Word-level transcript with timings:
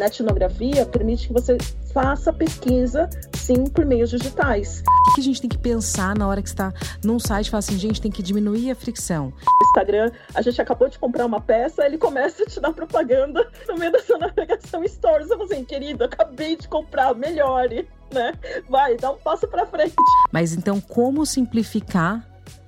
netnografia 0.00 0.84
permite 0.86 1.28
que 1.28 1.32
você 1.32 1.56
faça 1.92 2.32
pesquisa, 2.32 3.08
sim, 3.34 3.64
por 3.64 3.84
meios 3.84 4.10
digitais. 4.10 4.82
O 5.08 5.14
que 5.14 5.20
a 5.20 5.24
gente 5.24 5.40
tem 5.40 5.50
que 5.50 5.58
pensar 5.58 6.16
na 6.16 6.26
hora 6.26 6.42
que 6.42 6.48
está 6.48 6.72
num 7.04 7.18
site 7.18 7.46
e 7.46 7.50
fala 7.50 7.58
assim, 7.58 7.78
gente, 7.78 8.00
tem 8.00 8.10
que 8.10 8.22
diminuir 8.22 8.70
a 8.70 8.74
fricção? 8.74 9.32
Instagram, 9.64 10.10
a 10.34 10.42
gente 10.42 10.60
acabou 10.60 10.88
de 10.88 10.98
comprar 10.98 11.26
uma 11.26 11.40
peça, 11.40 11.84
ele 11.84 11.98
começa 11.98 12.42
a 12.42 12.46
te 12.46 12.60
dar 12.60 12.72
propaganda 12.72 13.48
no 13.68 13.76
meio 13.76 13.92
da 13.92 14.00
sua 14.00 14.18
navegação 14.18 14.86
Stories. 14.86 15.30
Eu 15.30 15.36
falo 15.38 15.52
assim, 15.52 15.64
querido, 15.64 16.04
acabei 16.04 16.56
de 16.56 16.68
comprar, 16.68 17.14
melhore, 17.14 17.88
né? 18.12 18.32
Vai, 18.68 18.96
dá 18.96 19.10
um 19.10 19.18
passo 19.18 19.46
para 19.48 19.66
frente. 19.66 19.94
Mas 20.32 20.52
então, 20.52 20.80
como 20.80 21.24
simplificar 21.26 22.26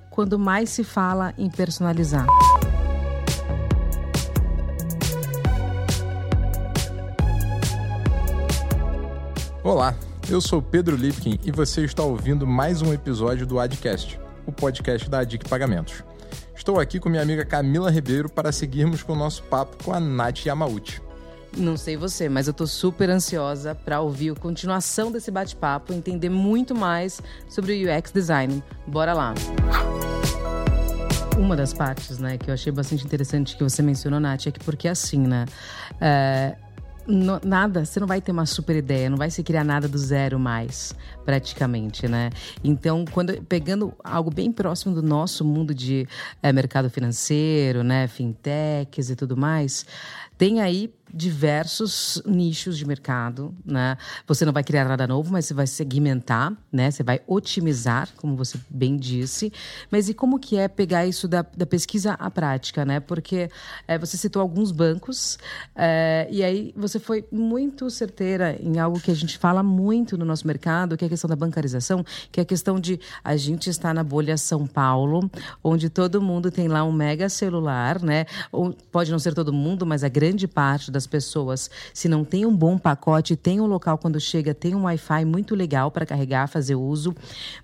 quando 0.09 0.37
mais 0.37 0.69
se 0.69 0.83
fala 0.83 1.33
em 1.37 1.49
personalizar? 1.49 2.27
Olá, 9.63 9.95
eu 10.29 10.41
sou 10.41 10.61
Pedro 10.61 10.93
Lipkin 10.93 11.39
e 11.41 11.49
você 11.49 11.85
está 11.85 12.03
ouvindo 12.03 12.45
mais 12.45 12.81
um 12.81 12.91
episódio 12.91 13.47
do 13.47 13.61
Adcast, 13.61 14.19
o 14.45 14.51
podcast 14.51 15.09
da 15.09 15.19
Adic 15.19 15.47
Pagamentos. 15.47 16.03
Estou 16.53 16.81
aqui 16.81 16.99
com 16.99 17.07
minha 17.07 17.21
amiga 17.21 17.45
Camila 17.45 17.89
Ribeiro 17.89 18.29
para 18.29 18.51
seguirmos 18.51 19.03
com 19.03 19.13
o 19.13 19.15
nosso 19.15 19.41
papo 19.43 19.81
com 19.81 19.93
a 19.93 20.01
Nath 20.01 20.45
Yamauchi. 20.45 21.01
Não 21.55 21.77
sei 21.77 21.95
você, 21.95 22.27
mas 22.27 22.47
eu 22.47 22.51
estou 22.51 22.67
super 22.67 23.09
ansiosa 23.09 23.73
para 23.73 24.01
ouvir 24.01 24.33
a 24.33 24.35
continuação 24.35 25.09
desse 25.09 25.31
bate-papo, 25.31 25.93
entender 25.93 26.29
muito 26.29 26.75
mais 26.75 27.21
sobre 27.47 27.85
o 27.85 27.97
UX 27.97 28.11
design. 28.11 28.61
Bora 28.85 29.13
lá. 29.13 29.33
Uma 31.37 31.55
das 31.55 31.73
partes, 31.73 32.19
né, 32.19 32.37
que 32.37 32.49
eu 32.49 32.53
achei 32.53 32.71
bastante 32.71 33.05
interessante 33.05 33.55
que 33.55 33.63
você 33.63 33.81
mencionou, 33.81 34.19
Nath, 34.19 34.47
é 34.47 34.51
que 34.51 34.59
porque 34.59 34.89
assim, 34.89 35.19
né, 35.19 35.45
é, 36.01 36.57
nada, 37.07 37.85
você 37.85 37.99
não 37.99 38.07
vai 38.07 38.21
ter 38.21 38.31
uma 38.31 38.45
super 38.45 38.75
ideia, 38.75 39.09
não 39.09 39.17
vai 39.17 39.29
se 39.29 39.43
criar 39.43 39.63
nada 39.63 39.87
do 39.87 39.97
zero 39.97 40.39
mais, 40.39 40.95
praticamente, 41.25 42.07
né? 42.07 42.29
Então, 42.63 43.05
quando 43.11 43.41
pegando 43.43 43.93
algo 44.03 44.33
bem 44.33 44.51
próximo 44.51 44.95
do 44.95 45.01
nosso 45.01 45.43
mundo 45.43 45.73
de 45.73 46.07
é, 46.41 46.51
mercado 46.51 46.89
financeiro, 46.89 47.83
né, 47.83 48.07
fintechs 48.07 49.09
e 49.09 49.15
tudo 49.15 49.35
mais, 49.35 49.85
tem 50.37 50.61
aí 50.61 50.93
diversos 51.13 52.21
nichos 52.25 52.75
de 52.75 52.87
mercado, 52.87 53.53
né? 53.63 53.95
Você 54.27 54.43
não 54.45 54.51
vai 54.51 54.63
criar 54.63 54.85
nada 54.85 55.05
novo, 55.05 55.31
mas 55.31 55.45
você 55.45 55.53
vai 55.53 55.67
segmentar, 55.67 56.51
né? 56.71 56.89
Você 56.89 57.03
vai 57.03 57.21
otimizar, 57.27 58.09
como 58.17 58.35
você 58.35 58.59
bem 58.67 58.97
disse. 58.97 59.53
Mas 59.91 60.09
e 60.09 60.13
como 60.13 60.39
que 60.39 60.57
é 60.57 60.67
pegar 60.67 61.05
isso 61.05 61.27
da, 61.27 61.45
da 61.55 61.67
pesquisa 61.67 62.13
à 62.13 62.31
prática, 62.31 62.83
né? 62.83 62.99
Porque 62.99 63.49
é, 63.87 63.97
você 63.97 64.17
citou 64.17 64.41
alguns 64.41 64.71
bancos 64.71 65.37
é, 65.75 66.27
e 66.31 66.43
aí 66.43 66.73
você 66.75 66.99
foi 66.99 67.25
muito 67.31 67.89
certeira 67.91 68.57
em 68.59 68.79
algo 68.79 68.99
que 68.99 69.11
a 69.11 69.15
gente 69.15 69.37
fala 69.37 69.61
muito 69.61 70.17
no 70.17 70.25
nosso 70.25 70.47
mercado, 70.47 70.97
que 70.97 71.05
é 71.05 71.07
a 71.07 71.09
questão 71.09 71.29
da 71.29 71.35
bancarização, 71.35 72.03
que 72.31 72.39
é 72.39 72.43
a 72.43 72.45
questão 72.45 72.79
de 72.79 72.99
a 73.23 73.37
gente 73.37 73.69
está 73.69 73.93
na 73.93 74.03
bolha 74.03 74.35
São 74.35 74.65
Paulo, 74.65 75.29
onde 75.63 75.89
todo 75.89 76.19
mundo 76.19 76.49
tem 76.49 76.67
lá 76.67 76.83
um 76.83 76.91
mega 76.91 77.29
celular, 77.29 78.01
né? 78.01 78.25
Ou 78.51 78.73
pode 78.91 79.11
não 79.11 79.19
ser 79.19 79.35
todo 79.35 79.53
mundo, 79.53 79.85
mas 79.85 80.03
a 80.03 80.09
grande 80.09 80.47
parte 80.47 80.89
das 80.89 81.02
das 81.03 81.07
pessoas. 81.07 81.69
Se 81.93 82.07
não 82.07 82.23
tem 82.23 82.45
um 82.45 82.55
bom 82.55 82.77
pacote, 82.77 83.35
tem 83.35 83.59
um 83.59 83.65
local 83.65 83.97
quando 83.97 84.19
chega, 84.19 84.53
tem 84.53 84.73
um 84.73 84.83
Wi-Fi 84.83 85.25
muito 85.25 85.55
legal 85.55 85.91
para 85.91 86.05
carregar, 86.05 86.47
fazer 86.47 86.75
uso. 86.75 87.13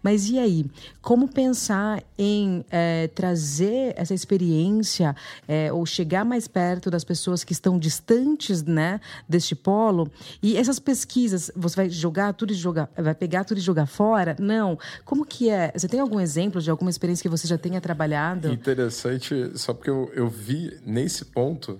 Mas 0.03 0.29
e 0.29 0.37
aí? 0.37 0.65
Como 1.01 1.27
pensar 1.27 2.03
em 2.17 2.65
é, 2.69 3.07
trazer 3.07 3.93
essa 3.95 4.13
experiência 4.13 5.15
é, 5.47 5.71
ou 5.71 5.85
chegar 5.85 6.25
mais 6.25 6.47
perto 6.47 6.91
das 6.91 7.03
pessoas 7.03 7.43
que 7.43 7.53
estão 7.53 7.79
distantes 7.79 8.63
né, 8.63 8.99
deste 9.27 9.55
polo? 9.55 10.11
E 10.43 10.57
essas 10.57 10.79
pesquisas, 10.79 11.51
você 11.55 11.75
vai 11.75 11.89
jogar 11.89 12.33
tudo 12.33 12.51
e 12.51 12.55
jogar, 12.55 12.89
vai 12.97 13.15
pegar 13.15 13.43
tudo 13.43 13.57
e 13.57 13.61
jogar 13.61 13.85
fora? 13.85 14.35
Não. 14.39 14.77
Como 15.05 15.25
que 15.25 15.49
é? 15.49 15.71
Você 15.75 15.87
tem 15.87 15.99
algum 15.99 16.19
exemplo 16.19 16.61
de 16.61 16.69
alguma 16.69 16.89
experiência 16.89 17.23
que 17.23 17.29
você 17.29 17.47
já 17.47 17.57
tenha 17.57 17.79
trabalhado? 17.79 18.51
Interessante, 18.51 19.51
só 19.55 19.73
porque 19.73 19.89
eu, 19.89 20.11
eu 20.13 20.27
vi 20.27 20.77
nesse 20.85 21.25
ponto 21.25 21.79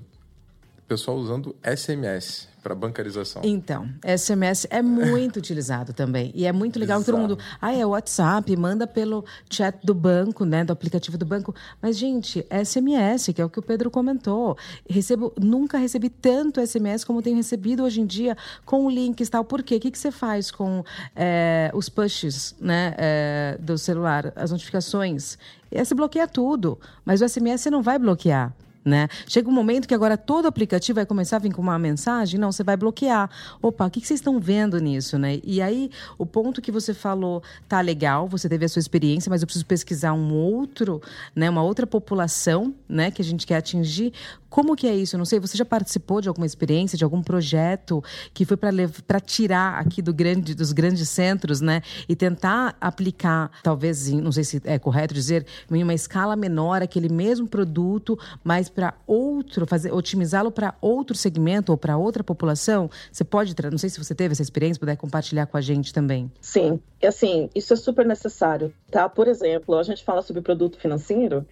pessoal 0.89 1.17
usando 1.17 1.55
SMS 1.63 2.49
para 2.63 2.73
bancarização. 2.73 3.43
Então, 3.45 3.87
SMS 4.03 4.67
é 4.71 4.81
muito 4.81 5.37
utilizado 5.39 5.93
também. 5.93 6.31
E 6.33 6.45
é 6.45 6.51
muito 6.51 6.79
legal 6.79 6.99
que 6.99 7.05
todo 7.05 7.17
mundo. 7.17 7.37
Ah, 7.61 7.73
é 7.73 7.85
WhatsApp, 7.85 8.53
manda 8.57 8.87
pelo 8.87 9.23
chat 9.49 9.77
do 9.83 9.93
banco, 9.93 10.43
né? 10.43 10.65
Do 10.65 10.73
aplicativo 10.73 11.15
do 11.15 11.25
banco. 11.25 11.53
Mas, 11.79 11.95
gente, 11.95 12.45
SMS, 12.49 13.31
que 13.33 13.41
é 13.41 13.45
o 13.45 13.49
que 13.49 13.59
o 13.59 13.61
Pedro 13.61 13.91
comentou. 13.91 14.57
Recebo, 14.89 15.31
nunca 15.39 15.77
recebi 15.77 16.09
tanto 16.09 16.59
SMS 16.65 17.05
como 17.05 17.21
tenho 17.21 17.37
recebido 17.37 17.83
hoje 17.83 18.01
em 18.01 18.05
dia 18.05 18.35
com 18.65 18.89
links 18.89 19.27
e 19.27 19.31
tal. 19.31 19.45
Por 19.45 19.61
quê? 19.61 19.75
O 19.75 19.79
que, 19.79 19.91
que 19.91 19.99
você 19.99 20.11
faz 20.11 20.49
com 20.49 20.83
é, 21.15 21.71
os 21.73 21.87
pushes 21.87 22.55
né, 22.59 22.95
é, 22.97 23.57
do 23.61 23.77
celular, 23.77 24.33
as 24.35 24.49
notificações? 24.51 25.37
E 25.71 25.85
você 25.85 25.93
bloqueia 25.93 26.27
tudo. 26.27 26.79
Mas 27.05 27.21
o 27.21 27.29
SMS 27.29 27.61
você 27.61 27.69
não 27.69 27.83
vai 27.83 27.99
bloquear. 27.99 28.53
Né? 28.89 29.07
Chega 29.27 29.47
um 29.47 29.53
momento 29.53 29.87
que 29.87 29.93
agora 29.93 30.17
todo 30.17 30.47
aplicativo 30.47 30.95
vai 30.95 31.05
começar 31.05 31.35
a 31.35 31.39
vir 31.39 31.53
com 31.53 31.61
uma 31.61 31.77
mensagem, 31.77 32.39
não, 32.39 32.51
você 32.51 32.63
vai 32.63 32.75
bloquear. 32.75 33.29
Opa, 33.61 33.85
o 33.85 33.89
que 33.91 33.99
vocês 33.99 34.19
estão 34.19 34.39
vendo 34.39 34.79
nisso, 34.79 35.15
né? 35.19 35.39
E 35.43 35.61
aí, 35.61 35.91
o 36.17 36.25
ponto 36.25 36.59
que 36.59 36.71
você 36.71 36.91
falou 36.91 37.43
tá 37.67 37.81
legal, 37.81 38.27
você 38.27 38.49
teve 38.49 38.65
a 38.65 38.69
sua 38.69 38.79
experiência, 38.79 39.29
mas 39.29 39.43
eu 39.43 39.45
preciso 39.45 39.65
pesquisar 39.67 40.13
um 40.13 40.33
outro, 40.33 40.99
né, 41.35 41.47
uma 41.47 41.61
outra 41.61 41.85
população, 41.85 42.73
né, 42.87 43.11
que 43.11 43.21
a 43.21 43.25
gente 43.25 43.45
quer 43.45 43.57
atingir. 43.57 44.11
Como 44.49 44.75
que 44.75 44.87
é 44.87 44.95
isso? 44.95 45.15
Não 45.15 45.25
sei, 45.25 45.39
você 45.39 45.55
já 45.55 45.65
participou 45.65 46.19
de 46.19 46.27
alguma 46.27 46.47
experiência, 46.47 46.97
de 46.97 47.03
algum 47.03 47.21
projeto 47.21 48.03
que 48.33 48.43
foi 48.45 48.57
para 48.57 49.19
tirar 49.19 49.77
aqui 49.77 50.01
do 50.01 50.11
grande, 50.11 50.55
dos 50.55 50.71
grandes 50.71 51.07
centros, 51.09 51.61
né, 51.61 51.83
e 52.07 52.15
tentar 52.15 52.75
aplicar, 52.81 53.51
talvez, 53.61 54.09
não 54.09 54.31
sei 54.31 54.43
se 54.43 54.59
é 54.65 54.79
correto 54.79 55.13
dizer, 55.13 55.45
em 55.69 55.83
uma 55.83 55.93
escala 55.93 56.35
menor 56.35 56.81
aquele 56.81 57.09
mesmo 57.09 57.47
produto, 57.47 58.17
mas 58.43 58.69
para 58.79 58.93
outro, 59.05 59.67
fazer 59.67 59.91
otimizá-lo 59.91 60.51
para 60.51 60.73
outro 60.79 61.13
segmento 61.13 61.73
ou 61.73 61.77
para 61.77 61.97
outra 61.97 62.23
população? 62.23 62.89
Você 63.11 63.25
pode, 63.25 63.53
não 63.69 63.77
sei 63.77 63.89
se 63.89 64.01
você 64.01 64.15
teve 64.15 64.31
essa 64.31 64.41
experiência, 64.41 64.79
puder 64.79 64.95
compartilhar 64.95 65.47
com 65.47 65.57
a 65.57 65.61
gente 65.61 65.93
também. 65.93 66.31
Sim, 66.39 66.79
assim, 67.03 67.49
isso 67.53 67.73
é 67.73 67.75
super 67.75 68.05
necessário, 68.05 68.73
tá? 68.89 69.09
Por 69.09 69.27
exemplo, 69.27 69.77
a 69.77 69.83
gente 69.83 70.01
fala 70.01 70.21
sobre 70.21 70.41
produto 70.41 70.79
financeiro 70.79 71.45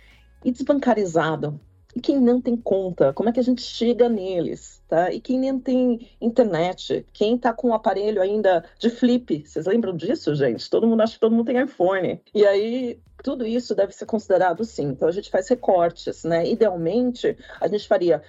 e 0.45 0.53
desbancarizado. 0.53 1.59
E 1.97 1.99
quem 1.99 2.21
não 2.21 2.39
tem 2.39 2.55
conta, 2.55 3.11
como 3.11 3.27
é 3.27 3.31
que 3.31 3.39
a 3.39 3.43
gente 3.43 3.63
chega 3.63 4.07
neles? 4.07 4.83
Tá? 4.87 5.11
E 5.11 5.19
quem 5.19 5.39
nem 5.39 5.57
tem 5.57 6.07
internet, 6.21 7.03
quem 7.11 7.35
está 7.35 7.51
com 7.51 7.69
o 7.69 7.73
aparelho 7.73 8.21
ainda 8.21 8.63
de 8.77 8.91
flip, 8.91 9.43
vocês 9.43 9.65
lembram 9.65 9.97
disso, 9.97 10.35
gente? 10.35 10.69
Todo 10.69 10.85
mundo 10.85 11.01
acha 11.01 11.15
que 11.15 11.19
todo 11.19 11.31
mundo 11.33 11.47
tem 11.47 11.59
iPhone. 11.59 12.21
E 12.35 12.45
aí 12.45 12.99
tudo 13.23 13.47
isso 13.47 13.73
deve 13.73 13.93
ser 13.93 14.05
considerado 14.05 14.63
sim. 14.63 14.89
Então 14.89 15.07
a 15.07 15.11
gente 15.11 15.31
faz 15.31 15.47
recortes, 15.47 16.23
né? 16.23 16.47
Idealmente, 16.47 17.35
a 17.59 17.67
gente 17.67 17.87
faria. 17.87 18.21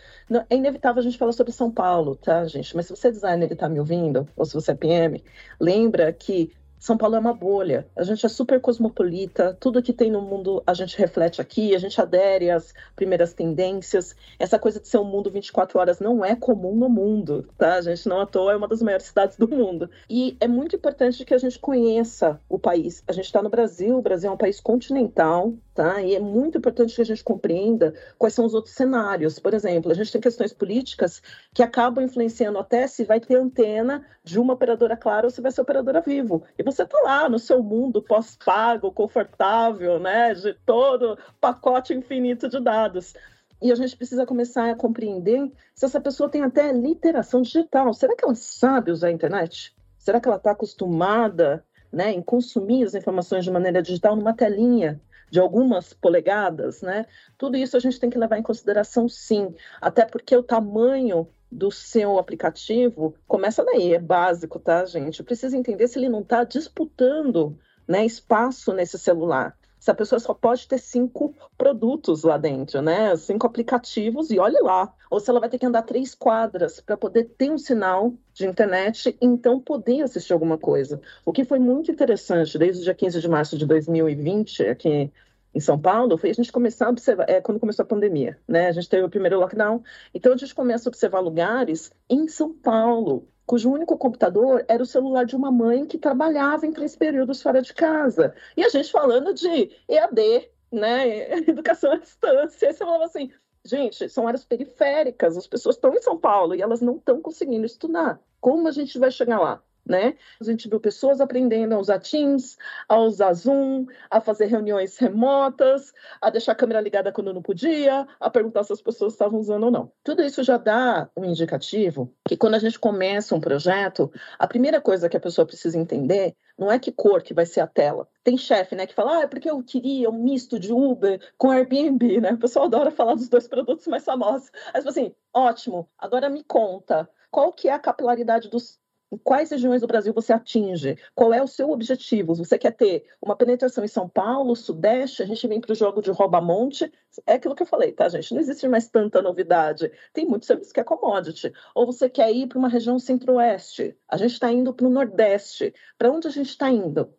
É 0.48 0.56
inevitável 0.56 1.00
a 1.00 1.04
gente 1.04 1.18
falar 1.18 1.32
sobre 1.32 1.52
São 1.52 1.70
Paulo, 1.70 2.16
tá, 2.16 2.46
gente? 2.46 2.74
Mas 2.74 2.86
se 2.86 2.96
você 2.96 3.08
é 3.08 3.10
designer 3.10 3.50
e 3.50 3.52
está 3.52 3.68
me 3.68 3.78
ouvindo, 3.78 4.26
ou 4.34 4.46
se 4.46 4.54
você 4.54 4.70
é 4.70 4.74
PM, 4.74 5.22
lembra 5.60 6.10
que 6.10 6.54
são 6.78 6.96
Paulo 6.96 7.16
é 7.16 7.18
uma 7.18 7.34
bolha. 7.34 7.86
A 7.96 8.02
gente 8.02 8.24
é 8.24 8.28
super 8.28 8.60
cosmopolita, 8.60 9.56
tudo 9.58 9.82
que 9.82 9.92
tem 9.92 10.10
no 10.10 10.20
mundo 10.20 10.62
a 10.66 10.74
gente 10.74 10.98
reflete 10.98 11.40
aqui, 11.40 11.74
a 11.74 11.78
gente 11.78 12.00
adere 12.00 12.50
às 12.50 12.72
primeiras 12.94 13.32
tendências. 13.32 14.14
Essa 14.38 14.58
coisa 14.58 14.80
de 14.80 14.88
ser 14.88 14.98
um 14.98 15.04
mundo 15.04 15.30
24 15.30 15.78
horas 15.78 16.00
não 16.00 16.24
é 16.24 16.34
comum 16.34 16.74
no 16.74 16.88
mundo, 16.88 17.48
tá? 17.56 17.74
A 17.74 17.80
gente 17.82 18.08
não 18.08 18.20
à 18.20 18.26
toa 18.26 18.52
é 18.52 18.56
uma 18.56 18.68
das 18.68 18.82
maiores 18.82 19.06
cidades 19.06 19.36
do 19.36 19.48
mundo. 19.48 19.90
E 20.08 20.36
é 20.40 20.48
muito 20.48 20.76
importante 20.76 21.24
que 21.24 21.34
a 21.34 21.38
gente 21.38 21.58
conheça 21.58 22.40
o 22.48 22.58
país. 22.58 23.02
A 23.06 23.12
gente 23.12 23.26
está 23.26 23.42
no 23.42 23.50
Brasil, 23.50 23.96
o 23.96 24.02
Brasil 24.02 24.30
é 24.30 24.32
um 24.32 24.36
país 24.36 24.60
continental, 24.60 25.52
tá? 25.78 26.02
E 26.02 26.16
é 26.16 26.18
muito 26.18 26.58
importante 26.58 26.96
que 26.96 27.02
a 27.02 27.04
gente 27.04 27.22
compreenda 27.22 27.94
quais 28.18 28.34
são 28.34 28.44
os 28.44 28.52
outros 28.52 28.74
cenários. 28.74 29.38
Por 29.38 29.54
exemplo, 29.54 29.92
a 29.92 29.94
gente 29.94 30.10
tem 30.10 30.20
questões 30.20 30.52
políticas 30.52 31.22
que 31.54 31.62
acabam 31.62 32.04
influenciando 32.04 32.58
até 32.58 32.88
se 32.88 33.04
vai 33.04 33.20
ter 33.20 33.36
antena 33.36 34.04
de 34.24 34.40
uma 34.40 34.54
operadora 34.54 34.96
clara 34.96 35.28
ou 35.28 35.30
se 35.30 35.40
vai 35.40 35.52
ser 35.52 35.60
operadora 35.60 36.00
vivo. 36.00 36.42
E 36.58 36.64
você 36.64 36.82
está 36.82 37.00
lá 37.02 37.28
no 37.28 37.38
seu 37.38 37.62
mundo 37.62 38.02
pós-pago, 38.02 38.90
confortável, 38.90 40.00
né? 40.00 40.34
De 40.34 40.52
todo 40.66 41.16
pacote 41.40 41.94
infinito 41.94 42.48
de 42.48 42.58
dados. 42.58 43.14
E 43.62 43.70
a 43.70 43.76
gente 43.76 43.96
precisa 43.96 44.26
começar 44.26 44.68
a 44.68 44.74
compreender 44.74 45.48
se 45.76 45.84
essa 45.84 46.00
pessoa 46.00 46.28
tem 46.28 46.42
até 46.42 46.72
literação 46.72 47.40
digital. 47.40 47.94
Será 47.94 48.16
que 48.16 48.24
ela 48.24 48.34
sabe 48.34 48.90
usar 48.90 49.08
a 49.08 49.12
internet? 49.12 49.76
Será 49.96 50.20
que 50.20 50.26
ela 50.26 50.38
está 50.38 50.50
acostumada 50.50 51.64
né, 51.92 52.10
em 52.12 52.20
consumir 52.20 52.82
as 52.82 52.96
informações 52.96 53.44
de 53.44 53.50
maneira 53.52 53.80
digital 53.80 54.16
numa 54.16 54.34
telinha 54.34 55.00
de 55.30 55.40
algumas 55.40 55.92
polegadas, 55.92 56.82
né? 56.82 57.06
Tudo 57.36 57.56
isso 57.56 57.76
a 57.76 57.80
gente 57.80 57.98
tem 57.98 58.10
que 58.10 58.18
levar 58.18 58.38
em 58.38 58.42
consideração, 58.42 59.08
sim, 59.08 59.54
até 59.80 60.04
porque 60.04 60.36
o 60.36 60.42
tamanho 60.42 61.28
do 61.50 61.70
seu 61.70 62.18
aplicativo 62.18 63.14
começa 63.26 63.64
daí, 63.64 63.94
é 63.94 63.98
básico, 63.98 64.58
tá, 64.58 64.84
gente? 64.84 65.22
Precisa 65.22 65.56
entender 65.56 65.88
se 65.88 65.98
ele 65.98 66.08
não 66.08 66.20
está 66.20 66.44
disputando 66.44 67.58
né, 67.86 68.04
espaço 68.04 68.72
nesse 68.72 68.98
celular. 68.98 69.57
Se 69.78 69.90
a 69.90 69.94
pessoa 69.94 70.18
só 70.18 70.34
pode 70.34 70.66
ter 70.66 70.78
cinco 70.78 71.34
produtos 71.56 72.24
lá 72.24 72.36
dentro, 72.36 72.82
né? 72.82 73.14
Cinco 73.16 73.46
aplicativos 73.46 74.30
e 74.30 74.38
olhe 74.38 74.60
lá. 74.60 74.92
Ou 75.10 75.20
se 75.20 75.30
ela 75.30 75.40
vai 75.40 75.48
ter 75.48 75.58
que 75.58 75.66
andar 75.66 75.82
três 75.82 76.14
quadras 76.14 76.80
para 76.80 76.96
poder 76.96 77.24
ter 77.36 77.50
um 77.50 77.58
sinal 77.58 78.12
de 78.32 78.46
internet 78.46 79.16
e 79.20 79.26
então 79.26 79.60
poder 79.60 80.02
assistir 80.02 80.32
alguma 80.32 80.58
coisa. 80.58 81.00
O 81.24 81.32
que 81.32 81.44
foi 81.44 81.58
muito 81.58 81.90
interessante 81.90 82.58
desde 82.58 82.82
o 82.82 82.84
dia 82.84 82.94
15 82.94 83.20
de 83.20 83.28
março 83.28 83.56
de 83.56 83.66
2020, 83.66 84.64
aqui 84.64 85.12
em 85.54 85.60
São 85.60 85.78
Paulo, 85.78 86.18
foi 86.18 86.30
a 86.30 86.34
gente 86.34 86.52
começar 86.52 86.86
a 86.86 86.90
observar, 86.90 87.28
é, 87.28 87.40
quando 87.40 87.58
começou 87.58 87.82
a 87.82 87.86
pandemia, 87.86 88.38
né? 88.46 88.68
A 88.68 88.72
gente 88.72 88.88
teve 88.88 89.04
o 89.04 89.08
primeiro 89.08 89.38
lockdown, 89.40 89.82
então 90.12 90.32
a 90.32 90.36
gente 90.36 90.54
começa 90.54 90.88
a 90.88 90.90
observar 90.90 91.20
lugares 91.20 91.90
em 92.08 92.28
São 92.28 92.52
Paulo, 92.52 93.26
cujo 93.48 93.72
único 93.72 93.96
computador 93.96 94.62
era 94.68 94.82
o 94.82 94.86
celular 94.86 95.24
de 95.24 95.34
uma 95.34 95.50
mãe 95.50 95.86
que 95.86 95.96
trabalhava 95.96 96.66
em 96.66 96.72
três 96.72 96.94
períodos 96.94 97.40
fora 97.40 97.62
de 97.62 97.72
casa. 97.72 98.34
E 98.54 98.62
a 98.62 98.68
gente 98.68 98.92
falando 98.92 99.32
de 99.32 99.74
EAD, 99.88 100.50
né? 100.70 101.32
Educação 101.48 101.92
à 101.92 101.96
distância. 101.96 102.68
Aí 102.68 102.74
você 102.74 102.78
falava 102.78 103.06
assim, 103.06 103.32
gente, 103.64 104.06
são 104.10 104.28
áreas 104.28 104.44
periféricas, 104.44 105.34
as 105.34 105.46
pessoas 105.46 105.76
estão 105.76 105.94
em 105.94 106.02
São 106.02 106.18
Paulo 106.18 106.54
e 106.54 106.60
elas 106.60 106.82
não 106.82 106.96
estão 106.96 107.22
conseguindo 107.22 107.64
estudar. 107.64 108.20
Como 108.38 108.68
a 108.68 108.70
gente 108.70 108.98
vai 108.98 109.10
chegar 109.10 109.40
lá? 109.40 109.62
Né? 109.88 110.14
A 110.40 110.44
gente 110.44 110.68
viu 110.68 110.78
pessoas 110.78 111.20
aprendendo 111.20 111.74
a 111.74 111.78
usar 111.78 111.98
Teams, 111.98 112.56
a 112.88 112.98
usar 112.98 113.32
Zoom, 113.32 113.86
a 114.10 114.20
fazer 114.20 114.46
reuniões 114.46 114.98
remotas, 114.98 115.92
a 116.20 116.30
deixar 116.30 116.52
a 116.52 116.54
câmera 116.54 116.80
ligada 116.80 117.12
quando 117.12 117.32
não 117.32 117.42
podia, 117.42 118.06
a 118.20 118.30
perguntar 118.30 118.64
se 118.64 118.72
as 118.72 118.82
pessoas 118.82 119.14
estavam 119.14 119.40
usando 119.40 119.64
ou 119.64 119.70
não. 119.70 119.92
Tudo 120.04 120.22
isso 120.22 120.42
já 120.42 120.56
dá 120.56 121.08
um 121.16 121.24
indicativo 121.24 122.12
que 122.26 122.36
quando 122.36 122.54
a 122.54 122.58
gente 122.58 122.78
começa 122.78 123.34
um 123.34 123.40
projeto, 123.40 124.12
a 124.38 124.46
primeira 124.46 124.80
coisa 124.80 125.08
que 125.08 125.16
a 125.16 125.20
pessoa 125.20 125.46
precisa 125.46 125.78
entender 125.78 126.36
não 126.58 126.70
é 126.70 126.78
que 126.78 126.90
cor 126.90 127.22
que 127.22 127.32
vai 127.32 127.46
ser 127.46 127.60
a 127.60 127.66
tela. 127.66 128.08
Tem 128.24 128.36
chefe, 128.36 128.74
né, 128.74 128.86
que 128.86 128.94
fala, 128.94 129.18
ah, 129.18 129.22
é 129.22 129.26
porque 129.26 129.48
eu 129.48 129.62
queria 129.62 130.10
um 130.10 130.22
misto 130.24 130.58
de 130.58 130.72
Uber 130.72 131.20
com 131.36 131.50
Airbnb, 131.50 132.20
né? 132.20 132.32
O 132.32 132.38
pessoal 132.38 132.66
adora 132.66 132.90
falar 132.90 133.14
dos 133.14 133.28
dois 133.28 133.46
produtos 133.46 133.86
mais 133.86 134.04
famosos. 134.04 134.50
Mas 134.74 134.84
assim, 134.84 135.14
ótimo, 135.32 135.88
agora 135.96 136.28
me 136.28 136.42
conta, 136.42 137.08
qual 137.30 137.52
que 137.52 137.68
é 137.68 137.72
a 137.72 137.78
capilaridade 137.78 138.48
dos 138.50 138.78
quais 139.22 139.50
regiões 139.50 139.80
do 139.80 139.86
Brasil 139.86 140.12
você 140.12 140.32
atinge? 140.32 140.96
Qual 141.14 141.32
é 141.32 141.42
o 141.42 141.46
seu 141.46 141.70
objetivo? 141.70 142.34
Você 142.34 142.58
quer 142.58 142.72
ter 142.72 143.04
uma 143.22 143.36
penetração 143.36 143.84
em 143.84 143.88
São 143.88 144.08
Paulo, 144.08 144.54
Sudeste? 144.54 145.22
A 145.22 145.26
gente 145.26 145.46
vem 145.46 145.60
para 145.60 145.72
o 145.72 145.74
jogo 145.74 146.02
de 146.02 146.10
rouba-monte. 146.10 146.92
É 147.26 147.34
aquilo 147.34 147.54
que 147.54 147.62
eu 147.62 147.66
falei, 147.66 147.92
tá, 147.92 148.08
gente? 148.08 148.32
Não 148.34 148.40
existe 148.40 148.68
mais 148.68 148.88
tanta 148.88 149.22
novidade. 149.22 149.90
Tem 150.12 150.26
muito 150.26 150.46
serviço 150.46 150.72
que 150.72 150.80
é 150.80 150.84
commodity. 150.84 151.52
Ou 151.74 151.86
você 151.86 152.08
quer 152.10 152.30
ir 152.32 152.46
para 152.46 152.58
uma 152.58 152.68
região 152.68 152.98
centro-oeste? 152.98 153.96
A 154.08 154.16
gente 154.16 154.32
está 154.32 154.52
indo 154.52 154.74
para 154.74 154.86
o 154.86 154.90
Nordeste. 154.90 155.72
Para 155.96 156.10
onde 156.10 156.28
a 156.28 156.30
gente 156.30 156.50
está 156.50 156.70
indo? 156.70 157.12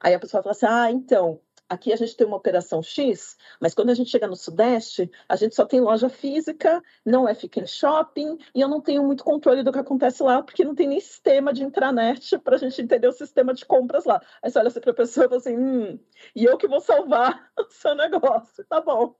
Aí 0.00 0.14
a 0.14 0.18
pessoa 0.18 0.42
fala 0.42 0.52
assim: 0.52 0.66
ah, 0.66 0.90
então, 0.90 1.40
aqui 1.68 1.92
a 1.92 1.96
gente 1.96 2.16
tem 2.16 2.26
uma 2.26 2.36
operação 2.36 2.82
X, 2.82 3.36
mas 3.60 3.74
quando 3.74 3.90
a 3.90 3.94
gente 3.94 4.10
chega 4.10 4.26
no 4.26 4.36
Sudeste, 4.36 5.10
a 5.28 5.36
gente 5.36 5.54
só 5.54 5.64
tem 5.64 5.80
loja 5.80 6.08
física, 6.08 6.82
não 7.04 7.28
é 7.28 7.34
fica 7.34 7.60
em 7.60 7.66
shopping, 7.66 8.38
e 8.54 8.60
eu 8.60 8.68
não 8.68 8.80
tenho 8.80 9.02
muito 9.04 9.24
controle 9.24 9.62
do 9.62 9.72
que 9.72 9.78
acontece 9.78 10.22
lá, 10.22 10.42
porque 10.42 10.64
não 10.64 10.74
tem 10.74 10.88
nem 10.88 11.00
sistema 11.00 11.52
de 11.52 11.64
intranet 11.64 12.38
para 12.38 12.56
a 12.56 12.58
gente 12.58 12.80
entender 12.80 13.08
o 13.08 13.12
sistema 13.12 13.54
de 13.54 13.64
compras 13.64 14.04
lá. 14.04 14.20
Aí 14.42 14.50
você 14.50 14.58
olha 14.58 14.68
assim 14.68 14.80
para 14.80 14.90
a 14.90 14.94
pessoa 14.94 15.26
e 15.26 15.28
fala 15.28 15.40
assim, 15.40 15.56
hum, 15.56 15.98
e 16.34 16.44
eu 16.44 16.56
que 16.56 16.68
vou 16.68 16.80
salvar 16.80 17.50
o 17.58 17.64
seu 17.70 17.94
negócio, 17.94 18.64
tá 18.64 18.80
bom. 18.80 19.14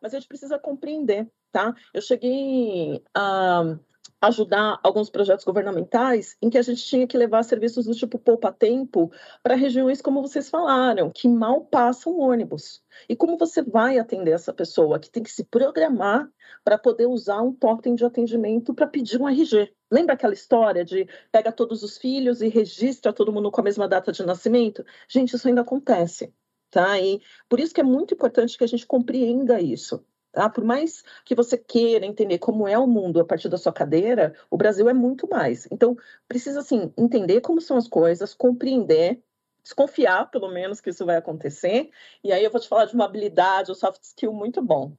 Mas 0.00 0.14
a 0.14 0.18
gente 0.18 0.28
precisa 0.28 0.58
compreender, 0.58 1.30
tá? 1.52 1.74
Eu 1.92 2.00
cheguei 2.00 3.02
a 3.14 3.78
ajudar 4.20 4.80
alguns 4.82 5.08
projetos 5.08 5.44
governamentais 5.44 6.36
em 6.42 6.50
que 6.50 6.58
a 6.58 6.62
gente 6.62 6.84
tinha 6.84 7.06
que 7.06 7.16
levar 7.16 7.42
serviços 7.44 7.86
do 7.86 7.94
tipo 7.94 8.18
poupa-tempo 8.18 9.10
para 9.42 9.54
regiões 9.54 10.02
como 10.02 10.22
vocês 10.22 10.50
falaram, 10.50 11.10
que 11.10 11.28
mal 11.28 11.64
passam 11.64 12.18
ônibus. 12.18 12.82
E 13.08 13.14
como 13.14 13.38
você 13.38 13.62
vai 13.62 13.98
atender 13.98 14.32
essa 14.32 14.52
pessoa 14.52 14.98
que 14.98 15.10
tem 15.10 15.22
que 15.22 15.30
se 15.30 15.44
programar 15.44 16.28
para 16.64 16.76
poder 16.76 17.06
usar 17.06 17.40
um 17.42 17.52
totem 17.52 17.94
de 17.94 18.04
atendimento 18.04 18.74
para 18.74 18.86
pedir 18.86 19.20
um 19.20 19.28
RG? 19.28 19.72
Lembra 19.90 20.14
aquela 20.14 20.34
história 20.34 20.84
de 20.84 21.08
pega 21.30 21.52
todos 21.52 21.82
os 21.82 21.96
filhos 21.96 22.42
e 22.42 22.48
registra 22.48 23.12
todo 23.12 23.32
mundo 23.32 23.50
com 23.50 23.60
a 23.60 23.64
mesma 23.64 23.86
data 23.86 24.10
de 24.10 24.24
nascimento? 24.24 24.84
Gente, 25.08 25.36
isso 25.36 25.46
ainda 25.46 25.60
acontece. 25.60 26.34
Tá? 26.70 27.00
E 27.00 27.22
por 27.48 27.60
isso 27.60 27.72
que 27.72 27.80
é 27.80 27.84
muito 27.84 28.12
importante 28.12 28.58
que 28.58 28.64
a 28.64 28.66
gente 28.66 28.86
compreenda 28.86 29.60
isso. 29.60 30.04
Tá? 30.38 30.48
Por 30.48 30.62
mais 30.62 31.02
que 31.24 31.34
você 31.34 31.58
queira 31.58 32.06
entender 32.06 32.38
como 32.38 32.68
é 32.68 32.78
o 32.78 32.86
mundo 32.86 33.18
a 33.18 33.24
partir 33.24 33.48
da 33.48 33.58
sua 33.58 33.72
cadeira, 33.72 34.36
o 34.48 34.56
Brasil 34.56 34.88
é 34.88 34.92
muito 34.92 35.28
mais. 35.28 35.66
Então, 35.68 35.96
precisa, 36.28 36.60
assim, 36.60 36.92
entender 36.96 37.40
como 37.40 37.60
são 37.60 37.76
as 37.76 37.88
coisas, 37.88 38.34
compreender, 38.34 39.20
desconfiar, 39.64 40.30
pelo 40.30 40.48
menos, 40.48 40.80
que 40.80 40.90
isso 40.90 41.04
vai 41.04 41.16
acontecer. 41.16 41.90
E 42.22 42.30
aí 42.30 42.44
eu 42.44 42.52
vou 42.52 42.60
te 42.60 42.68
falar 42.68 42.84
de 42.84 42.94
uma 42.94 43.04
habilidade, 43.04 43.72
um 43.72 43.74
soft 43.74 44.00
skill 44.04 44.32
muito 44.32 44.62
bom. 44.62 44.92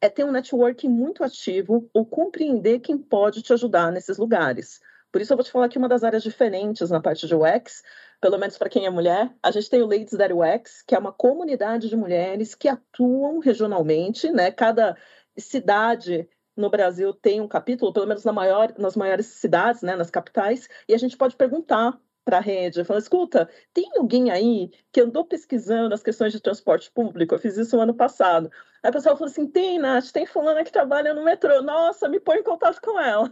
É 0.00 0.08
ter 0.08 0.24
um 0.24 0.32
networking 0.32 0.88
muito 0.88 1.22
ativo 1.22 1.90
ou 1.92 2.06
compreender 2.06 2.80
quem 2.80 2.96
pode 2.96 3.42
te 3.42 3.52
ajudar 3.52 3.92
nesses 3.92 4.16
lugares. 4.16 4.80
Por 5.12 5.20
isso 5.20 5.34
eu 5.34 5.36
vou 5.36 5.44
te 5.44 5.52
falar 5.52 5.68
que 5.68 5.76
uma 5.76 5.86
das 5.86 6.02
áreas 6.02 6.22
diferentes 6.22 6.88
na 6.88 6.98
parte 6.98 7.26
de 7.26 7.34
UX 7.34 7.82
pelo 8.22 8.38
menos 8.38 8.56
para 8.56 8.68
quem 8.68 8.86
é 8.86 8.90
mulher, 8.90 9.34
a 9.42 9.50
gente 9.50 9.68
tem 9.68 9.82
o 9.82 9.86
Ladies 9.86 10.16
That 10.16 10.32
UX, 10.32 10.80
que 10.86 10.94
é 10.94 10.98
uma 10.98 11.12
comunidade 11.12 11.88
de 11.88 11.96
mulheres 11.96 12.54
que 12.54 12.68
atuam 12.68 13.40
regionalmente, 13.40 14.30
né? 14.30 14.52
Cada 14.52 14.96
cidade 15.36 16.28
no 16.56 16.70
Brasil 16.70 17.12
tem 17.12 17.40
um 17.40 17.48
capítulo, 17.48 17.92
pelo 17.92 18.06
menos 18.06 18.24
na 18.24 18.32
maior, 18.32 18.72
nas 18.78 18.94
maiores 18.94 19.26
cidades, 19.26 19.82
né, 19.82 19.96
nas 19.96 20.08
capitais, 20.08 20.68
e 20.88 20.94
a 20.94 20.98
gente 20.98 21.16
pode 21.16 21.34
perguntar 21.34 21.98
para 22.24 22.38
a 22.38 22.40
rede, 22.40 22.84
falando, 22.84 23.02
escuta, 23.02 23.48
tem 23.72 23.90
alguém 23.96 24.30
aí 24.30 24.70
que 24.92 25.00
andou 25.00 25.24
pesquisando 25.24 25.94
as 25.94 26.02
questões 26.02 26.32
de 26.32 26.40
transporte 26.40 26.90
público? 26.90 27.34
Eu 27.34 27.38
fiz 27.38 27.56
isso 27.56 27.76
no 27.76 27.82
ano 27.82 27.94
passado. 27.94 28.50
Aí 28.82 28.90
o 28.90 28.92
pessoal 28.92 29.16
falou 29.16 29.30
assim, 29.30 29.46
tem, 29.46 29.78
Nath, 29.78 30.10
tem 30.12 30.26
fulana 30.26 30.64
que 30.64 30.72
trabalha 30.72 31.14
no 31.14 31.24
metrô. 31.24 31.62
Nossa, 31.62 32.08
me 32.08 32.20
põe 32.20 32.38
em 32.38 32.42
contato 32.42 32.80
com 32.80 32.98
ela. 32.98 33.30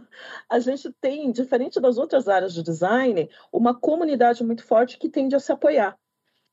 A 0.49 0.59
gente 0.59 0.91
tem, 0.99 1.31
diferente 1.31 1.79
das 1.79 1.97
outras 1.97 2.27
áreas 2.27 2.53
de 2.53 2.63
design, 2.63 3.29
uma 3.51 3.73
comunidade 3.73 4.43
muito 4.43 4.63
forte 4.63 4.97
que 4.97 5.09
tende 5.09 5.35
a 5.35 5.39
se 5.39 5.51
apoiar. 5.51 5.97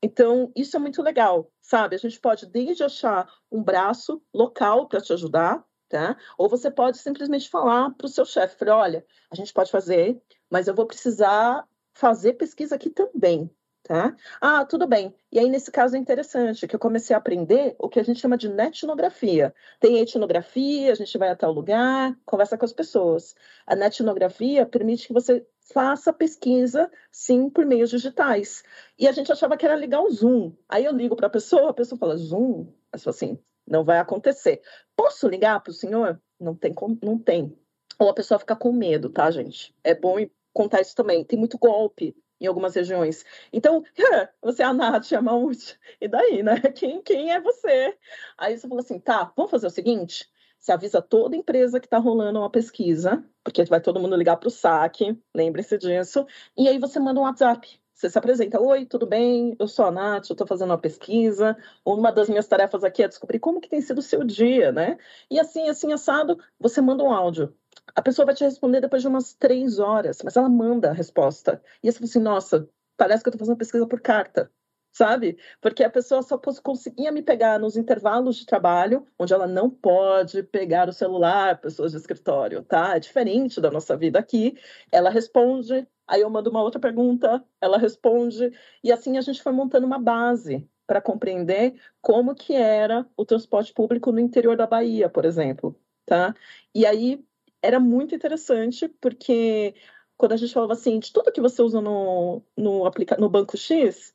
Então, 0.01 0.51
isso 0.55 0.77
é 0.77 0.79
muito 0.79 1.01
legal, 1.01 1.51
sabe? 1.61 1.95
A 1.95 1.99
gente 1.99 2.19
pode 2.19 2.45
desde 2.45 2.83
achar 2.83 3.29
um 3.51 3.61
braço 3.61 4.21
local 4.33 4.87
para 4.87 5.01
te 5.01 5.11
ajudar, 5.11 5.63
tá? 5.89 6.15
Ou 6.37 6.47
você 6.47 6.71
pode 6.71 6.97
simplesmente 6.97 7.49
falar 7.49 7.91
para 7.91 8.05
o 8.05 8.09
seu 8.09 8.23
chefe, 8.23 8.55
olha, 8.69 9.05
a 9.29 9.35
gente 9.35 9.51
pode 9.51 9.69
fazer, 9.69 10.21
mas 10.49 10.67
eu 10.67 10.75
vou 10.75 10.85
precisar 10.85 11.67
fazer 11.99 12.33
pesquisa 12.33 12.75
aqui 12.75 12.89
também, 12.89 13.51
tá? 13.83 14.15
Ah, 14.39 14.63
tudo 14.63 14.87
bem. 14.87 15.13
E 15.29 15.37
aí, 15.37 15.49
nesse 15.49 15.69
caso, 15.69 15.97
é 15.97 15.99
interessante 15.99 16.65
que 16.65 16.73
eu 16.73 16.79
comecei 16.79 17.13
a 17.13 17.19
aprender 17.19 17.75
o 17.77 17.89
que 17.89 17.99
a 17.99 18.03
gente 18.03 18.21
chama 18.21 18.37
de 18.37 18.47
netnografia. 18.47 19.53
Tem 19.81 19.99
etnografia, 19.99 20.93
a 20.93 20.95
gente 20.95 21.17
vai 21.17 21.27
até 21.27 21.45
o 21.45 21.51
lugar, 21.51 22.17
conversa 22.25 22.57
com 22.57 22.63
as 22.63 22.71
pessoas. 22.71 23.35
A 23.67 23.75
netnografia 23.75 24.65
permite 24.65 25.07
que 25.07 25.13
você 25.13 25.45
faça 25.73 26.13
pesquisa, 26.13 26.89
sim, 27.11 27.49
por 27.49 27.65
meios 27.65 27.89
digitais. 27.89 28.63
E 28.97 29.05
a 29.05 29.11
gente 29.11 29.29
achava 29.29 29.57
que 29.57 29.65
era 29.65 29.75
ligar 29.75 30.01
o 30.01 30.09
Zoom. 30.09 30.53
Aí 30.69 30.85
eu 30.85 30.93
ligo 30.93 31.17
para 31.17 31.27
a 31.27 31.29
pessoa, 31.29 31.71
a 31.71 31.73
pessoa 31.73 31.99
fala, 31.99 32.15
Zoom? 32.15 32.67
Eu 32.93 33.09
assim, 33.09 33.37
não 33.67 33.83
vai 33.83 33.99
acontecer. 33.99 34.61
Posso 34.95 35.27
ligar 35.27 35.59
para 35.59 35.71
o 35.71 35.73
senhor? 35.73 36.21
Não 36.39 36.55
tem, 36.55 36.73
não 37.03 37.19
tem. 37.19 37.53
Ou 37.99 38.09
a 38.09 38.13
pessoa 38.13 38.39
fica 38.39 38.55
com 38.55 38.71
medo, 38.71 39.09
tá, 39.09 39.29
gente? 39.29 39.75
É 39.83 39.93
bom 39.93 40.17
contar 40.53 40.81
isso 40.81 40.95
também. 40.95 41.23
Tem 41.23 41.37
muito 41.37 41.57
golpe 41.57 42.15
em 42.39 42.47
algumas 42.47 42.75
regiões. 42.75 43.25
Então, 43.51 43.83
você 44.41 44.63
é 44.63 44.65
a 44.65 44.73
Nath, 44.73 45.11
a 45.13 45.21
Maúde, 45.21 45.77
e 45.99 46.07
daí, 46.07 46.41
né? 46.41 46.59
Quem, 46.75 47.01
quem 47.01 47.31
é 47.31 47.39
você? 47.39 47.97
Aí 48.37 48.57
você 48.57 48.67
fala 48.67 48.81
assim, 48.81 48.99
tá, 48.99 49.31
vamos 49.35 49.51
fazer 49.51 49.67
o 49.67 49.71
seguinte, 49.71 50.29
você 50.57 50.71
avisa 50.71 51.01
toda 51.01 51.35
empresa 51.35 51.79
que 51.79 51.87
está 51.87 51.97
rolando 51.97 52.39
uma 52.39 52.49
pesquisa, 52.49 53.23
porque 53.43 53.63
vai 53.65 53.81
todo 53.81 53.99
mundo 53.99 54.15
ligar 54.15 54.37
para 54.37 54.47
o 54.47 54.51
saque, 54.51 55.17
lembre-se 55.35 55.77
disso, 55.77 56.25
e 56.57 56.67
aí 56.67 56.77
você 56.77 56.99
manda 56.99 57.19
um 57.19 57.23
WhatsApp. 57.23 57.79
Você 57.93 58.09
se 58.09 58.17
apresenta, 58.17 58.61
oi, 58.61 58.85
tudo 58.85 59.05
bem? 59.05 59.57
Eu 59.59 59.67
sou 59.67 59.83
a 59.83 59.91
Nath, 59.91 60.29
eu 60.29 60.33
estou 60.33 60.47
fazendo 60.47 60.69
uma 60.69 60.77
pesquisa. 60.77 61.57
Uma 61.83 62.13
das 62.13 62.29
minhas 62.29 62.47
tarefas 62.47 62.81
aqui 62.81 63.03
é 63.03 63.09
descobrir 63.09 63.39
como 63.39 63.59
que 63.59 63.67
tem 63.67 63.81
sido 63.81 63.97
o 63.97 64.01
seu 64.01 64.23
dia, 64.23 64.71
né? 64.71 64.97
E 65.29 65.37
assim, 65.37 65.67
assim, 65.67 65.91
assado, 65.91 66.39
você 66.57 66.79
manda 66.79 67.03
um 67.03 67.11
áudio 67.11 67.53
a 67.95 68.01
pessoa 68.01 68.25
vai 68.25 68.35
te 68.35 68.43
responder 68.43 68.81
depois 68.81 69.01
de 69.01 69.07
umas 69.07 69.33
três 69.33 69.79
horas, 69.79 70.21
mas 70.23 70.35
ela 70.37 70.49
manda 70.49 70.89
a 70.89 70.93
resposta. 70.93 71.61
E 71.83 71.91
você 71.91 71.99
fala 71.99 72.09
assim, 72.09 72.19
nossa, 72.19 72.69
parece 72.97 73.23
que 73.23 73.29
eu 73.29 73.31
estou 73.31 73.39
fazendo 73.39 73.57
pesquisa 73.57 73.87
por 73.87 74.01
carta, 74.01 74.51
sabe? 74.91 75.37
Porque 75.61 75.83
a 75.83 75.89
pessoa 75.89 76.21
só 76.21 76.37
conseguia 76.37 77.11
me 77.11 77.21
pegar 77.21 77.59
nos 77.59 77.77
intervalos 77.77 78.37
de 78.37 78.45
trabalho, 78.45 79.05
onde 79.17 79.33
ela 79.33 79.47
não 79.47 79.69
pode 79.69 80.43
pegar 80.43 80.89
o 80.89 80.93
celular, 80.93 81.59
pessoas 81.61 81.91
de 81.91 81.97
escritório, 81.97 82.63
tá? 82.63 82.95
É 82.95 82.99
diferente 82.99 83.61
da 83.61 83.71
nossa 83.71 83.95
vida 83.97 84.19
aqui. 84.19 84.57
Ela 84.91 85.09
responde, 85.09 85.87
aí 86.07 86.21
eu 86.21 86.29
mando 86.29 86.49
uma 86.49 86.61
outra 86.61 86.79
pergunta, 86.79 87.43
ela 87.61 87.77
responde, 87.77 88.51
e 88.83 88.91
assim 88.91 89.17
a 89.17 89.21
gente 89.21 89.41
foi 89.41 89.51
montando 89.51 89.85
uma 89.85 89.99
base 89.99 90.67
para 90.87 91.01
compreender 91.01 91.79
como 92.01 92.33
que 92.33 92.53
era 92.53 93.05
o 93.15 93.23
transporte 93.23 93.71
público 93.73 94.11
no 94.11 94.19
interior 94.19 94.57
da 94.57 94.65
Bahia, 94.65 95.07
por 95.07 95.23
exemplo, 95.23 95.79
tá? 96.05 96.33
E 96.73 96.83
aí 96.83 97.23
era 97.61 97.79
muito 97.79 98.15
interessante, 98.15 98.87
porque 99.01 99.75
quando 100.17 100.33
a 100.33 100.37
gente 100.37 100.53
falava 100.53 100.73
assim, 100.73 100.99
de 100.99 101.11
tudo 101.13 101.31
que 101.31 101.41
você 101.41 101.61
usa 101.61 101.81
no, 101.81 102.41
no, 102.57 102.85
aplica 102.85 103.15
no 103.17 103.29
banco 103.29 103.57
X, 103.57 104.13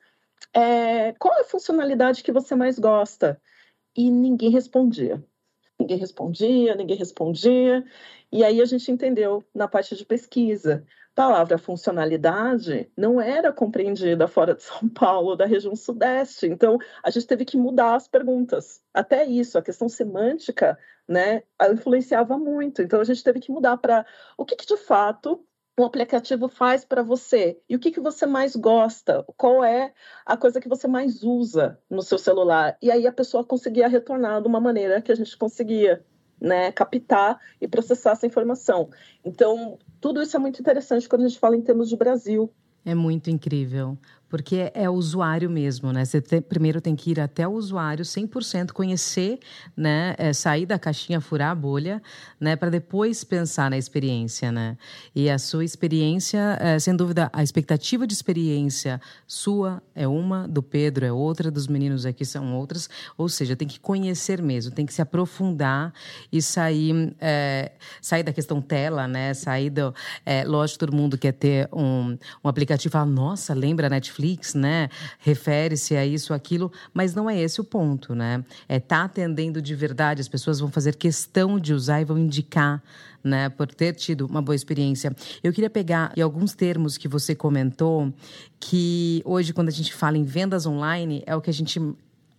é, 0.53 1.13
qual 1.15 1.35
é 1.35 1.41
a 1.41 1.45
funcionalidade 1.45 2.23
que 2.23 2.33
você 2.33 2.55
mais 2.55 2.79
gosta? 2.79 3.41
E 3.97 4.11
ninguém 4.11 4.51
respondia. 4.51 5.25
Ninguém 5.79 5.99
respondia, 5.99 6.75
ninguém 6.75 6.97
respondia. 6.97 7.85
E 8.31 8.45
aí 8.45 8.61
a 8.61 8.65
gente 8.65 8.91
entendeu 8.91 9.45
na 9.55 9.67
parte 9.67 9.97
de 9.97 10.05
pesquisa. 10.05 10.87
Palavra 11.15 11.59
funcionalidade 11.59 12.91
não 12.97 13.21
era 13.21 13.53
compreendida 13.53 14.27
fora 14.27 14.55
de 14.55 14.65
São 14.65 14.89
Paulo, 14.89 15.37
da 15.37 15.47
região 15.47 15.77
sudeste. 15.77 16.47
Então, 16.47 16.77
a 17.05 17.11
gente 17.11 17.27
teve 17.27 17.45
que 17.45 17.57
mudar 17.57 17.95
as 17.95 18.09
perguntas. 18.09 18.83
Até 18.93 19.25
isso, 19.25 19.57
a 19.57 19.63
questão 19.63 19.89
semântica, 19.89 20.77
né, 21.09 21.45
influenciava 21.73 22.37
muito. 22.37 22.83
Então, 22.83 23.01
a 23.01 23.05
gente 23.05 23.23
teve 23.23 23.39
que 23.39 23.53
mudar 23.53 23.77
para 23.77 24.05
o 24.37 24.45
que, 24.45 24.57
que 24.57 24.67
de 24.67 24.77
fato 24.77 25.47
o 25.79 25.85
aplicativo 25.85 26.49
faz 26.49 26.85
para 26.85 27.03
você 27.03 27.61
e 27.69 27.75
o 27.75 27.79
que, 27.79 27.91
que 27.91 28.01
você 28.01 28.27
mais 28.27 28.55
gosta, 28.55 29.25
qual 29.37 29.65
é 29.65 29.93
a 30.25 30.37
coisa 30.37 30.61
que 30.61 30.69
você 30.69 30.87
mais 30.87 31.23
usa 31.23 31.79
no 31.91 32.03
seu 32.03 32.19
celular. 32.19 32.77
E 32.81 32.91
aí 32.91 33.07
a 33.07 33.13
pessoa 33.13 33.45
conseguia 33.45 33.89
retornar 33.89 34.41
de 34.41 34.49
uma 34.49 34.61
maneira 34.61 35.03
que 35.03 35.11
a 35.11 35.17
gente 35.17 35.37
conseguia 35.37 36.05
né, 36.41 36.73
captar 36.73 37.39
e 37.61 37.69
processar 37.69 38.13
essa 38.13 38.27
informação. 38.27 38.91
Então, 39.25 39.79
tudo 40.01 40.23
isso 40.23 40.37
é 40.37 40.41
muito 40.41 40.61
interessante 40.61 41.09
quando 41.09 41.25
a 41.25 41.29
gente 41.29 41.39
fala 41.39 41.57
em 41.57 41.63
termos 41.63 41.89
de 41.89 41.97
Brasil. 41.97 42.51
É 42.85 42.95
muito 42.95 43.31
incrível, 43.31 43.97
porque 44.29 44.71
é 44.75 44.89
o 44.89 44.93
usuário 44.95 45.51
mesmo, 45.51 45.93
né? 45.93 46.05
Você 46.05 46.21
tem, 46.21 46.41
primeiro 46.41 46.81
tem 46.81 46.97
que 46.97 47.11
ir 47.11 47.21
até 47.21 47.47
o 47.47 47.53
usuário 47.53 48.05
100%, 48.05 48.73
conhecer, 48.73 49.39
né? 49.77 50.15
É, 50.19 50.33
sair 50.33 50.67
da 50.67 50.79
caixinha, 50.79 51.21
furar 51.21 51.51
a 51.51 51.55
bolha, 51.55 52.03
né? 52.41 52.57
Para 52.57 52.71
depois 52.71 53.23
pensar 53.23 53.71
na 53.71 53.79
experiência, 53.79 54.51
né? 54.51 54.77
E 55.15 55.29
a 55.29 55.39
sua 55.39 55.65
experiência, 55.65 56.57
é, 56.61 56.79
sem 56.79 56.97
dúvida, 56.97 57.31
a 57.33 57.43
expectativa 57.43 58.07
de 58.07 58.15
experiência 58.15 59.01
sua 59.27 59.83
é 59.95 60.09
uma, 60.09 60.49
do 60.49 60.63
Pedro 60.63 61.05
é 61.05 61.13
outra, 61.13 61.51
dos 61.51 61.67
meninos 61.67 62.07
aqui 62.07 62.25
são 62.25 62.57
outras. 62.57 62.89
Ou 63.17 63.29
seja, 63.29 63.55
tem 63.55 63.69
que 63.69 63.79
conhecer 63.79 64.43
mesmo, 64.43 64.75
tem 64.75 64.87
que 64.87 64.95
se 64.95 65.03
aprofundar 65.03 65.93
e 66.33 66.41
sair, 66.41 67.15
é, 67.21 67.73
sair 68.01 68.23
da 68.23 68.33
questão 68.33 68.61
tela, 68.61 69.07
né? 69.07 69.35
Sair 69.35 69.71
do... 69.71 69.95
É, 70.25 70.45
lógico, 70.45 70.81
todo 70.81 70.97
mundo 70.97 71.17
quer 71.19 71.33
ter 71.33 71.69
um, 71.73 72.17
um 72.43 72.49
aplicativo 72.49 72.99
e 72.99 73.05
nossa, 73.05 73.55
lembra 73.55 73.89
Netflix? 73.89 74.14
Netflix, 74.15 74.55
né? 74.55 74.89
Refere-se 75.19 75.97
a 75.97 76.07
isso, 76.07 76.33
aquilo, 76.33 76.71
mas 76.93 77.15
não 77.15 77.29
é 77.29 77.39
esse 77.39 77.61
o 77.61 77.65
ponto, 77.65 78.15
né? 78.15 78.45
É 78.69 78.79
tá 78.79 79.05
atendendo 79.05 79.61
de 79.61 79.75
verdade, 79.75 80.21
as 80.21 80.29
pessoas 80.29 80.61
vão 80.61 80.71
fazer 80.71 80.95
questão 80.97 81.59
de 81.59 81.75
usar 81.75 82.01
e 82.01 82.05
vão 82.05 82.19
indicar 82.19 82.83
né, 83.23 83.49
por 83.49 83.67
ter 83.67 83.95
tido 83.95 84.27
uma 84.27 84.43
boa 84.43 84.55
experiência. 84.55 85.15
Eu 85.43 85.53
queria 85.53 85.71
pegar 85.71 86.13
alguns 86.23 86.55
termos 86.55 86.99
que 86.99 87.09
você 87.09 87.35
comentou, 87.35 88.13
que 88.61 89.23
hoje, 89.25 89.53
quando 89.53 89.69
a 89.69 89.73
gente 89.73 89.95
fala 89.95 90.19
em 90.19 90.25
vendas 90.25 90.67
online, 90.67 91.23
é 91.27 91.35
o 91.35 91.41
que 91.41 91.49
a 91.49 91.53
gente 91.53 91.81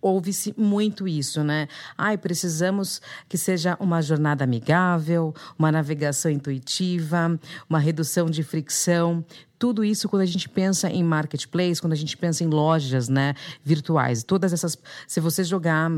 ouve-se 0.00 0.54
muito 0.56 1.08
isso, 1.08 1.42
né? 1.42 1.66
Ai, 1.98 2.16
precisamos 2.16 3.00
que 3.28 3.36
seja 3.36 3.76
uma 3.80 4.00
jornada 4.00 4.44
amigável, 4.44 5.34
uma 5.58 5.72
navegação 5.72 6.30
intuitiva, 6.30 7.38
uma 7.68 7.78
redução 7.78 8.26
de 8.26 8.42
fricção. 8.44 9.24
Tudo 9.58 9.84
isso 9.84 10.08
quando 10.08 10.22
a 10.22 10.26
gente 10.26 10.48
pensa 10.48 10.90
em 10.90 11.02
marketplace, 11.02 11.80
quando 11.80 11.92
a 11.92 11.96
gente 11.96 12.16
pensa 12.16 12.44
em 12.44 12.48
lojas, 12.48 13.08
né, 13.08 13.34
virtuais. 13.64 14.22
Todas 14.22 14.52
essas, 14.52 14.78
se 15.06 15.20
você 15.20 15.42
jogar 15.44 15.90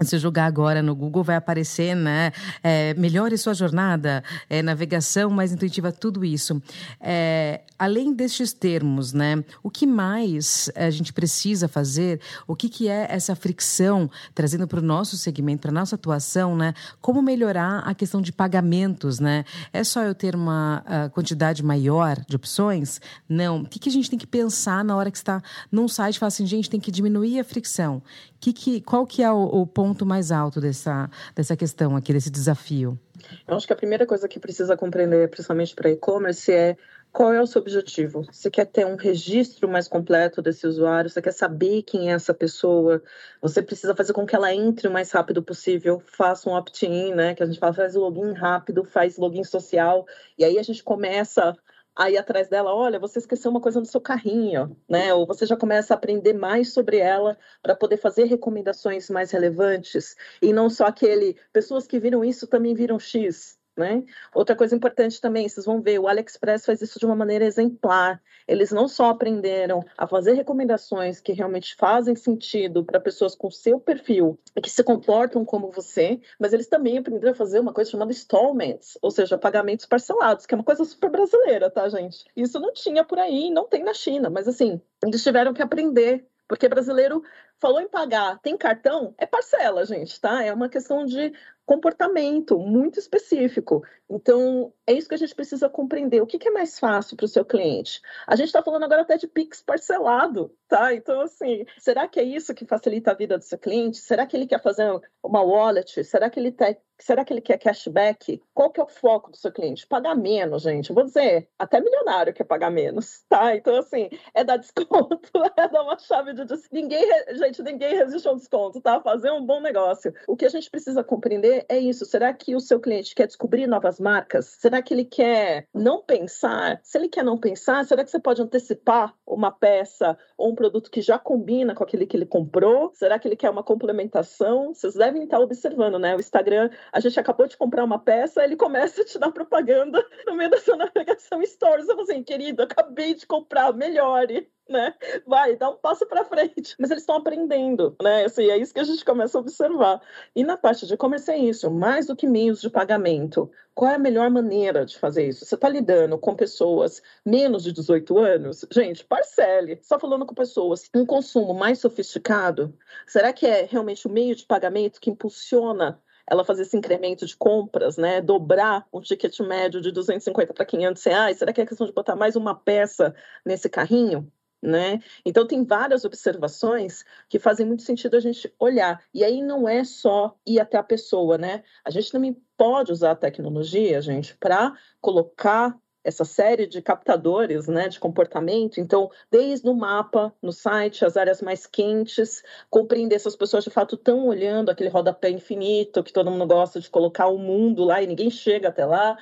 se 0.00 0.18
jogar 0.18 0.46
agora 0.46 0.82
no 0.82 0.94
Google, 0.94 1.22
vai 1.22 1.36
aparecer, 1.36 1.94
né? 1.94 2.32
É, 2.62 2.94
melhore 2.94 3.36
sua 3.36 3.54
jornada, 3.54 4.22
é, 4.48 4.62
navegação 4.62 5.30
mais 5.30 5.52
intuitiva, 5.52 5.92
tudo 5.92 6.24
isso. 6.24 6.62
É, 7.00 7.60
além 7.78 8.12
destes 8.12 8.52
termos, 8.52 9.12
né? 9.12 9.44
O 9.62 9.70
que 9.70 9.86
mais 9.86 10.70
a 10.74 10.90
gente 10.90 11.12
precisa 11.12 11.68
fazer? 11.68 12.20
O 12.46 12.56
que, 12.56 12.68
que 12.68 12.88
é 12.88 13.06
essa 13.10 13.34
fricção 13.34 14.10
trazendo 14.34 14.66
para 14.66 14.80
o 14.80 14.82
nosso 14.82 15.16
segmento, 15.16 15.62
para 15.62 15.70
a 15.70 15.74
nossa 15.74 15.94
atuação, 15.94 16.56
né? 16.56 16.74
Como 17.00 17.20
melhorar 17.22 17.80
a 17.80 17.94
questão 17.94 18.20
de 18.20 18.32
pagamentos, 18.32 19.20
né? 19.20 19.44
É 19.72 19.84
só 19.84 20.02
eu 20.02 20.14
ter 20.14 20.34
uma 20.34 20.82
quantidade 21.12 21.62
maior 21.62 22.18
de 22.26 22.36
opções? 22.36 23.00
Não. 23.28 23.62
O 23.62 23.66
que, 23.66 23.78
que 23.78 23.88
a 23.88 23.92
gente 23.92 24.08
tem 24.08 24.18
que 24.18 24.26
pensar 24.26 24.84
na 24.84 24.96
hora 24.96 25.10
que 25.10 25.16
está 25.16 25.42
num 25.70 25.88
site 25.88 26.16
e 26.16 26.18
falar 26.18 26.28
assim, 26.28 26.46
gente, 26.46 26.70
tem 26.70 26.80
que 26.80 26.90
diminuir 26.90 27.38
a 27.40 27.44
fricção? 27.44 28.02
Que, 28.40 28.52
que, 28.52 28.80
qual 28.80 29.06
que 29.06 29.22
é 29.22 29.30
o, 29.30 29.42
o 29.42 29.66
ponto 29.66 29.89
mais 30.06 30.30
alto 30.32 30.60
dessa, 30.60 31.10
dessa 31.34 31.56
questão 31.56 31.96
aqui, 31.96 32.12
desse 32.12 32.30
desafio? 32.30 32.98
Eu 33.46 33.56
acho 33.56 33.66
que 33.66 33.72
a 33.72 33.76
primeira 33.76 34.06
coisa 34.06 34.28
que 34.28 34.40
precisa 34.40 34.76
compreender, 34.76 35.28
principalmente 35.28 35.74
para 35.74 35.90
e-commerce, 35.90 36.50
é 36.52 36.76
qual 37.12 37.32
é 37.32 37.42
o 37.42 37.46
seu 37.46 37.60
objetivo? 37.60 38.24
Você 38.30 38.50
quer 38.50 38.66
ter 38.66 38.86
um 38.86 38.94
registro 38.94 39.68
mais 39.68 39.88
completo 39.88 40.40
desse 40.40 40.66
usuário? 40.66 41.10
Você 41.10 41.20
quer 41.20 41.32
saber 41.32 41.82
quem 41.82 42.10
é 42.10 42.14
essa 42.14 42.32
pessoa? 42.32 43.02
Você 43.42 43.60
precisa 43.60 43.96
fazer 43.96 44.12
com 44.12 44.24
que 44.24 44.36
ela 44.36 44.54
entre 44.54 44.86
o 44.86 44.92
mais 44.92 45.10
rápido 45.10 45.42
possível, 45.42 46.00
faça 46.06 46.48
um 46.48 46.54
opt-in, 46.54 47.12
né? 47.12 47.34
Que 47.34 47.42
a 47.42 47.46
gente 47.46 47.58
fala, 47.58 47.72
faz 47.72 47.94
login 47.94 48.32
rápido, 48.32 48.84
faz 48.84 49.18
login 49.18 49.42
social, 49.42 50.06
e 50.38 50.44
aí 50.44 50.56
a 50.56 50.62
gente 50.62 50.84
começa 50.84 51.56
aí 51.96 52.16
atrás 52.16 52.48
dela, 52.48 52.74
olha, 52.74 52.98
você 52.98 53.18
esqueceu 53.18 53.50
uma 53.50 53.60
coisa 53.60 53.80
no 53.80 53.86
seu 53.86 54.00
carrinho, 54.00 54.76
né? 54.88 55.12
Ou 55.14 55.26
você 55.26 55.46
já 55.46 55.56
começa 55.56 55.94
a 55.94 55.96
aprender 55.96 56.32
mais 56.32 56.72
sobre 56.72 56.98
ela 56.98 57.36
para 57.62 57.76
poder 57.76 57.98
fazer 57.98 58.24
recomendações 58.24 59.10
mais 59.10 59.30
relevantes 59.30 60.16
e 60.42 60.52
não 60.52 60.70
só 60.70 60.86
aquele, 60.86 61.36
pessoas 61.52 61.86
que 61.86 62.00
viram 62.00 62.24
isso 62.24 62.46
também 62.46 62.74
viram 62.74 62.98
X, 62.98 63.59
né? 63.80 64.04
Outra 64.34 64.54
coisa 64.54 64.76
importante 64.76 65.20
também, 65.20 65.48
vocês 65.48 65.64
vão 65.64 65.80
ver, 65.80 65.98
o 65.98 66.06
AliExpress 66.06 66.66
faz 66.66 66.82
isso 66.82 66.98
de 66.98 67.06
uma 67.06 67.16
maneira 67.16 67.46
exemplar. 67.46 68.22
Eles 68.46 68.70
não 68.70 68.86
só 68.86 69.08
aprenderam 69.08 69.82
a 69.96 70.06
fazer 70.06 70.34
recomendações 70.34 71.20
que 71.20 71.32
realmente 71.32 71.74
fazem 71.74 72.14
sentido 72.14 72.84
para 72.84 73.00
pessoas 73.00 73.34
com 73.34 73.50
seu 73.50 73.80
perfil 73.80 74.38
e 74.54 74.60
que 74.60 74.68
se 74.68 74.84
comportam 74.84 75.44
como 75.44 75.70
você, 75.70 76.20
mas 76.38 76.52
eles 76.52 76.68
também 76.68 76.98
aprenderam 76.98 77.32
a 77.32 77.36
fazer 77.36 77.58
uma 77.58 77.72
coisa 77.72 77.90
chamada 77.90 78.12
installments, 78.12 78.98
ou 79.00 79.10
seja, 79.10 79.38
pagamentos 79.38 79.86
parcelados, 79.86 80.44
que 80.44 80.54
é 80.54 80.58
uma 80.58 80.64
coisa 80.64 80.84
super 80.84 81.10
brasileira, 81.10 81.70
tá, 81.70 81.88
gente? 81.88 82.24
Isso 82.36 82.60
não 82.60 82.72
tinha 82.72 83.02
por 83.02 83.18
aí, 83.18 83.50
não 83.50 83.66
tem 83.66 83.82
na 83.82 83.94
China, 83.94 84.28
mas 84.28 84.46
assim, 84.46 84.80
eles 85.02 85.22
tiveram 85.22 85.54
que 85.54 85.62
aprender 85.62 86.26
porque 86.50 86.68
brasileiro 86.68 87.22
falou 87.60 87.80
em 87.80 87.88
pagar, 87.88 88.38
tem 88.40 88.56
cartão, 88.56 89.14
é 89.18 89.26
parcela, 89.26 89.84
gente, 89.84 90.20
tá? 90.20 90.42
É 90.42 90.52
uma 90.52 90.68
questão 90.68 91.04
de 91.04 91.32
comportamento 91.70 92.58
muito 92.58 92.98
específico. 92.98 93.84
Então, 94.08 94.72
é 94.84 94.92
isso 94.92 95.08
que 95.08 95.14
a 95.14 95.18
gente 95.18 95.34
precisa 95.36 95.68
compreender. 95.68 96.20
O 96.20 96.26
que, 96.26 96.48
é 96.48 96.50
mais 96.50 96.80
fácil 96.80 97.16
para 97.16 97.26
o 97.26 97.28
seu 97.28 97.44
cliente? 97.44 98.02
A 98.26 98.34
gente 98.34 98.46
está 98.48 98.60
falando 98.60 98.82
agora 98.82 99.02
até 99.02 99.16
de 99.16 99.28
Pix 99.28 99.62
parcelado, 99.62 100.52
tá? 100.66 100.92
Então, 100.92 101.20
assim, 101.20 101.64
será 101.78 102.08
que 102.08 102.18
é 102.18 102.24
isso 102.24 102.54
que 102.54 102.66
facilita 102.66 103.12
a 103.12 103.14
vida 103.14 103.38
do 103.38 103.44
seu 103.44 103.56
cliente? 103.56 103.98
Será 103.98 104.26
que 104.26 104.36
ele 104.36 104.48
quer 104.48 104.60
fazer 104.60 105.00
uma 105.22 105.42
wallet? 105.42 106.02
Será 106.02 106.28
que 106.28 106.40
ele 106.40 106.50
Será 106.98 107.24
que 107.24 107.32
ele 107.32 107.40
quer 107.40 107.56
cashback? 107.56 108.42
Qual 108.52 108.70
que 108.70 108.78
é 108.78 108.84
o 108.84 108.88
foco 108.88 109.30
do 109.30 109.36
seu 109.36 109.50
cliente? 109.50 109.86
Pagar 109.86 110.14
menos, 110.14 110.62
gente. 110.62 110.90
Eu 110.90 110.94
vou 110.94 111.04
dizer, 111.04 111.48
até 111.58 111.80
milionário 111.80 112.34
quer 112.34 112.44
pagar 112.44 112.70
menos, 112.70 113.22
tá? 113.28 113.56
Então, 113.56 113.76
assim, 113.76 114.10
é 114.34 114.44
dar 114.44 114.58
desconto, 114.58 115.30
é 115.56 115.68
dar 115.68 115.82
uma 115.82 115.98
chave 115.98 116.34
de. 116.34 116.44
Ninguém, 116.70 117.02
gente, 117.50 117.62
ninguém 117.62 117.96
resiste 117.96 118.26
ao 118.26 118.36
desconto, 118.36 118.80
tá? 118.80 119.00
Fazer 119.00 119.30
um 119.30 119.44
bom 119.44 119.60
negócio. 119.60 120.14
O 120.26 120.36
que 120.36 120.46
a 120.46 120.48
gente 120.48 120.70
precisa 120.70 121.04
compreender 121.04 121.66
é 121.68 121.78
isso. 121.78 122.04
Será 122.06 122.32
que 122.32 122.54
o 122.54 122.60
seu 122.60 122.80
cliente 122.80 123.14
quer 123.14 123.26
descobrir 123.26 123.66
novas 123.66 124.00
marcas? 124.00 124.46
Será 124.46 124.80
que 124.80 124.94
ele 124.94 125.04
quer 125.04 125.66
não 125.74 126.02
pensar? 126.02 126.80
Se 126.82 126.96
ele 126.96 127.08
quer 127.08 127.24
não 127.24 127.36
pensar, 127.36 127.84
será 127.84 128.04
que 128.04 128.10
você 128.10 128.20
pode 128.20 128.40
antecipar 128.40 129.14
uma 129.26 129.50
peça 129.50 130.16
ou 130.38 130.50
um 130.50 130.54
produto 130.54 130.90
que 130.90 131.00
já 131.00 131.18
combina 131.18 131.74
com 131.74 131.82
aquele 131.82 132.06
que 132.06 132.16
ele 132.16 132.26
comprou? 132.26 132.92
Será 132.94 133.18
que 133.18 133.26
ele 133.26 133.36
quer 133.36 133.50
uma 133.50 133.62
complementação? 133.62 134.72
Vocês 134.72 134.94
devem 134.94 135.24
estar 135.24 135.40
observando, 135.40 135.98
né? 135.98 136.16
O 136.16 136.20
Instagram 136.20 136.70
a 136.92 137.00
gente 137.00 137.18
acabou 137.18 137.46
de 137.46 137.56
comprar 137.56 137.84
uma 137.84 137.98
peça, 137.98 138.44
ele 138.44 138.56
começa 138.56 139.02
a 139.02 139.04
te 139.04 139.18
dar 139.18 139.32
propaganda 139.32 140.04
no 140.26 140.34
meio 140.34 140.50
da 140.50 140.58
sua 140.58 140.76
navegação 140.78 141.44
stories. 141.44 141.88
Eu 141.88 141.96
falo 141.96 142.02
assim, 142.02 142.22
querido, 142.22 142.62
acabei 142.62 143.14
de 143.14 143.26
comprar, 143.26 143.72
melhore. 143.72 144.48
Né? 144.80 144.94
Vai, 145.26 145.56
dá 145.56 145.68
um 145.68 145.76
passo 145.76 146.06
para 146.06 146.24
frente. 146.24 146.76
Mas 146.78 146.92
eles 146.92 147.02
estão 147.02 147.16
aprendendo, 147.16 147.96
né? 148.00 148.24
Assim, 148.24 148.48
é 148.48 148.56
isso 148.56 148.72
que 148.72 148.78
a 148.78 148.84
gente 148.84 149.04
começa 149.04 149.36
a 149.36 149.40
observar. 149.40 150.00
E 150.34 150.44
na 150.44 150.56
parte 150.56 150.86
de 150.86 150.94
e-commerce 150.94 151.28
é 151.28 151.36
isso, 151.36 151.68
mais 151.68 152.06
do 152.06 152.14
que 152.14 152.24
meios 152.24 152.60
de 152.60 152.70
pagamento. 152.70 153.50
Qual 153.74 153.90
é 153.90 153.96
a 153.96 153.98
melhor 153.98 154.30
maneira 154.30 154.86
de 154.86 154.96
fazer 154.96 155.26
isso? 155.26 155.44
Você 155.44 155.56
está 155.56 155.68
lidando 155.68 156.16
com 156.18 156.36
pessoas 156.36 157.02
menos 157.26 157.64
de 157.64 157.72
18 157.72 158.16
anos? 158.18 158.64
Gente, 158.70 159.04
parcele. 159.04 159.80
Só 159.82 159.98
falando 159.98 160.24
com 160.24 160.34
pessoas 160.34 160.88
um 160.94 161.04
consumo 161.04 161.52
mais 161.52 161.80
sofisticado, 161.80 162.72
será 163.06 163.32
que 163.32 163.46
é 163.46 163.66
realmente 163.68 164.06
o 164.06 164.10
meio 164.10 164.36
de 164.36 164.46
pagamento 164.46 165.00
que 165.00 165.10
impulsiona 165.10 166.00
ela 166.30 166.44
fazer 166.44 166.62
esse 166.62 166.76
incremento 166.76 167.26
de 167.26 167.36
compras, 167.36 167.96
né? 167.96 168.20
Dobrar 168.20 168.86
um 168.92 169.00
ticket 169.00 169.40
médio 169.40 169.80
de 169.80 169.90
250 169.90 170.54
para 170.54 170.64
500 170.64 171.02
reais? 171.02 171.38
Será 171.38 171.52
que 171.52 171.60
é 171.60 171.66
questão 171.66 171.86
de 171.86 171.92
botar 171.92 172.14
mais 172.14 172.36
uma 172.36 172.54
peça 172.54 173.12
nesse 173.44 173.68
carrinho? 173.68 174.30
Né? 174.62 175.00
Então 175.24 175.46
tem 175.46 175.64
várias 175.64 176.04
observações 176.04 177.02
que 177.30 177.38
fazem 177.38 177.64
muito 177.64 177.82
sentido 177.82 178.16
a 178.16 178.20
gente 178.20 178.52
olhar. 178.58 179.02
E 179.14 179.24
aí 179.24 179.42
não 179.42 179.66
é 179.66 179.84
só 179.84 180.36
ir 180.46 180.60
até 180.60 180.76
a 180.76 180.82
pessoa, 180.82 181.38
né? 181.38 181.62
A 181.82 181.90
gente 181.90 182.12
também 182.12 182.36
pode 182.58 182.92
usar 182.92 183.12
a 183.12 183.16
tecnologia, 183.16 184.02
gente, 184.02 184.36
para 184.36 184.74
colocar 185.00 185.78
essa 186.02 186.24
série 186.24 186.66
de 186.66 186.80
captadores 186.80 187.68
né, 187.68 187.88
de 187.88 188.00
comportamento. 188.00 188.80
Então, 188.80 189.10
desde 189.30 189.68
o 189.68 189.74
mapa, 189.74 190.34
no 190.42 190.52
site, 190.52 191.04
as 191.04 191.16
áreas 191.16 191.42
mais 191.42 191.66
quentes, 191.66 192.42
compreender 192.70 193.18
se 193.18 193.28
as 193.28 193.36
pessoas 193.36 193.64
de 193.64 193.70
fato 193.70 193.96
estão 193.96 194.26
olhando 194.26 194.70
aquele 194.70 194.88
rodapé 194.88 195.30
infinito 195.30 196.02
que 196.02 196.12
todo 196.12 196.30
mundo 196.30 196.46
gosta 196.46 196.80
de 196.80 196.90
colocar 196.90 197.28
o 197.28 197.38
mundo 197.38 197.84
lá 197.84 198.02
e 198.02 198.06
ninguém 198.06 198.30
chega 198.30 198.68
até 198.68 198.84
lá. 198.84 199.18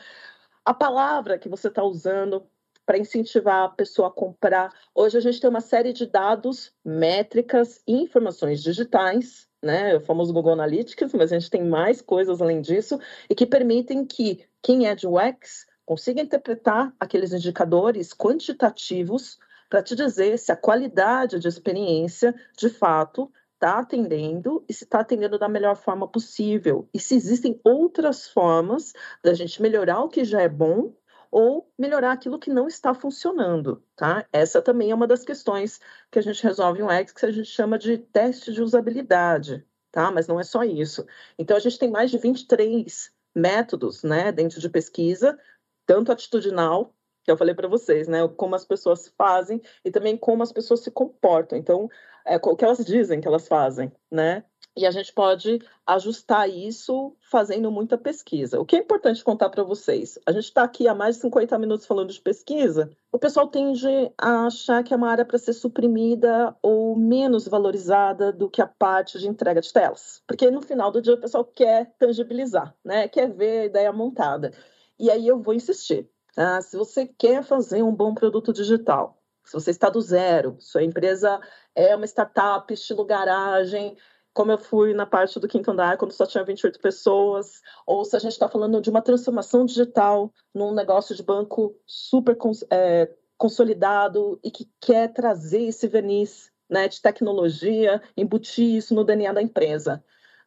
A 0.64 0.75
palavra 0.75 1.38
que 1.38 1.49
você 1.49 1.68
está 1.68 1.83
usando 1.83 2.47
para 2.88 2.97
incentivar 2.97 3.64
a 3.64 3.68
pessoa 3.68 4.09
a 4.09 4.11
comprar. 4.11 4.73
Hoje 4.95 5.18
a 5.18 5.21
gente 5.21 5.38
tem 5.38 5.50
uma 5.50 5.61
série 5.61 5.92
de 5.92 6.07
dados, 6.07 6.73
métricas 6.83 7.83
e 7.87 7.92
informações 7.92 8.62
digitais 8.62 9.47
né, 9.62 9.97
o 9.97 10.00
famoso 10.00 10.33
Google 10.33 10.52
Analytics, 10.52 11.12
mas 11.12 11.30
a 11.30 11.38
gente 11.38 11.50
tem 11.50 11.62
mais 11.62 12.00
coisas 12.00 12.40
além 12.40 12.62
disso, 12.62 12.99
e 13.28 13.35
que 13.35 13.45
permitem 13.45 14.07
que 14.07 14.47
quem 14.62 14.87
é 14.87 14.95
de 14.95 15.07
UX 15.07 15.66
consiga 15.85 16.23
interpretar 16.23 16.95
aqueles 16.99 17.33
indicadores 17.33 18.14
quantitativos 18.14 19.37
para 19.68 19.83
te 19.83 19.95
dizer 19.95 20.38
se 20.38 20.50
a 20.50 20.57
qualidade 20.57 21.38
de 21.38 21.49
experiência, 21.49 22.35
de 22.57 22.71
fato, 22.71 23.30
está 23.54 23.80
atendendo 23.80 24.64
e 24.68 24.73
se 24.73 24.85
está 24.85 25.00
atendendo 25.00 25.38
da 25.38 25.49
melhor 25.49 25.76
forma 25.76 26.07
possível. 26.07 26.88
E 26.95 27.00
se 27.00 27.16
existem 27.16 27.61
outras 27.64 28.28
formas 28.28 28.95
da 29.23 29.35
gente 29.35 29.61
melhorar 29.61 30.00
o 30.00 30.09
que 30.09 30.25
já 30.25 30.40
é 30.40 30.49
bom 30.49 30.92
ou 31.31 31.71
melhorar 31.79 32.13
aquilo 32.13 32.39
que 32.39 32.51
não 32.51 32.67
está 32.67 32.95
funcionando, 32.95 33.83
tá? 33.95 34.27
Essa 34.33 34.63
também 34.63 34.91
é 34.91 34.95
uma 34.95 35.07
das 35.07 35.25
questões 35.25 35.81
que 36.11 36.19
a 36.19 36.23
gente 36.23 36.43
resolve 36.43 36.81
em 36.81 36.83
um 36.83 36.91
X, 36.91 37.13
que 37.13 37.27
a 37.27 37.31
gente 37.31 37.49
chama 37.49 37.79
de 37.79 37.99
teste 37.99 38.53
de 38.53 38.63
usabilidade, 38.63 39.67
tá? 39.93 40.11
Mas 40.11 40.27
não 40.27 40.41
é 40.41 40.45
só 40.45 40.65
isso. 40.65 41.07
Então, 41.39 41.57
a 41.57 41.61
gente 41.61 41.79
tem 41.79 41.91
mais 41.91 42.11
de 42.11 42.19
23 42.19 43.13
métodos, 43.35 44.03
né, 44.03 44.33
dentro 44.33 44.61
de 44.61 44.69
pesquisa, 44.69 45.39
tanto 45.87 46.11
atitudinal, 46.11 46.95
que 47.29 47.31
eu 47.31 47.37
falei 47.37 47.55
para 47.55 47.69
vocês, 47.69 48.09
né? 48.09 48.27
Como 48.37 48.55
as 48.55 48.65
pessoas 48.65 49.13
fazem 49.19 49.61
e 49.85 49.91
também 49.91 50.17
como 50.17 50.43
as 50.43 50.51
pessoas 50.51 50.81
se 50.81 50.91
comportam. 50.91 51.59
Então, 51.59 51.91
é, 52.27 52.37
o 52.37 52.57
que 52.57 52.65
elas 52.65 52.83
dizem 52.85 53.21
que 53.21 53.29
elas 53.29 53.47
fazem, 53.47 53.93
né? 54.11 54.45
E 54.79 54.87
a 54.87 54.93
gente 54.93 55.13
pode 55.13 55.61
ajustar 55.85 56.49
isso 56.49 57.13
fazendo 57.21 57.69
muita 57.69 57.99
pesquisa. 57.99 58.61
O 58.61 58.65
que 58.65 58.77
é 58.77 58.79
importante 58.79 59.25
contar 59.25 59.49
para 59.49 59.65
vocês? 59.65 60.21
A 60.25 60.31
gente 60.31 60.45
está 60.45 60.63
aqui 60.63 60.87
há 60.87 60.95
mais 60.95 61.17
de 61.17 61.23
50 61.23 61.59
minutos 61.59 61.85
falando 61.85 62.13
de 62.13 62.21
pesquisa. 62.21 62.89
O 63.11 63.19
pessoal 63.19 63.49
tende 63.49 63.89
a 64.17 64.47
achar 64.47 64.85
que 64.85 64.95
é 64.95 64.97
uma 64.97 65.11
área 65.11 65.25
para 65.25 65.37
ser 65.37 65.53
suprimida 65.53 66.55
ou 66.63 66.95
menos 66.95 67.49
valorizada 67.49 68.33
do 68.33 68.49
que 68.49 68.63
a 68.63 68.69
parte 68.69 69.19
de 69.19 69.27
entrega 69.27 69.61
de 69.61 69.73
telas. 69.73 70.23
Porque 70.29 70.49
no 70.49 70.63
final 70.63 70.93
do 70.93 71.03
dia 71.03 71.15
o 71.15 71.21
pessoal 71.21 71.45
quer 71.45 71.93
tangibilizar, 71.99 72.73
né? 72.85 73.09
quer 73.09 73.29
ver 73.33 73.63
a 73.63 73.65
ideia 73.65 73.93
montada. 73.93 74.53
E 74.97 75.11
aí 75.11 75.27
eu 75.27 75.43
vou 75.43 75.55
insistir. 75.55 76.09
Tá? 76.37 76.63
Se 76.63 76.77
você 76.77 77.05
quer 77.05 77.43
fazer 77.43 77.83
um 77.83 77.93
bom 77.93 78.15
produto 78.15 78.53
digital, 78.53 79.21
se 79.45 79.55
você 79.55 79.73
está 79.73 79.91
do 79.91 80.01
zero, 80.01 80.57
sua 80.61 80.85
empresa 80.85 81.41
é 81.75 81.97
uma 81.97 82.05
startup, 82.05 82.73
estilo 82.73 83.05
garagem, 83.05 83.97
como 84.38 84.52
eu 84.52 84.59
fui 84.59 84.95
na 84.95 85.04
parte 85.04 85.40
do 85.40 85.49
quinto 85.49 85.68
andar, 85.68 85.99
quando 85.99 86.12
só 86.12 86.25
tinha 86.25 86.45
28 86.45 86.78
pessoas, 86.78 87.61
ou 87.85 88.04
se 88.04 88.14
a 88.14 88.21
gente 88.21 88.30
está 88.30 88.49
falando 88.49 88.80
de 88.80 88.88
uma 88.88 89.02
transformação 89.02 89.64
digital 89.64 90.33
num 90.54 90.73
negócio 90.73 91.12
de 91.12 91.25
banco 91.25 91.75
super 91.85 92.38
é, 92.71 93.12
consolidado 93.37 94.38
e 94.45 94.49
que 94.49 94.71
quer 94.80 95.12
trazer 95.12 95.62
esse 95.62 95.88
verniz 95.88 96.52
né, 96.71 96.87
de 96.87 97.02
tecnologia, 97.02 98.00
embutir 98.16 98.76
isso 98.76 98.95
no 98.95 99.02
DNA 99.02 99.33
da 99.33 99.42
empresa. 99.42 100.04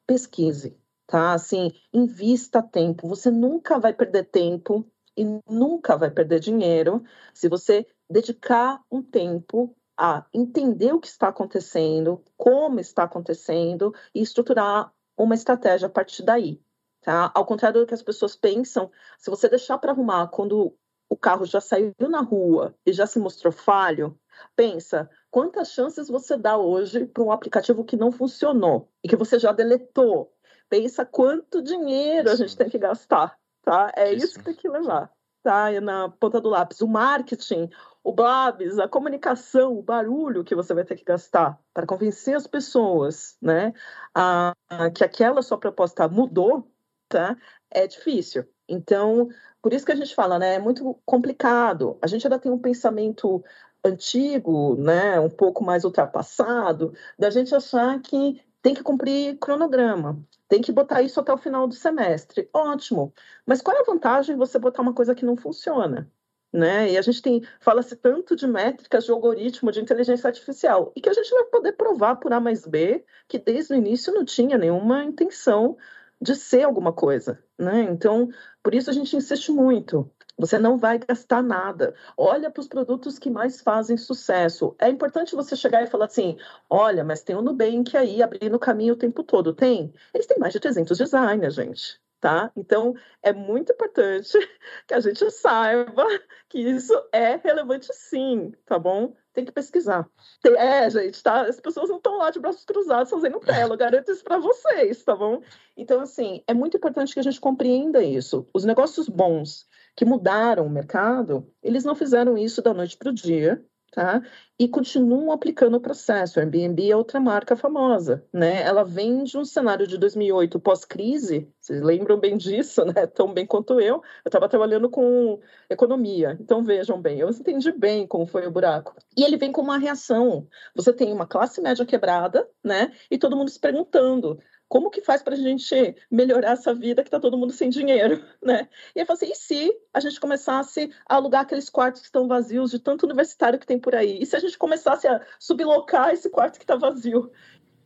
Pesquise, 0.07 0.79
tá? 1.05 1.33
Assim, 1.33 1.73
invista 1.91 2.63
tempo. 2.63 3.09
Você 3.09 3.29
nunca 3.29 3.77
vai 3.77 3.93
perder 3.93 4.23
tempo 4.23 4.89
e 5.17 5.25
nunca 5.49 5.97
vai 5.97 6.09
perder 6.09 6.39
dinheiro 6.39 7.03
se 7.33 7.49
você 7.49 7.85
dedicar 8.09 8.81
um 8.89 9.03
tempo 9.03 9.75
a 10.01 10.25
entender 10.33 10.93
o 10.93 10.99
que 10.99 11.07
está 11.07 11.27
acontecendo, 11.27 12.23
como 12.35 12.79
está 12.79 13.03
acontecendo 13.03 13.93
e 14.15 14.21
estruturar 14.21 14.91
uma 15.15 15.35
estratégia 15.35 15.87
a 15.87 15.91
partir 15.91 16.23
daí. 16.23 16.59
Tá? 17.01 17.31
Ao 17.35 17.45
contrário 17.45 17.81
do 17.81 17.87
que 17.87 17.93
as 17.93 18.01
pessoas 18.01 18.35
pensam, 18.35 18.89
se 19.19 19.29
você 19.29 19.47
deixar 19.47 19.77
para 19.77 19.91
arrumar 19.91 20.27
quando 20.29 20.75
o 21.09 21.17
carro 21.17 21.45
já 21.45 21.61
saiu 21.61 21.93
na 22.09 22.21
rua 22.21 22.73
e 22.85 22.93
já 22.93 23.05
se 23.05 23.19
mostrou 23.19 23.51
falho, 23.51 24.17
pensa 24.55 25.09
quantas 25.29 25.71
chances 25.71 26.07
você 26.07 26.37
dá 26.37 26.57
hoje 26.57 27.05
para 27.05 27.23
um 27.23 27.31
aplicativo 27.31 27.83
que 27.83 27.97
não 27.97 28.11
funcionou 28.11 28.89
e 29.03 29.07
que 29.07 29.15
você 29.15 29.37
já 29.37 29.51
deletou 29.51 30.33
pensa 30.71 31.05
quanto 31.05 31.61
dinheiro 31.61 32.29
isso. 32.29 32.43
a 32.43 32.47
gente 32.47 32.57
tem 32.57 32.69
que 32.69 32.79
gastar, 32.79 33.37
tá? 33.61 33.91
É 33.93 34.13
isso, 34.13 34.25
isso 34.25 34.39
que 34.39 34.45
tem 34.45 34.55
que 34.55 34.69
levar, 34.69 35.11
tá? 35.43 35.69
E 35.73 35.81
na 35.81 36.07
ponta 36.07 36.39
do 36.39 36.47
lápis. 36.47 36.79
O 36.79 36.87
marketing, 36.87 37.69
o 38.03 38.11
blabs, 38.13 38.79
a 38.79 38.87
comunicação, 38.87 39.77
o 39.77 39.83
barulho 39.83 40.43
que 40.43 40.55
você 40.55 40.73
vai 40.73 40.83
ter 40.83 40.95
que 40.95 41.03
gastar 41.03 41.59
para 41.73 41.85
convencer 41.85 42.35
as 42.35 42.47
pessoas, 42.47 43.37
né? 43.41 43.73
A, 44.13 44.55
a, 44.69 44.89
que 44.89 45.03
aquela 45.03 45.41
sua 45.41 45.57
proposta 45.57 46.07
mudou, 46.07 46.67
tá? 47.07 47.37
É 47.69 47.87
difícil. 47.87 48.45
Então, 48.67 49.29
por 49.61 49.73
isso 49.73 49.85
que 49.85 49.91
a 49.91 49.95
gente 49.95 50.15
fala, 50.15 50.39
né? 50.39 50.55
É 50.55 50.59
muito 50.59 50.99
complicado. 51.05 51.97
A 52.01 52.07
gente 52.07 52.25
ainda 52.25 52.39
tem 52.39 52.51
um 52.51 52.59
pensamento 52.59 53.43
antigo, 53.83 54.75
né? 54.77 55.19
Um 55.19 55.29
pouco 55.29 55.63
mais 55.63 55.83
ultrapassado, 55.83 56.93
da 57.17 57.29
gente 57.29 57.53
achar 57.53 57.99
que 58.01 58.41
tem 58.61 58.73
que 58.73 58.83
cumprir 58.83 59.37
cronograma, 59.39 60.23
tem 60.47 60.61
que 60.61 60.71
botar 60.71 61.01
isso 61.01 61.19
até 61.19 61.33
o 61.33 61.37
final 61.37 61.67
do 61.67 61.73
semestre. 61.73 62.49
Ótimo. 62.53 63.13
Mas 63.45 63.61
qual 63.61 63.75
é 63.75 63.81
a 63.81 63.83
vantagem 63.83 64.35
de 64.35 64.39
você 64.39 64.59
botar 64.59 64.81
uma 64.81 64.93
coisa 64.93 65.15
que 65.15 65.25
não 65.25 65.35
funciona? 65.35 66.11
Né? 66.53 66.91
E 66.91 66.97
a 66.97 67.01
gente 67.01 67.21
tem 67.21 67.41
fala-se 67.61 67.95
tanto 67.95 68.35
de 68.35 68.45
métricas 68.45 69.05
de 69.05 69.11
algoritmo 69.11 69.71
de 69.71 69.79
inteligência 69.79 70.27
artificial 70.27 70.91
e 70.95 70.99
que 70.99 71.09
a 71.09 71.13
gente 71.13 71.29
vai 71.29 71.45
poder 71.45 71.71
provar 71.73 72.17
por 72.17 72.33
A 72.33 72.41
mais 72.41 72.67
B 72.67 73.05
que 73.27 73.39
desde 73.39 73.73
o 73.73 73.77
início 73.77 74.13
não 74.13 74.25
tinha 74.25 74.57
nenhuma 74.57 75.03
intenção 75.03 75.77
de 76.21 76.35
ser 76.35 76.63
alguma 76.63 76.93
coisa, 76.93 77.41
né? 77.57 77.81
Então, 77.89 78.29
por 78.61 78.75
isso 78.75 78.89
a 78.89 78.93
gente 78.93 79.15
insiste 79.15 79.51
muito. 79.51 80.09
Você 80.37 80.57
não 80.57 80.77
vai 80.77 80.99
gastar 80.99 81.43
nada. 81.43 81.93
Olha 82.17 82.49
para 82.49 82.61
os 82.61 82.67
produtos 82.67 83.19
que 83.19 83.29
mais 83.29 83.61
fazem 83.61 83.97
sucesso. 83.97 84.75
É 84.79 84.89
importante 84.89 85.35
você 85.35 85.55
chegar 85.55 85.83
e 85.83 85.87
falar 85.87 86.05
assim: 86.05 86.37
olha, 86.69 87.03
mas 87.03 87.21
tem 87.23 87.35
o 87.35 87.41
Nubank 87.41 87.95
aí 87.97 88.21
abrindo 88.21 88.55
o 88.55 88.59
caminho 88.59 88.93
o 88.93 88.97
tempo 88.97 89.23
todo. 89.23 89.53
Tem? 89.53 89.93
Eles 90.13 90.27
têm 90.27 90.39
mais 90.39 90.53
de 90.53 90.59
300 90.59 90.97
designers, 90.97 91.55
gente. 91.55 91.99
Tá? 92.21 92.51
Então, 92.55 92.93
é 93.23 93.33
muito 93.33 93.73
importante 93.73 94.37
que 94.87 94.93
a 94.93 94.99
gente 94.99 95.27
saiba 95.31 96.05
que 96.47 96.59
isso 96.59 96.93
é 97.11 97.35
relevante 97.35 97.91
sim, 97.91 98.53
tá 98.63 98.77
bom? 98.77 99.15
Tem 99.33 99.43
que 99.43 99.51
pesquisar. 99.51 100.07
É, 100.45 100.87
gente, 100.87 101.23
tá? 101.23 101.47
As 101.47 101.59
pessoas 101.59 101.89
não 101.89 101.97
estão 101.97 102.19
lá 102.19 102.29
de 102.29 102.39
braços 102.39 102.63
cruzados 102.63 103.09
fazendo 103.09 103.39
tela, 103.39 103.73
eu 103.73 103.77
garanto 103.77 104.11
isso 104.11 104.23
para 104.23 104.37
vocês, 104.37 105.03
tá 105.03 105.15
bom? 105.15 105.41
Então, 105.75 105.99
assim, 105.99 106.43
é 106.45 106.53
muito 106.53 106.77
importante 106.77 107.11
que 107.11 107.19
a 107.19 107.23
gente 107.23 107.41
compreenda 107.41 108.03
isso. 108.03 108.47
Os 108.53 108.65
negócios 108.65 109.09
bons 109.09 109.65
que 109.95 110.05
mudaram 110.05 110.67
o 110.67 110.69
mercado, 110.69 111.51
eles 111.63 111.83
não 111.83 111.95
fizeram 111.95 112.37
isso 112.37 112.61
da 112.61 112.71
noite 112.71 112.97
para 112.97 113.09
o 113.09 113.13
dia, 113.13 113.65
tá? 113.91 114.21
E 114.57 114.67
continuam 114.67 115.31
aplicando 115.31 115.75
o 115.75 115.81
processo. 115.81 116.39
A 116.39 116.43
Airbnb 116.43 116.89
é 116.89 116.95
outra 116.95 117.19
marca 117.19 117.55
famosa, 117.55 118.25
né? 118.31 118.63
Ela 118.63 118.83
vem 118.83 119.23
de 119.23 119.37
um 119.37 119.43
cenário 119.43 119.85
de 119.85 119.97
2008 119.97 120.59
pós-crise, 120.59 121.51
vocês 121.59 121.81
lembram 121.81 122.17
bem 122.19 122.37
disso, 122.37 122.83
né? 122.85 123.05
Tão 123.07 123.33
bem 123.33 123.45
quanto 123.45 123.79
eu. 123.79 123.95
Eu 123.95 124.03
estava 124.25 124.47
trabalhando 124.47 124.89
com 124.89 125.39
economia, 125.69 126.37
então 126.39 126.63
vejam 126.63 127.01
bem, 127.01 127.19
eu 127.19 127.29
entendi 127.29 127.71
bem 127.71 128.07
como 128.07 128.25
foi 128.25 128.47
o 128.47 128.51
buraco. 128.51 128.95
E 129.17 129.23
ele 129.23 129.37
vem 129.37 129.51
com 129.51 129.61
uma 129.61 129.77
reação. 129.77 130.47
Você 130.75 130.93
tem 130.93 131.11
uma 131.11 131.27
classe 131.27 131.61
média 131.61 131.85
quebrada, 131.85 132.47
né? 132.63 132.91
E 133.09 133.17
todo 133.17 133.35
mundo 133.35 133.49
se 133.49 133.59
perguntando: 133.59 134.39
como 134.71 134.89
que 134.89 135.01
faz 135.01 135.21
para 135.21 135.33
a 135.33 135.37
gente 135.37 135.97
melhorar 136.09 136.53
essa 136.53 136.73
vida 136.73 137.03
que 137.03 137.09
está 137.09 137.19
todo 137.19 137.37
mundo 137.37 137.51
sem 137.51 137.69
dinheiro, 137.69 138.23
né? 138.41 138.69
E 138.95 139.01
eu 139.01 139.05
falei 139.05 139.33
assim, 139.33 139.33
e 139.33 139.35
se 139.35 139.77
a 139.93 139.99
gente 139.99 140.17
começasse 140.17 140.89
a 141.05 141.15
alugar 141.15 141.41
aqueles 141.41 141.69
quartos 141.69 141.99
que 141.99 142.07
estão 142.07 142.25
vazios 142.25 142.71
de 142.71 142.79
tanto 142.79 143.05
universitário 143.05 143.59
que 143.59 143.67
tem 143.67 143.77
por 143.77 143.93
aí? 143.93 144.17
E 144.21 144.25
se 144.25 144.33
a 144.33 144.39
gente 144.39 144.57
começasse 144.57 145.09
a 145.09 145.19
sublocar 145.37 146.11
esse 146.13 146.29
quarto 146.29 146.57
que 146.57 146.63
está 146.63 146.77
vazio? 146.77 147.29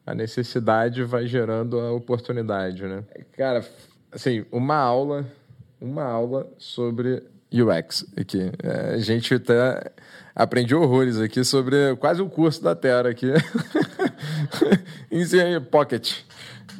A 0.05 0.13
necessidade 0.13 1.03
vai 1.03 1.25
gerando 1.25 1.79
a 1.79 1.91
oportunidade, 1.91 2.83
né? 2.83 3.03
Cara, 3.31 3.67
assim, 4.11 4.45
uma 4.51 4.75
aula, 4.75 5.25
uma 5.81 6.03
aula 6.03 6.47
sobre 6.59 7.23
UX 7.51 8.05
aqui. 8.15 8.51
É, 8.61 8.93
a 8.93 8.97
gente 8.99 9.33
até 9.33 9.91
aprendi 10.35 10.75
horrores 10.75 11.19
aqui 11.19 11.43
sobre 11.43 11.95
quase 11.95 12.21
o 12.21 12.29
curso 12.29 12.61
da 12.61 12.75
Terra 12.75 13.09
aqui. 13.09 13.33
em 15.09 15.61
Pocket. 15.61 16.23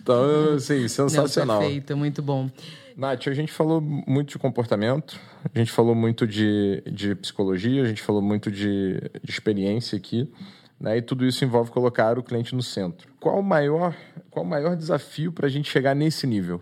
Então, 0.05 0.53
assim, 0.53 0.87
sensacional. 0.87 1.55
Não, 1.55 1.63
perfeito, 1.63 1.97
muito 1.97 2.21
bom. 2.21 2.47
Nath, 2.95 3.27
a 3.27 3.33
gente 3.33 3.51
falou 3.51 3.81
muito 3.81 4.29
de 4.29 4.37
comportamento, 4.37 5.19
a 5.43 5.57
gente 5.57 5.71
falou 5.71 5.95
muito 5.95 6.27
de, 6.27 6.83
de 6.85 7.15
psicologia, 7.15 7.81
a 7.81 7.87
gente 7.87 8.03
falou 8.03 8.21
muito 8.21 8.51
de, 8.51 9.01
de 9.23 9.31
experiência 9.31 9.97
aqui, 9.97 10.31
né? 10.79 10.97
E 10.97 11.01
tudo 11.01 11.25
isso 11.25 11.43
envolve 11.43 11.71
colocar 11.71 12.19
o 12.19 12.23
cliente 12.23 12.53
no 12.53 12.61
centro. 12.61 13.09
Qual 13.19 13.39
o 13.39 13.43
maior, 13.43 13.95
qual 14.29 14.45
o 14.45 14.47
maior 14.47 14.75
desafio 14.75 15.31
para 15.31 15.47
a 15.47 15.49
gente 15.49 15.69
chegar 15.71 15.95
nesse 15.95 16.27
nível? 16.27 16.61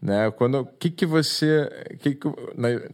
Né? 0.00 0.30
Quando, 0.30 0.64
que 0.78 0.88
que 0.88 1.04
você, 1.04 1.68
que 1.98 2.14
que, 2.14 2.28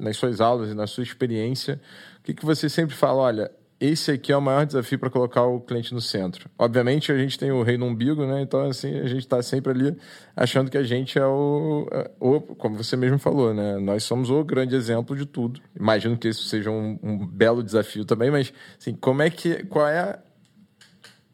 nas 0.01 0.17
suas 0.17 0.41
aulas 0.41 0.71
e 0.71 0.75
na 0.75 0.87
sua 0.87 1.05
experiência, 1.05 1.79
o 2.21 2.23
que, 2.23 2.33
que 2.33 2.45
você 2.45 2.71
sempre 2.71 2.97
fala, 2.97 3.21
olha, 3.21 3.53
esse 3.85 4.13
aqui 4.13 4.33
é 4.33 4.37
o 4.37 4.41
maior 4.41 4.65
desafio 4.65 4.99
para 4.99 5.11
colocar 5.11 5.45
o 5.45 5.61
cliente 5.61 5.93
no 5.93 6.01
centro. 6.01 6.49
Obviamente, 6.59 7.11
a 7.13 7.19
gente 7.19 7.39
tem 7.39 7.51
o 7.51 7.63
rei 7.63 7.77
no 7.77 7.87
umbigo, 7.87 8.25
né? 8.25 8.41
Então, 8.41 8.63
assim, 8.63 8.99
a 8.99 9.07
gente 9.07 9.21
está 9.25 9.43
sempre 9.43 9.73
ali 9.73 9.97
achando 10.35 10.71
que 10.71 10.79
a 10.79 10.83
gente 10.83 11.19
é 11.19 11.27
o, 11.27 11.87
é, 11.91 12.11
o, 12.21 12.41
Como 12.41 12.77
você 12.77 12.97
mesmo 12.97 13.19
falou, 13.19 13.53
né? 13.53 13.79
Nós 13.79 14.05
somos 14.05 14.31
o 14.31 14.45
grande 14.45 14.75
exemplo 14.75 15.17
de 15.17 15.27
tudo. 15.27 15.61
Imagino 15.79 16.17
que 16.17 16.29
isso 16.29 16.45
seja 16.45 16.71
um, 16.71 16.99
um 17.03 17.27
belo 17.27 17.63
desafio 17.63 18.05
também, 18.05 18.31
mas, 18.31 18.53
assim, 18.79 18.95
como 18.95 19.23
é 19.23 19.31
que. 19.31 19.65
Qual 19.65 19.87
é. 19.87 20.19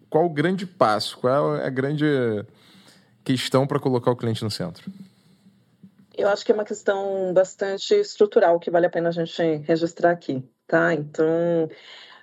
Qual 0.09 0.25
o 0.25 0.31
grande 0.31 0.67
passo? 0.67 1.19
Qual 1.19 1.57
é 1.57 1.67
a 1.67 1.71
grande 1.71 2.05
questão 3.23 3.67
para 3.67 3.79
colocar 3.79 4.11
o 4.11 4.17
cliente 4.17 4.43
no 4.43 4.51
centro? 4.51 4.91
Eu 6.17 6.29
acho 6.29 6.45
que 6.45 6.53
é 6.53 6.55
uma 6.55 6.65
questão 6.65 7.33
bastante 7.33 7.95
estrutural 7.95 8.59
que 8.59 8.71
vale 8.71 8.87
a 8.87 8.91
pena 8.91 9.09
a 9.09 9.13
gente 9.13 9.41
registrar 9.67 10.11
aqui, 10.11 10.43
tá? 10.67 10.93
Então, 10.93 11.69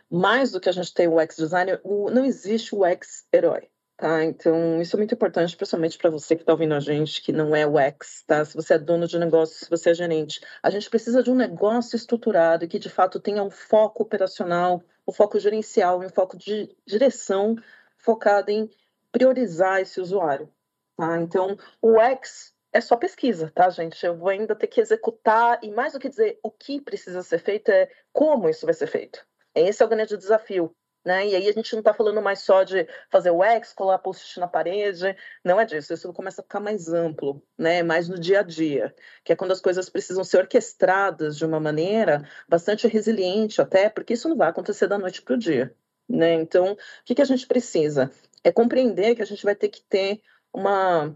mais 0.10 0.52
do 0.52 0.60
que 0.60 0.70
a 0.70 0.72
gente 0.72 0.93
ter 0.93 1.08
o 1.08 1.20
ex-designer, 1.20 1.82
não 1.84 2.26
existe 2.26 2.74
o 2.74 2.86
ex-herói. 2.86 3.70
Tá, 4.00 4.24
então 4.24 4.80
isso 4.80 4.96
é 4.96 4.98
muito 4.98 5.15
importante, 5.15 5.58
principalmente 5.58 5.98
para 5.98 6.12
você 6.12 6.36
que 6.36 6.43
está 6.43 6.54
ouvindo 6.54 6.76
a 6.76 6.80
gente, 6.80 7.20
que 7.20 7.32
não 7.32 7.56
é 7.56 7.63
ex, 7.63 8.24
tá? 8.28 8.46
Se 8.46 8.54
você 8.56 8.76
é 8.76 8.78
dono 8.78 9.08
de 9.08 9.17
negócio, 9.17 9.65
se 9.65 9.67
você 9.67 9.89
é 9.89 9.93
gerente, 9.96 10.39
a 10.62 10.70
gente 10.70 10.88
precisa 10.88 11.24
de 11.24 11.32
um 11.32 11.36
negócio 11.36 11.96
estruturado 11.96 12.63
e 12.63 12.67
que 12.67 12.78
de 12.78 12.89
fato 12.89 13.20
tenha 13.20 13.41
um 13.41 13.50
foco 13.50 14.04
operacional, 14.04 14.84
um 15.08 15.12
foco 15.12 15.39
gerencial, 15.39 16.00
um 16.00 16.10
foco 16.10 16.38
de 16.38 16.70
direção 16.86 17.56
focado 17.98 18.52
em 18.52 18.70
priorizar 19.12 19.82
esse 19.82 20.00
usuário, 20.00 20.48
tá? 20.96 21.20
Então 21.20 21.58
o 21.82 22.00
ex 22.00 22.54
é 22.72 22.80
só 22.80 22.96
pesquisa, 22.96 23.52
tá, 23.56 23.67
gente? 23.72 24.06
Eu 24.06 24.15
vou 24.15 24.30
ainda 24.30 24.56
ter 24.56 24.67
que 24.67 24.80
executar 24.80 25.60
e 25.63 25.72
mais 25.72 25.93
do 25.93 26.00
que 26.00 26.08
dizer 26.08 26.39
o 26.43 26.52
que 26.52 26.80
precisa 26.80 27.24
ser 27.24 27.39
feito 27.39 27.72
é 27.72 27.89
como 28.13 28.48
isso 28.48 28.63
vai 28.63 28.76
ser 28.76 28.86
feito. 28.86 29.26
Esse 29.62 29.84
é 29.84 29.86
o 29.86 29.89
grande 29.89 30.17
desafio. 30.17 30.76
Né? 31.06 31.30
E 31.30 31.36
aí 31.38 31.48
a 31.48 31.54
gente 31.54 31.72
não 31.72 31.80
está 31.80 31.93
falando 31.93 32.22
mais 32.22 32.41
só 32.41 32.63
de 32.63 32.86
fazer 33.10 33.32
o 33.32 33.41
X, 33.41 33.72
colar 33.72 33.98
post 34.00 34.38
na 34.41 34.48
parede, 34.48 35.15
não 35.41 35.58
é 35.58 35.63
disso. 35.63 35.93
Isso 35.93 36.12
começa 36.12 36.41
a 36.41 36.43
ficar 36.43 36.60
mais 36.60 36.91
amplo, 36.91 37.41
né? 37.58 37.82
Mais 37.82 38.10
no 38.10 38.20
dia 38.20 38.41
a 38.41 38.43
dia, 38.43 38.93
que 39.24 39.32
é 39.32 39.36
quando 39.36 39.52
as 39.52 39.62
coisas 39.62 39.89
precisam 39.89 40.26
ser 40.26 40.39
orquestradas 40.39 41.38
de 41.38 41.46
uma 41.46 41.62
maneira 41.62 42.28
bastante 42.50 42.89
resiliente, 42.89 43.62
até 43.62 43.89
porque 43.89 44.15
isso 44.15 44.28
não 44.28 44.36
vai 44.36 44.50
acontecer 44.50 44.86
da 44.88 44.98
noite 44.98 45.22
para 45.22 45.36
o 45.36 45.38
dia, 45.38 45.74
né? 46.10 46.34
Então, 46.34 46.74
o 46.74 46.78
que, 47.06 47.15
que 47.15 47.22
a 47.22 47.26
gente 47.26 47.48
precisa 47.48 48.12
é 48.43 48.52
compreender 48.52 49.15
que 49.15 49.22
a 49.22 49.26
gente 49.26 49.46
vai 49.46 49.56
ter 49.56 49.70
que 49.70 49.82
ter 49.84 50.22
uma 50.54 51.15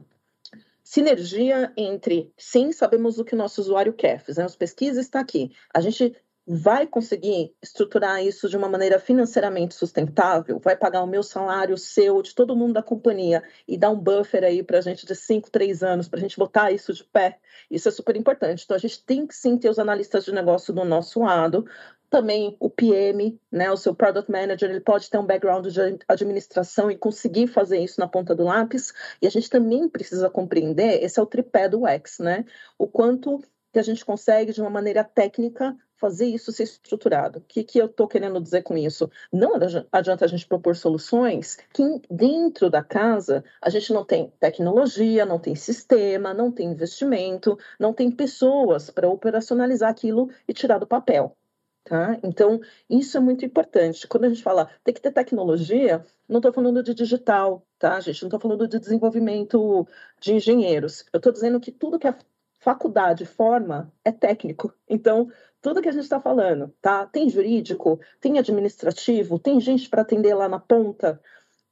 sinergia 0.83 1.71
entre, 1.75 2.33
sim, 2.37 2.71
sabemos 2.71 3.19
o 3.19 3.25
que 3.25 3.35
o 3.35 3.37
nosso 3.37 3.59
usuário 3.59 3.93
quer, 3.93 4.21
fizemos 4.21 4.55
pesquisa, 4.55 5.01
está 5.01 5.19
aqui. 5.19 5.51
A 5.73 5.81
gente 5.81 6.15
vai 6.53 6.85
conseguir 6.85 7.55
estruturar 7.61 8.21
isso 8.21 8.49
de 8.49 8.57
uma 8.57 8.67
maneira 8.67 8.99
financeiramente 8.99 9.73
sustentável? 9.73 10.59
Vai 10.59 10.75
pagar 10.75 11.01
o 11.01 11.07
meu 11.07 11.23
salário, 11.23 11.75
o 11.75 11.77
seu, 11.77 12.21
de 12.21 12.35
todo 12.35 12.55
mundo 12.55 12.73
da 12.73 12.83
companhia 12.83 13.41
e 13.67 13.77
dar 13.77 13.89
um 13.89 13.99
buffer 13.99 14.43
aí 14.43 14.61
para 14.61 14.79
a 14.79 14.81
gente 14.81 15.05
de 15.05 15.15
5, 15.15 15.49
3 15.49 15.81
anos, 15.81 16.09
para 16.09 16.19
a 16.19 16.21
gente 16.21 16.37
botar 16.37 16.71
isso 16.71 16.93
de 16.93 17.05
pé? 17.05 17.39
Isso 17.69 17.87
é 17.87 17.91
super 17.91 18.17
importante. 18.17 18.63
Então, 18.65 18.75
a 18.75 18.79
gente 18.79 19.03
tem 19.03 19.25
que 19.25 19.33
sim 19.33 19.57
ter 19.57 19.69
os 19.69 19.79
analistas 19.79 20.25
de 20.25 20.33
negócio 20.33 20.73
do 20.73 20.83
nosso 20.83 21.21
lado, 21.21 21.65
também 22.09 22.57
o 22.59 22.69
PM, 22.69 23.39
né, 23.49 23.71
o 23.71 23.77
seu 23.77 23.95
product 23.95 24.29
manager, 24.29 24.69
ele 24.69 24.81
pode 24.81 25.09
ter 25.09 25.17
um 25.17 25.25
background 25.25 25.65
de 25.67 25.79
administração 26.05 26.91
e 26.91 26.97
conseguir 26.97 27.47
fazer 27.47 27.79
isso 27.79 28.01
na 28.01 28.07
ponta 28.07 28.35
do 28.35 28.43
lápis. 28.43 28.93
E 29.21 29.27
a 29.27 29.29
gente 29.29 29.49
também 29.49 29.87
precisa 29.87 30.29
compreender, 30.29 31.01
esse 31.01 31.17
é 31.17 31.23
o 31.23 31.25
tripé 31.25 31.69
do 31.69 31.87
X, 31.87 32.19
né? 32.19 32.43
O 32.77 32.85
quanto 32.85 33.41
que 33.71 33.79
a 33.79 33.83
gente 33.83 34.03
consegue, 34.03 34.51
de 34.51 34.59
uma 34.59 34.69
maneira 34.69 35.05
técnica, 35.05 35.73
fazer 36.01 36.25
isso 36.25 36.51
ser 36.51 36.63
estruturado. 36.63 37.39
O 37.39 37.41
que, 37.43 37.63
que 37.63 37.77
eu 37.77 37.85
estou 37.85 38.07
querendo 38.07 38.41
dizer 38.41 38.63
com 38.63 38.75
isso? 38.75 39.09
Não 39.31 39.53
adianta 39.91 40.25
a 40.25 40.27
gente 40.27 40.47
propor 40.47 40.75
soluções 40.75 41.59
que 41.71 41.83
dentro 42.09 42.71
da 42.71 42.83
casa 42.83 43.43
a 43.61 43.69
gente 43.69 43.93
não 43.93 44.03
tem 44.03 44.33
tecnologia, 44.39 45.25
não 45.25 45.37
tem 45.37 45.55
sistema, 45.55 46.33
não 46.33 46.51
tem 46.51 46.71
investimento, 46.71 47.57
não 47.79 47.93
tem 47.93 48.09
pessoas 48.09 48.89
para 48.89 49.07
operacionalizar 49.07 49.91
aquilo 49.91 50.29
e 50.47 50.53
tirar 50.53 50.79
do 50.79 50.87
papel. 50.87 51.37
Tá? 51.83 52.17
Então, 52.23 52.59
isso 52.89 53.17
é 53.17 53.19
muito 53.19 53.43
importante. 53.45 54.07
Quando 54.07 54.25
a 54.25 54.29
gente 54.29 54.43
fala 54.43 54.69
tem 54.83 54.93
que 54.93 55.01
ter 55.01 55.11
tecnologia, 55.11 56.03
não 56.27 56.37
estou 56.37 56.53
falando 56.53 56.83
de 56.83 56.93
digital, 56.93 57.65
tá, 57.77 57.99
gente? 57.99 58.21
Não 58.21 58.27
estou 58.27 58.39
falando 58.39 58.67
de 58.67 58.79
desenvolvimento 58.79 59.87
de 60.19 60.33
engenheiros. 60.33 61.05
Eu 61.11 61.17
estou 61.17 61.31
dizendo 61.31 61.59
que 61.59 61.71
tudo 61.71 61.99
que 61.99 62.07
a 62.07 62.17
faculdade 62.59 63.25
forma 63.25 63.91
é 64.05 64.11
técnico. 64.11 64.73
Então, 64.87 65.29
tudo 65.61 65.81
que 65.81 65.89
a 65.89 65.91
gente 65.91 66.03
está 66.03 66.19
falando, 66.19 66.73
tá? 66.81 67.05
Tem 67.05 67.29
jurídico, 67.29 67.99
tem 68.19 68.39
administrativo, 68.39 69.37
tem 69.37 69.59
gente 69.61 69.89
para 69.89 70.01
atender 70.01 70.33
lá 70.33 70.49
na 70.49 70.59
ponta. 70.59 71.21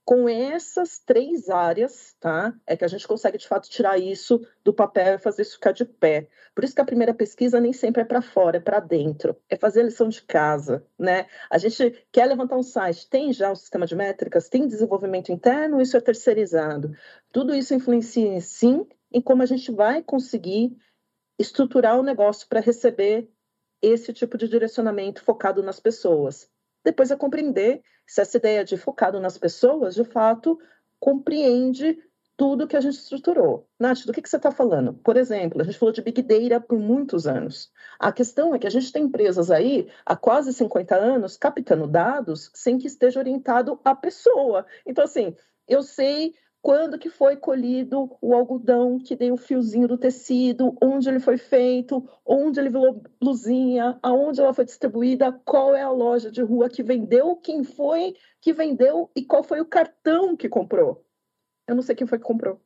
Com 0.05 0.27
essas 0.27 0.97
três 0.99 1.49
áreas, 1.49 2.15
tá? 2.19 2.53
É 2.65 2.75
que 2.75 2.83
a 2.83 2.87
gente 2.87 3.07
consegue 3.07 3.37
de 3.37 3.47
fato 3.47 3.69
tirar 3.69 3.99
isso 3.99 4.43
do 4.63 4.73
papel 4.73 5.15
e 5.15 5.19
fazer 5.19 5.43
isso 5.43 5.53
ficar 5.53 5.71
de 5.71 5.85
pé. 5.85 6.27
Por 6.55 6.63
isso 6.63 6.73
que 6.73 6.81
a 6.81 6.85
primeira 6.85 7.13
pesquisa 7.13 7.59
nem 7.59 7.73
sempre 7.73 8.01
é 8.01 8.05
para 8.05 8.21
fora, 8.21 8.57
é 8.57 8.59
para 8.59 8.79
dentro. 8.79 9.37
É 9.47 9.55
fazer 9.55 9.81
a 9.81 9.83
lição 9.83 10.09
de 10.09 10.23
casa, 10.23 10.83
né? 10.97 11.27
A 11.47 11.59
gente 11.59 12.03
quer 12.11 12.25
levantar 12.25 12.57
um 12.57 12.63
site, 12.63 13.07
tem 13.07 13.31
já 13.31 13.51
um 13.51 13.55
sistema 13.55 13.85
de 13.85 13.95
métricas, 13.95 14.49
tem 14.49 14.67
desenvolvimento 14.67 15.31
interno, 15.31 15.79
isso 15.79 15.95
é 15.95 16.01
terceirizado. 16.01 16.91
Tudo 17.31 17.53
isso 17.53 17.75
influencia 17.75 18.41
sim 18.41 18.87
em 19.11 19.21
como 19.21 19.43
a 19.43 19.45
gente 19.45 19.71
vai 19.71 20.01
conseguir 20.01 20.75
estruturar 21.37 21.99
o 21.99 22.03
negócio 22.03 22.47
para 22.47 22.59
receber 22.59 23.29
esse 23.81 24.13
tipo 24.13 24.37
de 24.37 24.47
direcionamento 24.47 25.23
focado 25.23 25.63
nas 25.63 25.79
pessoas. 25.79 26.49
Depois 26.83 27.11
é 27.11 27.15
compreender 27.15 27.81
se 28.07 28.21
essa 28.21 28.37
ideia 28.37 28.63
de 28.63 28.77
focado 28.77 29.19
nas 29.19 29.37
pessoas, 29.37 29.95
de 29.95 30.03
fato, 30.03 30.59
compreende 30.99 31.97
tudo 32.39 32.67
que 32.67 32.77
a 32.77 32.81
gente 32.81 32.95
estruturou. 32.95 33.67
Nath, 33.77 34.05
do 34.05 34.13
que, 34.13 34.21
que 34.21 34.29
você 34.29 34.37
está 34.37 34.49
falando? 34.49 34.93
Por 34.93 35.17
exemplo, 35.17 35.61
a 35.61 35.65
gente 35.65 35.77
falou 35.77 35.91
de 35.91 36.01
Big 36.01 36.21
Data 36.21 36.65
por 36.65 36.79
muitos 36.79 37.27
anos. 37.27 37.69
A 37.99 38.13
questão 38.13 38.55
é 38.55 38.59
que 38.59 38.65
a 38.65 38.69
gente 38.69 38.93
tem 38.93 39.03
empresas 39.03 39.51
aí 39.51 39.89
há 40.05 40.15
quase 40.15 40.53
50 40.53 40.95
anos 40.95 41.35
captando 41.35 41.85
dados 41.85 42.49
sem 42.53 42.77
que 42.77 42.87
esteja 42.87 43.19
orientado 43.19 43.77
à 43.83 43.93
pessoa. 43.93 44.65
Então, 44.85 45.03
assim, 45.03 45.35
eu 45.67 45.83
sei 45.83 46.33
quando 46.61 46.99
que 46.99 47.09
foi 47.09 47.37
colhido 47.37 48.17
o 48.21 48.33
algodão 48.33 48.99
que 48.99 49.15
deu 49.15 49.33
o 49.33 49.37
fiozinho 49.37 49.87
do 49.87 49.97
tecido, 49.97 50.75
onde 50.81 51.07
ele 51.07 51.19
foi 51.19 51.37
feito, 51.37 52.07
onde 52.25 52.59
ele 52.59 52.69
virou 52.69 53.01
blusinha, 53.19 53.97
aonde 54.03 54.41
ela 54.41 54.53
foi 54.53 54.65
distribuída, 54.65 55.31
qual 55.31 55.73
é 55.75 55.81
a 55.81 55.89
loja 55.89 56.29
de 56.29 56.41
rua 56.41 56.69
que 56.69 56.83
vendeu, 56.83 57.35
quem 57.37 57.63
foi 57.63 58.15
que 58.41 58.51
vendeu 58.51 59.09
e 59.15 59.23
qual 59.23 59.43
foi 59.43 59.61
o 59.61 59.65
cartão 59.65 60.35
que 60.35 60.49
comprou. 60.49 61.05
Eu 61.67 61.75
não 61.75 61.81
sei 61.81 61.95
quem 61.95 62.07
foi 62.07 62.17
que 62.17 62.25
comprou. 62.25 62.61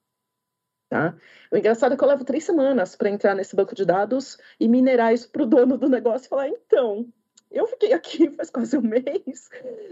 Tá? 0.89 1.15
O 1.51 1.57
engraçado 1.57 1.93
é 1.93 1.97
que 1.97 2.03
eu 2.03 2.07
levo 2.07 2.23
três 2.23 2.43
semanas 2.43 2.95
para 2.95 3.09
entrar 3.09 3.35
nesse 3.35 3.55
banco 3.55 3.73
de 3.75 3.85
dados 3.85 4.37
e 4.59 4.67
minerar 4.67 5.13
isso 5.13 5.29
para 5.31 5.43
o 5.43 5.45
dono 5.47 5.77
do 5.77 5.89
negócio 5.89 6.25
e 6.25 6.29
falar: 6.29 6.47
então, 6.49 7.07
eu 7.53 7.67
fiquei 7.67 7.93
aqui 7.93 8.29
faz 8.35 8.49
quase 8.49 8.77
um 8.77 8.81
mês. 8.81 9.49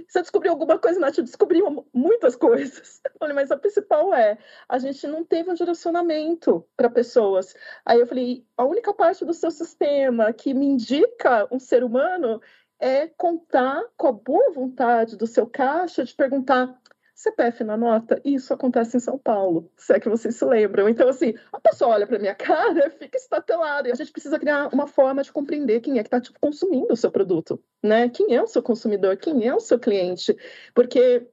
Você 0.08 0.21
descobriu 0.21 0.52
alguma 0.52 0.80
coisa, 0.80 1.00
Nath? 1.00 1.19
Eu 1.19 1.24
descobri 1.24 1.62
muitas 1.93 2.36
coisas. 2.36 3.00
Eu 3.06 3.12
falei, 3.19 3.36
mas 3.36 3.52
a 3.52 3.58
principal 3.58 4.13
é, 4.13 4.38
a 4.67 4.80
gente 4.80 5.06
não 5.06 5.24
teve 5.24 5.52
um 5.52 5.54
direcionamento 5.54 6.65
para 6.76 6.89
pessoas. 6.89 7.54
Aí 7.86 8.00
eu 8.00 8.08
falei, 8.08 8.43
a 8.58 8.65
única 8.65 8.91
parte 8.93 9.24
do 9.24 9.34
seu 9.34 9.52
sistema 9.52 10.34
que 10.34 10.56
me 10.56 10.65
indica 10.65 11.47
um 11.52 11.60
ser 11.60 11.84
humano 11.84 12.41
é 12.80 13.08
contar 13.08 13.84
com 13.95 14.08
a 14.08 14.12
boa 14.12 14.52
vontade 14.52 15.15
do 15.15 15.28
seu 15.28 15.45
caixa 15.45 16.04
de 16.04 16.15
perguntar 16.15 16.80
CPF 17.21 17.63
na 17.63 17.77
nota, 17.77 18.19
isso 18.25 18.51
acontece 18.51 18.97
em 18.97 18.99
São 18.99 19.15
Paulo, 19.15 19.69
se 19.77 19.93
é 19.93 19.99
que 19.99 20.10
vocês 20.10 20.36
se 20.36 20.43
lembram. 20.43 20.89
Então, 20.89 21.07
assim, 21.07 21.36
a 21.53 21.60
pessoa 21.60 21.91
olha 21.91 22.07
para 22.07 22.17
minha 22.17 22.34
cara, 22.36 22.89
fica 22.89 23.15
estatelada, 23.15 23.88
e 23.88 23.91
a 23.91 23.95
gente 23.95 24.12
precisa 24.12 24.39
criar 24.39 24.69
uma 24.73 24.88
forma 24.88 25.21
de 25.21 25.31
compreender 25.31 25.81
quem 25.81 25.99
é 25.99 26.03
que 26.03 26.07
está 26.07 26.19
tipo, 26.19 26.39
consumindo 26.39 26.91
o 26.91 26.97
seu 26.97 27.12
produto, 27.12 27.63
né? 27.84 28.10
Quem 28.10 28.36
é 28.36 28.41
o 28.41 28.47
seu 28.47 28.63
consumidor, 28.63 29.17
quem 29.17 29.47
é 29.47 29.53
o 29.53 29.60
seu 29.60 29.77
cliente, 29.77 30.36
porque 30.73 31.27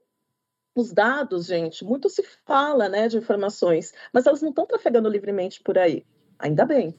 os 0.75 0.93
dados, 0.93 1.47
gente, 1.47 1.83
muito 1.83 2.07
se 2.07 2.23
fala, 2.45 2.87
né, 2.87 3.07
de 3.07 3.17
informações, 3.17 3.91
mas 4.13 4.27
elas 4.27 4.43
não 4.43 4.49
estão 4.49 4.67
trafegando 4.67 5.09
livremente 5.09 5.59
por 5.63 5.75
aí. 5.77 6.05
Ainda 6.37 6.65
bem. 6.65 6.93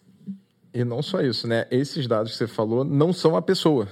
E 0.74 0.84
não 0.84 1.00
só 1.00 1.20
isso, 1.20 1.46
né? 1.46 1.66
Esses 1.70 2.08
dados 2.08 2.32
que 2.32 2.38
você 2.38 2.48
falou 2.48 2.84
não 2.84 3.12
são 3.12 3.36
a 3.36 3.42
pessoa, 3.42 3.88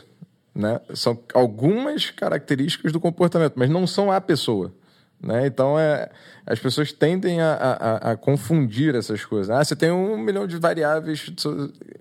né? 0.52 0.80
São 0.92 1.16
algumas 1.32 2.10
características 2.10 2.92
do 2.92 2.98
comportamento, 2.98 3.54
mas 3.56 3.70
não 3.70 3.86
são 3.86 4.10
a 4.10 4.20
pessoa. 4.20 4.74
Né? 5.20 5.46
Então, 5.46 5.78
é, 5.78 6.10
as 6.46 6.58
pessoas 6.58 6.92
tendem 6.92 7.40
a, 7.40 7.52
a, 7.54 8.12
a, 8.12 8.16
confundir 8.16 8.94
essas 8.94 9.24
coisas. 9.24 9.50
Ah, 9.50 9.64
você 9.64 9.74
tem 9.74 9.90
um 9.90 10.16
milhão 10.16 10.46
de 10.46 10.56
variáveis 10.56 11.30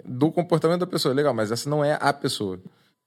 do 0.06 0.32
comportamento 0.32 0.82
da 0.82 0.88
pessoa. 0.88 1.14
Legal, 1.14 1.34
mas 1.34 1.52
essa 1.52 1.70
não 1.70 1.84
é 1.84 1.98
a 2.00 2.14
pessoa. 2.14 2.60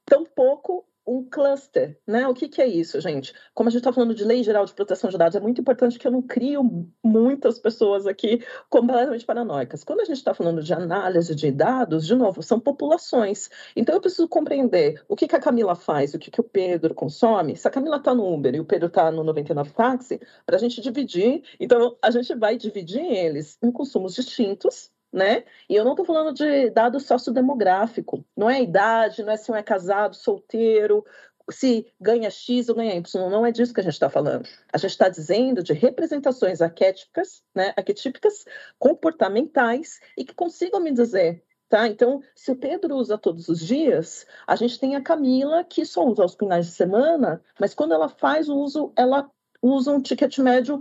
Tampouco 0.04 0.69
um 1.10 1.24
cluster, 1.24 1.98
né? 2.06 2.28
O 2.28 2.34
que, 2.34 2.48
que 2.48 2.62
é 2.62 2.66
isso, 2.66 3.00
gente? 3.00 3.34
Como 3.52 3.68
a 3.68 3.72
gente 3.72 3.80
está 3.80 3.92
falando 3.92 4.14
de 4.14 4.22
lei 4.22 4.44
geral 4.44 4.64
de 4.64 4.72
proteção 4.72 5.10
de 5.10 5.18
dados, 5.18 5.34
é 5.34 5.40
muito 5.40 5.60
importante 5.60 5.98
que 5.98 6.06
eu 6.06 6.12
não 6.12 6.22
crio 6.22 6.88
muitas 7.02 7.58
pessoas 7.58 8.06
aqui 8.06 8.44
completamente 8.68 9.26
paranoicas. 9.26 9.82
Quando 9.82 10.00
a 10.00 10.04
gente 10.04 10.18
está 10.18 10.32
falando 10.32 10.62
de 10.62 10.72
análise 10.72 11.34
de 11.34 11.50
dados, 11.50 12.06
de 12.06 12.14
novo, 12.14 12.42
são 12.42 12.60
populações. 12.60 13.50
Então 13.74 13.96
eu 13.96 14.00
preciso 14.00 14.28
compreender 14.28 15.02
o 15.08 15.16
que, 15.16 15.26
que 15.26 15.34
a 15.34 15.40
Camila 15.40 15.74
faz, 15.74 16.14
o 16.14 16.18
que, 16.18 16.30
que 16.30 16.40
o 16.40 16.44
Pedro 16.44 16.94
consome. 16.94 17.56
Se 17.56 17.66
a 17.66 17.70
Camila 17.70 17.96
está 17.96 18.14
no 18.14 18.32
Uber 18.32 18.54
e 18.54 18.60
o 18.60 18.64
Pedro 18.64 18.86
está 18.86 19.10
no 19.10 19.24
99 19.24 19.72
Táxi, 19.72 20.20
para 20.46 20.56
a 20.56 20.58
gente 20.60 20.80
dividir, 20.80 21.42
então 21.58 21.96
a 22.00 22.10
gente 22.10 22.34
vai 22.36 22.56
dividir 22.56 23.04
eles 23.04 23.58
em 23.62 23.72
consumos 23.72 24.14
distintos, 24.14 24.92
né? 25.12 25.44
E 25.68 25.74
eu 25.74 25.84
não 25.84 25.92
estou 25.92 26.06
falando 26.06 26.34
de 26.34 26.70
dado 26.70 27.00
sociodemográfico, 27.00 28.24
não 28.36 28.48
é 28.48 28.62
idade, 28.62 29.22
não 29.22 29.32
é 29.32 29.36
se 29.36 29.50
um 29.50 29.56
é 29.56 29.62
casado, 29.62 30.14
solteiro, 30.14 31.04
se 31.50 31.86
ganha 32.00 32.30
X 32.30 32.68
ou 32.68 32.76
ganha 32.76 32.94
Y, 32.94 33.30
não 33.30 33.44
é 33.44 33.50
disso 33.50 33.74
que 33.74 33.80
a 33.80 33.82
gente 33.82 33.94
está 33.94 34.08
falando. 34.08 34.48
A 34.72 34.78
gente 34.78 34.92
está 34.92 35.08
dizendo 35.08 35.62
de 35.62 35.72
representações 35.72 36.62
arquétipicas, 36.62 37.42
né, 37.54 37.72
arquetípicas, 37.76 38.44
comportamentais 38.78 40.00
e 40.16 40.24
que 40.24 40.34
consigam 40.34 40.80
me 40.80 40.92
dizer 40.92 41.42
Tá? 41.70 41.86
Então, 41.86 42.20
se 42.34 42.50
o 42.50 42.56
Pedro 42.56 42.96
usa 42.96 43.16
todos 43.16 43.48
os 43.48 43.60
dias, 43.60 44.26
a 44.44 44.56
gente 44.56 44.76
tem 44.76 44.96
a 44.96 45.00
Camila 45.00 45.62
que 45.62 45.86
só 45.86 46.04
usa 46.04 46.22
aos 46.22 46.34
finais 46.34 46.66
de 46.66 46.72
semana, 46.72 47.40
mas 47.60 47.74
quando 47.74 47.94
ela 47.94 48.08
faz 48.08 48.48
o 48.48 48.56
uso, 48.56 48.92
ela 48.96 49.30
usa 49.62 49.92
um 49.92 50.02
ticket 50.02 50.36
médio 50.38 50.80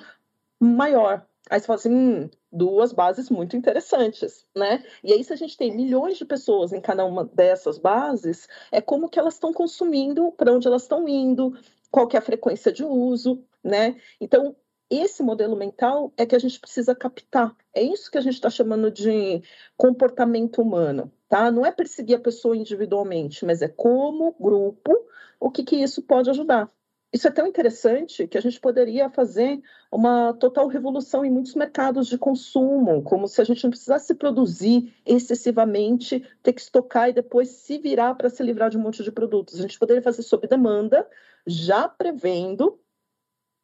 maior. 0.59 1.28
Aí 1.49 1.59
você 1.59 1.65
fala 1.65 1.79
assim, 1.79 1.93
hum, 1.93 2.29
duas 2.51 2.93
bases 2.93 3.29
muito 3.29 3.57
interessantes, 3.57 4.45
né? 4.55 4.83
E 5.03 5.11
aí, 5.11 5.23
se 5.23 5.33
a 5.33 5.35
gente 5.35 5.57
tem 5.57 5.75
milhões 5.75 6.17
de 6.17 6.25
pessoas 6.25 6.71
em 6.71 6.79
cada 6.79 7.03
uma 7.05 7.25
dessas 7.25 7.79
bases, 7.79 8.47
é 8.71 8.79
como 8.79 9.09
que 9.09 9.19
elas 9.19 9.33
estão 9.33 9.51
consumindo, 9.51 10.31
para 10.33 10.53
onde 10.53 10.67
elas 10.67 10.83
estão 10.83 11.07
indo, 11.07 11.57
qual 11.91 12.07
que 12.07 12.15
é 12.15 12.19
a 12.19 12.21
frequência 12.21 12.71
de 12.71 12.83
uso, 12.83 13.43
né? 13.63 13.95
Então, 14.21 14.55
esse 14.89 15.21
modelo 15.21 15.55
mental 15.55 16.11
é 16.17 16.25
que 16.25 16.35
a 16.35 16.39
gente 16.39 16.59
precisa 16.59 16.95
captar. 16.95 17.55
É 17.73 17.81
isso 17.81 18.09
que 18.09 18.17
a 18.17 18.21
gente 18.21 18.33
está 18.33 18.49
chamando 18.49 18.91
de 18.91 19.41
comportamento 19.77 20.61
humano, 20.61 21.11
tá? 21.27 21.51
Não 21.51 21.65
é 21.65 21.71
perseguir 21.71 22.17
a 22.17 22.21
pessoa 22.21 22.57
individualmente, 22.57 23.45
mas 23.45 23.61
é 23.61 23.67
como 23.67 24.35
grupo 24.39 24.91
o 25.39 25.49
que, 25.51 25.63
que 25.63 25.75
isso 25.75 26.01
pode 26.01 26.29
ajudar. 26.29 26.71
Isso 27.11 27.27
é 27.27 27.31
tão 27.31 27.47
interessante 27.47 28.27
que 28.27 28.37
a 28.37 28.41
gente 28.41 28.59
poderia 28.59 29.09
fazer 29.09 29.59
uma 29.91 30.31
total 30.33 30.67
revolução 30.67 31.25
em 31.25 31.31
muitos 31.31 31.55
mercados 31.55 32.07
de 32.07 32.19
consumo, 32.19 33.01
como 33.01 33.27
se 33.27 33.41
a 33.41 33.43
gente 33.43 33.63
não 33.63 33.71
precisasse 33.71 34.13
produzir 34.13 34.93
excessivamente, 35.03 36.23
ter 36.43 36.53
que 36.53 36.61
estocar 36.61 37.09
e 37.09 37.13
depois 37.13 37.49
se 37.49 37.79
virar 37.79 38.13
para 38.13 38.29
se 38.29 38.43
livrar 38.43 38.69
de 38.69 38.77
um 38.77 38.81
monte 38.81 39.03
de 39.03 39.11
produtos. 39.11 39.57
A 39.57 39.61
gente 39.63 39.79
poderia 39.79 40.03
fazer 40.03 40.21
sob 40.21 40.47
demanda, 40.47 41.07
já 41.47 41.89
prevendo 41.89 42.79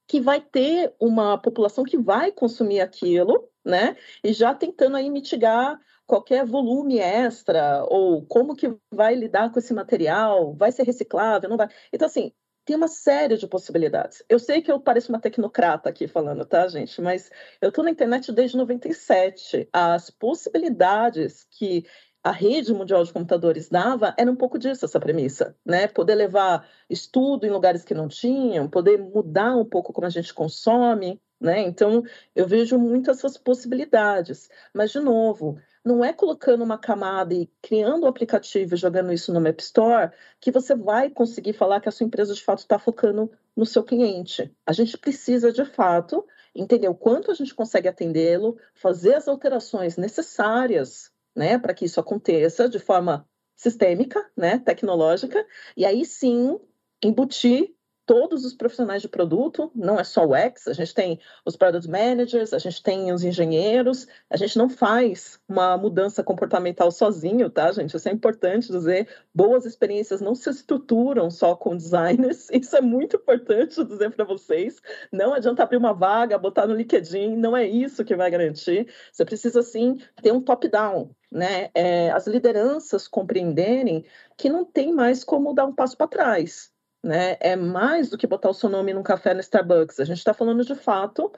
que 0.07 0.19
vai 0.19 0.41
ter 0.41 0.95
uma 0.99 1.37
população 1.37 1.83
que 1.83 1.97
vai 1.97 2.31
consumir 2.31 2.81
aquilo, 2.81 3.49
né? 3.63 3.95
E 4.23 4.33
já 4.33 4.53
tentando 4.55 4.97
aí 4.97 5.09
mitigar 5.09 5.79
qualquer 6.05 6.45
volume 6.45 6.99
extra 6.99 7.83
ou 7.89 8.25
como 8.25 8.55
que 8.55 8.75
vai 8.91 9.15
lidar 9.15 9.51
com 9.51 9.59
esse 9.59 9.73
material, 9.73 10.53
vai 10.55 10.71
ser 10.71 10.83
reciclável, 10.83 11.49
não 11.49 11.57
vai. 11.57 11.67
Então 11.91 12.07
assim, 12.07 12.31
tem 12.65 12.75
uma 12.75 12.87
série 12.87 13.37
de 13.37 13.47
possibilidades. 13.47 14.23
Eu 14.27 14.39
sei 14.39 14.61
que 14.61 14.71
eu 14.71 14.79
pareço 14.79 15.11
uma 15.11 15.19
tecnocrata 15.19 15.87
aqui 15.87 16.07
falando, 16.07 16.43
tá, 16.45 16.67
gente? 16.67 16.99
Mas 16.99 17.29
eu 17.61 17.69
estou 17.69 17.83
na 17.83 17.91
internet 17.91 18.31
desde 18.31 18.57
97. 18.57 19.69
As 19.71 20.09
possibilidades 20.09 21.45
que 21.51 21.85
a 22.23 22.31
rede 22.31 22.73
mundial 22.73 23.03
de 23.03 23.13
computadores 23.13 23.69
dava 23.69 24.15
era 24.17 24.31
um 24.31 24.35
pouco 24.35 24.57
disso, 24.57 24.83
essa 24.83 24.99
premissa, 24.99 25.55
né? 25.63 25.87
Poder 25.87 26.15
levar 26.15 26.67
estudo 26.89 27.45
em 27.45 27.51
lugares 27.51 27.85
que 27.85 27.93
não 27.93 28.07
tinham, 28.07 28.67
poder 28.67 28.97
mudar 28.97 29.55
um 29.55 29.63
pouco 29.63 29.93
como 29.93 30.07
a 30.07 30.09
gente 30.09 30.33
consome, 30.33 31.21
né? 31.39 31.61
Então, 31.61 32.03
eu 32.35 32.47
vejo 32.47 32.79
muitas 32.79 33.19
essas 33.19 33.37
possibilidades. 33.37 34.49
Mas, 34.73 34.91
de 34.91 34.99
novo, 34.99 35.59
não 35.85 36.03
é 36.03 36.11
colocando 36.11 36.63
uma 36.63 36.79
camada 36.79 37.33
e 37.35 37.47
criando 37.61 38.03
o 38.03 38.05
um 38.05 38.09
aplicativo 38.09 38.73
e 38.73 38.77
jogando 38.77 39.13
isso 39.13 39.31
no 39.31 39.47
App 39.47 39.61
Store 39.61 40.11
que 40.41 40.51
você 40.51 40.73
vai 40.73 41.11
conseguir 41.11 41.53
falar 41.53 41.79
que 41.79 41.87
a 41.87 41.91
sua 41.91 42.07
empresa 42.07 42.33
de 42.33 42.43
fato 42.43 42.59
está 42.59 42.79
focando 42.79 43.31
no 43.55 43.67
seu 43.67 43.83
cliente. 43.83 44.51
A 44.65 44.73
gente 44.73 44.97
precisa 44.97 45.51
de 45.51 45.63
fato 45.63 46.25
entender 46.55 46.89
o 46.89 46.95
quanto 46.95 47.29
a 47.29 47.35
gente 47.35 47.53
consegue 47.53 47.87
atendê-lo, 47.87 48.57
fazer 48.73 49.13
as 49.13 49.27
alterações 49.27 49.95
necessárias, 49.95 51.11
né, 51.35 51.59
para 51.59 51.73
que 51.73 51.85
isso 51.85 51.99
aconteça 51.99 52.67
de 52.67 52.79
forma 52.79 53.27
sistêmica, 53.55 54.25
né, 54.35 54.57
tecnológica, 54.57 55.45
e 55.77 55.85
aí 55.85 56.03
sim 56.03 56.59
embutir 57.03 57.74
todos 58.05 58.45
os 58.45 58.53
profissionais 58.53 59.01
de 59.01 59.09
produto, 59.09 59.71
não 59.73 59.99
é 59.99 60.03
só 60.03 60.25
o 60.25 60.35
X, 60.35 60.67
a 60.67 60.73
gente 60.73 60.93
tem 60.93 61.19
os 61.43 61.55
product 61.55 61.89
managers, 61.89 62.53
a 62.53 62.59
gente 62.59 62.81
tem 62.81 63.11
os 63.11 63.23
engenheiros, 63.23 64.07
a 64.29 64.37
gente 64.37 64.57
não 64.57 64.69
faz 64.69 65.39
uma 65.47 65.75
mudança 65.75 66.23
comportamental 66.23 66.91
sozinho, 66.91 67.49
tá, 67.49 67.71
gente? 67.71 67.97
Isso 67.97 68.07
é 68.07 68.11
importante 68.11 68.71
dizer. 68.71 69.07
Boas 69.33 69.65
experiências 69.65 70.21
não 70.21 70.35
se 70.35 70.49
estruturam 70.49 71.31
só 71.31 71.55
com 71.55 71.75
designers, 71.75 72.49
isso 72.53 72.75
é 72.75 72.81
muito 72.81 73.15
importante 73.17 73.83
dizer 73.83 74.11
para 74.11 74.23
vocês. 74.23 74.81
Não 75.11 75.33
adianta 75.33 75.63
abrir 75.63 75.77
uma 75.77 75.93
vaga, 75.93 76.37
botar 76.37 76.67
no 76.67 76.75
LinkedIn, 76.75 77.35
não 77.35 77.57
é 77.57 77.65
isso 77.67 78.05
que 78.05 78.15
vai 78.15 78.29
garantir. 78.29 78.87
Você 79.11 79.25
precisa, 79.25 79.63
sim, 79.63 79.99
ter 80.21 80.31
um 80.31 80.41
top-down, 80.41 81.09
né? 81.31 81.69
É, 81.73 82.11
as 82.11 82.27
lideranças 82.27 83.07
compreenderem 83.07 84.05
que 84.37 84.49
não 84.49 84.63
tem 84.63 84.93
mais 84.93 85.23
como 85.23 85.53
dar 85.53 85.65
um 85.65 85.73
passo 85.73 85.97
para 85.97 86.07
trás 86.07 86.74
né? 87.05 87.37
É 87.39 87.55
mais 87.55 88.09
do 88.09 88.17
que 88.17 88.25
botar 88.25 88.49
o 88.49 88.53
seu 88.53 88.67
nome 88.67 88.91
num 88.91 89.03
café 89.03 89.33
no 89.33 89.39
Starbucks. 89.39 89.99
A 89.99 90.05
gente 90.05 90.17
está 90.17 90.33
falando 90.33 90.65
de 90.65 90.73
fato 90.73 91.31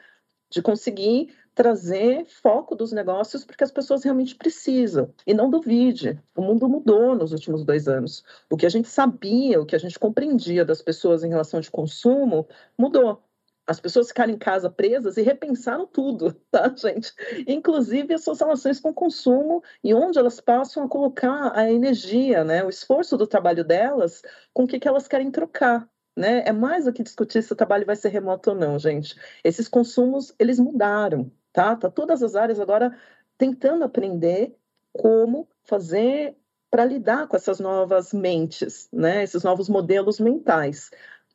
de 0.49 0.61
conseguir 0.61 1.35
trazer 1.53 2.25
foco 2.25 2.73
dos 2.73 2.93
negócios 2.93 3.43
porque 3.43 3.65
as 3.65 3.71
pessoas 3.71 4.03
realmente 4.03 4.33
precisam. 4.35 5.13
E 5.25 5.33
não 5.33 5.49
duvide, 5.49 6.21
o 6.35 6.41
mundo 6.41 6.69
mudou 6.69 7.15
nos 7.15 7.33
últimos 7.33 7.65
dois 7.65 7.87
anos. 7.87 8.23
O 8.49 8.55
que 8.55 8.65
a 8.65 8.69
gente 8.69 8.87
sabia, 8.87 9.59
o 9.59 9.65
que 9.65 9.75
a 9.75 9.79
gente 9.79 9.99
compreendia 9.99 10.63
das 10.63 10.81
pessoas 10.81 11.23
em 11.23 11.29
relação 11.29 11.59
de 11.59 11.69
consumo, 11.69 12.47
mudou 12.77 13.21
as 13.67 13.81
pessoas 13.81 14.07
ficaram 14.07 14.33
em 14.33 14.37
casa 14.37 14.69
presas 14.69 15.17
e 15.17 15.21
repensaram 15.21 15.85
tudo, 15.85 16.33
tá, 16.49 16.73
gente? 16.75 17.13
Inclusive 17.45 18.13
as 18.13 18.23
suas 18.23 18.39
relações 18.39 18.79
com 18.79 18.89
o 18.89 18.93
consumo 18.93 19.61
e 19.83 19.93
onde 19.93 20.17
elas 20.17 20.39
passam 20.39 20.85
a 20.85 20.87
colocar 20.87 21.51
a 21.53 21.69
energia, 21.69 22.45
né, 22.45 22.63
o 22.63 22.69
esforço 22.69 23.17
do 23.17 23.27
trabalho 23.27 23.65
delas 23.65 24.21
com 24.53 24.63
o 24.63 24.67
que, 24.67 24.79
que 24.79 24.87
elas 24.87 25.07
querem 25.07 25.29
trocar. 25.29 25.87
Né? 26.15 26.43
É 26.47 26.51
mais 26.51 26.85
do 26.85 26.93
que 26.93 27.03
discutir 27.03 27.43
se 27.43 27.53
o 27.53 27.55
trabalho 27.55 27.85
vai 27.85 27.95
ser 27.95 28.09
remoto 28.09 28.49
ou 28.51 28.55
não, 28.55 28.79
gente. 28.79 29.15
Esses 29.43 29.67
consumos, 29.67 30.33
eles 30.39 30.57
mudaram, 30.57 31.31
tá? 31.53 31.75
Tá 31.75 31.91
todas 31.91 32.23
as 32.23 32.35
áreas 32.35 32.59
agora 32.59 32.97
tentando 33.37 33.83
aprender 33.83 34.55
como 34.91 35.47
fazer 35.61 36.35
para 36.71 36.85
lidar 36.85 37.27
com 37.27 37.37
essas 37.37 37.59
novas 37.59 38.13
mentes, 38.13 38.89
né? 38.91 39.23
Esses 39.23 39.43
novos 39.43 39.69
modelos 39.69 40.19
mentais. 40.19 40.89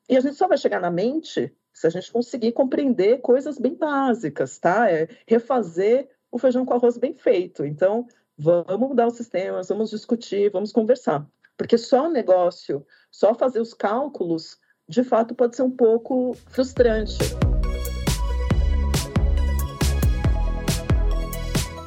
E 0.08 0.16
a 0.16 0.20
gente 0.20 0.34
só 0.34 0.48
vai 0.48 0.58
chegar 0.58 0.80
na 0.80 0.90
mente 0.90 1.54
se 1.72 1.86
a 1.86 1.90
gente 1.90 2.12
conseguir 2.12 2.52
compreender 2.52 3.20
coisas 3.20 3.58
bem 3.58 3.74
básicas, 3.74 4.58
tá? 4.58 4.90
É 4.90 5.08
refazer 5.26 6.08
o 6.30 6.38
feijão 6.38 6.64
com 6.64 6.74
arroz 6.74 6.96
bem 6.96 7.14
feito. 7.14 7.64
Então, 7.64 8.06
vamos 8.38 8.88
mudar 8.88 9.06
os 9.06 9.14
sistemas, 9.14 9.68
vamos 9.68 9.90
discutir, 9.90 10.50
vamos 10.50 10.72
conversar. 10.72 11.26
Porque 11.56 11.78
só 11.78 12.06
o 12.06 12.12
negócio, 12.12 12.84
só 13.10 13.34
fazer 13.34 13.60
os 13.60 13.74
cálculos, 13.74 14.58
de 14.88 15.04
fato 15.04 15.34
pode 15.34 15.56
ser 15.56 15.62
um 15.62 15.70
pouco 15.70 16.34
frustrante. 16.48 17.18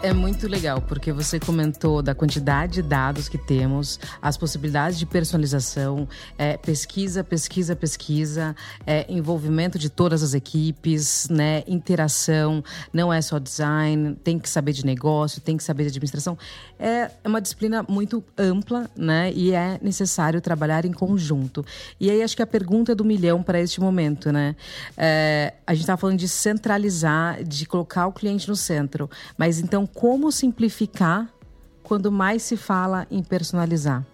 É 0.06 0.14
muito 0.14 0.48
legal, 0.48 0.80
porque 0.84 1.12
você 1.12 1.40
comentou 1.40 2.00
da 2.00 2.14
quantidade 2.14 2.74
de 2.74 2.82
dados 2.84 3.28
que 3.28 3.40
temos, 3.40 4.00
as 4.22 4.38
possibilidades 4.38 5.00
de 5.00 5.06
personalização, 5.08 6.08
é, 6.38 6.58
pesquisa, 6.58 7.24
pesquisa, 7.24 7.76
pesquisa, 7.76 8.56
é, 8.86 9.12
envolvimento 9.12 9.80
de 9.80 9.90
todas 9.90 10.22
as 10.22 10.36
equipes, 10.36 11.28
né, 11.28 11.64
interação, 11.66 12.64
não 12.94 13.12
é 13.12 13.20
só 13.20 13.40
design, 13.40 14.16
tem 14.24 14.38
que 14.38 14.48
saber 14.48 14.74
de 14.74 14.86
negócio, 14.86 15.42
tem 15.42 15.58
que 15.58 15.64
saber 15.64 15.86
de 15.86 15.90
administração. 15.90 16.38
É 16.78 17.10
uma 17.26 17.42
disciplina 17.42 17.84
muito 17.90 18.24
ampla, 18.38 18.88
né, 18.96 19.34
e 19.34 19.54
é 19.54 19.80
necessário 19.82 20.40
trabalhar 20.40 20.86
em 20.86 20.94
conjunto. 20.94 21.66
E 22.00 22.12
aí 22.12 22.22
acho 22.22 22.36
que 22.36 22.44
a 22.44 22.48
pergunta 22.48 22.92
é 22.92 22.96
do 22.96 23.04
milhão 23.04 23.42
para 23.42 23.60
este 23.60 23.82
momento, 23.82 24.32
né? 24.32 24.56
É, 24.96 25.54
a 25.66 25.74
gente 25.74 25.82
está 25.82 25.98
falando 25.98 26.20
de 26.20 26.28
centralizar, 26.28 27.44
de 27.44 27.66
colocar 27.66 28.06
o 28.06 28.12
cliente 28.12 28.48
no 28.48 28.56
centro, 28.56 29.10
mas 29.36 29.58
então 29.58 29.88
como 29.96 30.30
simplificar 30.30 31.30
quando 31.82 32.12
mais 32.12 32.44
se 32.44 32.58
fala 32.58 33.08
em 33.10 33.24
personalizar. 33.24 34.06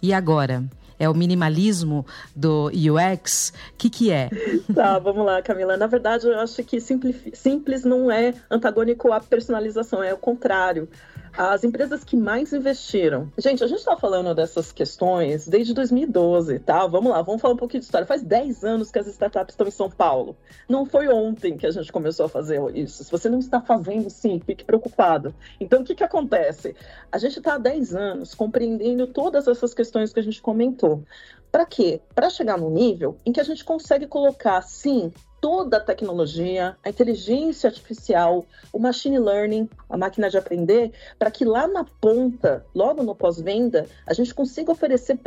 E 0.00 0.12
agora? 0.12 0.64
É 0.98 1.08
o 1.08 1.14
minimalismo 1.14 2.06
do 2.34 2.68
UX? 2.68 3.52
O 3.74 3.76
que, 3.76 3.90
que 3.90 4.10
é? 4.10 4.30
Tá, 4.74 4.98
vamos 4.98 5.26
lá, 5.26 5.42
Camila. 5.42 5.76
Na 5.76 5.86
verdade, 5.86 6.26
eu 6.26 6.38
acho 6.38 6.62
que 6.64 6.80
simples, 6.80 7.84
não 7.84 8.10
é 8.10 8.34
antagônico 8.50 9.12
à 9.12 9.20
personalização, 9.20 10.02
é 10.02 10.14
o 10.14 10.16
contrário. 10.16 10.88
As 11.36 11.64
empresas 11.64 12.04
que 12.04 12.14
mais 12.14 12.52
investiram. 12.52 13.32
Gente, 13.38 13.64
a 13.64 13.66
gente 13.66 13.78
está 13.78 13.96
falando 13.96 14.34
dessas 14.34 14.70
questões 14.70 15.48
desde 15.48 15.72
2012, 15.72 16.58
tá? 16.58 16.86
Vamos 16.86 17.10
lá, 17.10 17.22
vamos 17.22 17.40
falar 17.40 17.54
um 17.54 17.56
pouquinho 17.56 17.80
de 17.80 17.86
história. 17.86 18.06
Faz 18.06 18.22
10 18.22 18.62
anos 18.62 18.90
que 18.90 18.98
as 18.98 19.06
startups 19.06 19.54
estão 19.54 19.66
em 19.66 19.70
São 19.70 19.90
Paulo. 19.90 20.36
Não 20.68 20.84
foi 20.84 21.08
ontem 21.08 21.56
que 21.56 21.66
a 21.66 21.70
gente 21.70 21.90
começou 21.90 22.26
a 22.26 22.28
fazer 22.28 22.60
isso. 22.76 23.02
Se 23.02 23.10
você 23.10 23.30
não 23.30 23.38
está 23.38 23.62
fazendo, 23.62 24.10
sim, 24.10 24.42
fique 24.44 24.62
preocupado. 24.62 25.34
Então, 25.58 25.80
o 25.80 25.84
que, 25.84 25.94
que 25.94 26.04
acontece? 26.04 26.76
A 27.10 27.16
gente 27.16 27.38
está 27.38 27.54
há 27.54 27.58
10 27.58 27.94
anos 27.94 28.34
compreendendo 28.34 29.06
todas 29.06 29.48
essas 29.48 29.72
questões 29.72 30.12
que 30.12 30.20
a 30.20 30.22
gente 30.22 30.42
comentou. 30.42 31.02
Para 31.50 31.64
quê? 31.64 32.02
Para 32.14 32.28
chegar 32.28 32.58
num 32.58 32.70
nível 32.70 33.16
em 33.24 33.32
que 33.32 33.40
a 33.40 33.44
gente 33.44 33.64
consegue 33.64 34.06
colocar, 34.06 34.60
sim, 34.62 35.10
toda 35.42 35.78
a 35.78 35.80
tecnologia, 35.80 36.76
a 36.84 36.88
inteligência 36.88 37.68
artificial, 37.68 38.46
o 38.72 38.78
machine 38.78 39.18
learning, 39.18 39.68
a 39.90 39.96
máquina 39.96 40.30
de 40.30 40.38
aprender, 40.38 40.92
para 41.18 41.32
que 41.32 41.44
lá 41.44 41.66
na 41.66 41.84
ponta, 41.84 42.64
logo 42.72 43.02
no 43.02 43.12
pós-venda, 43.12 43.88
a 44.06 44.14
gente 44.14 44.32
consiga 44.32 44.70
oferecer 44.70 45.18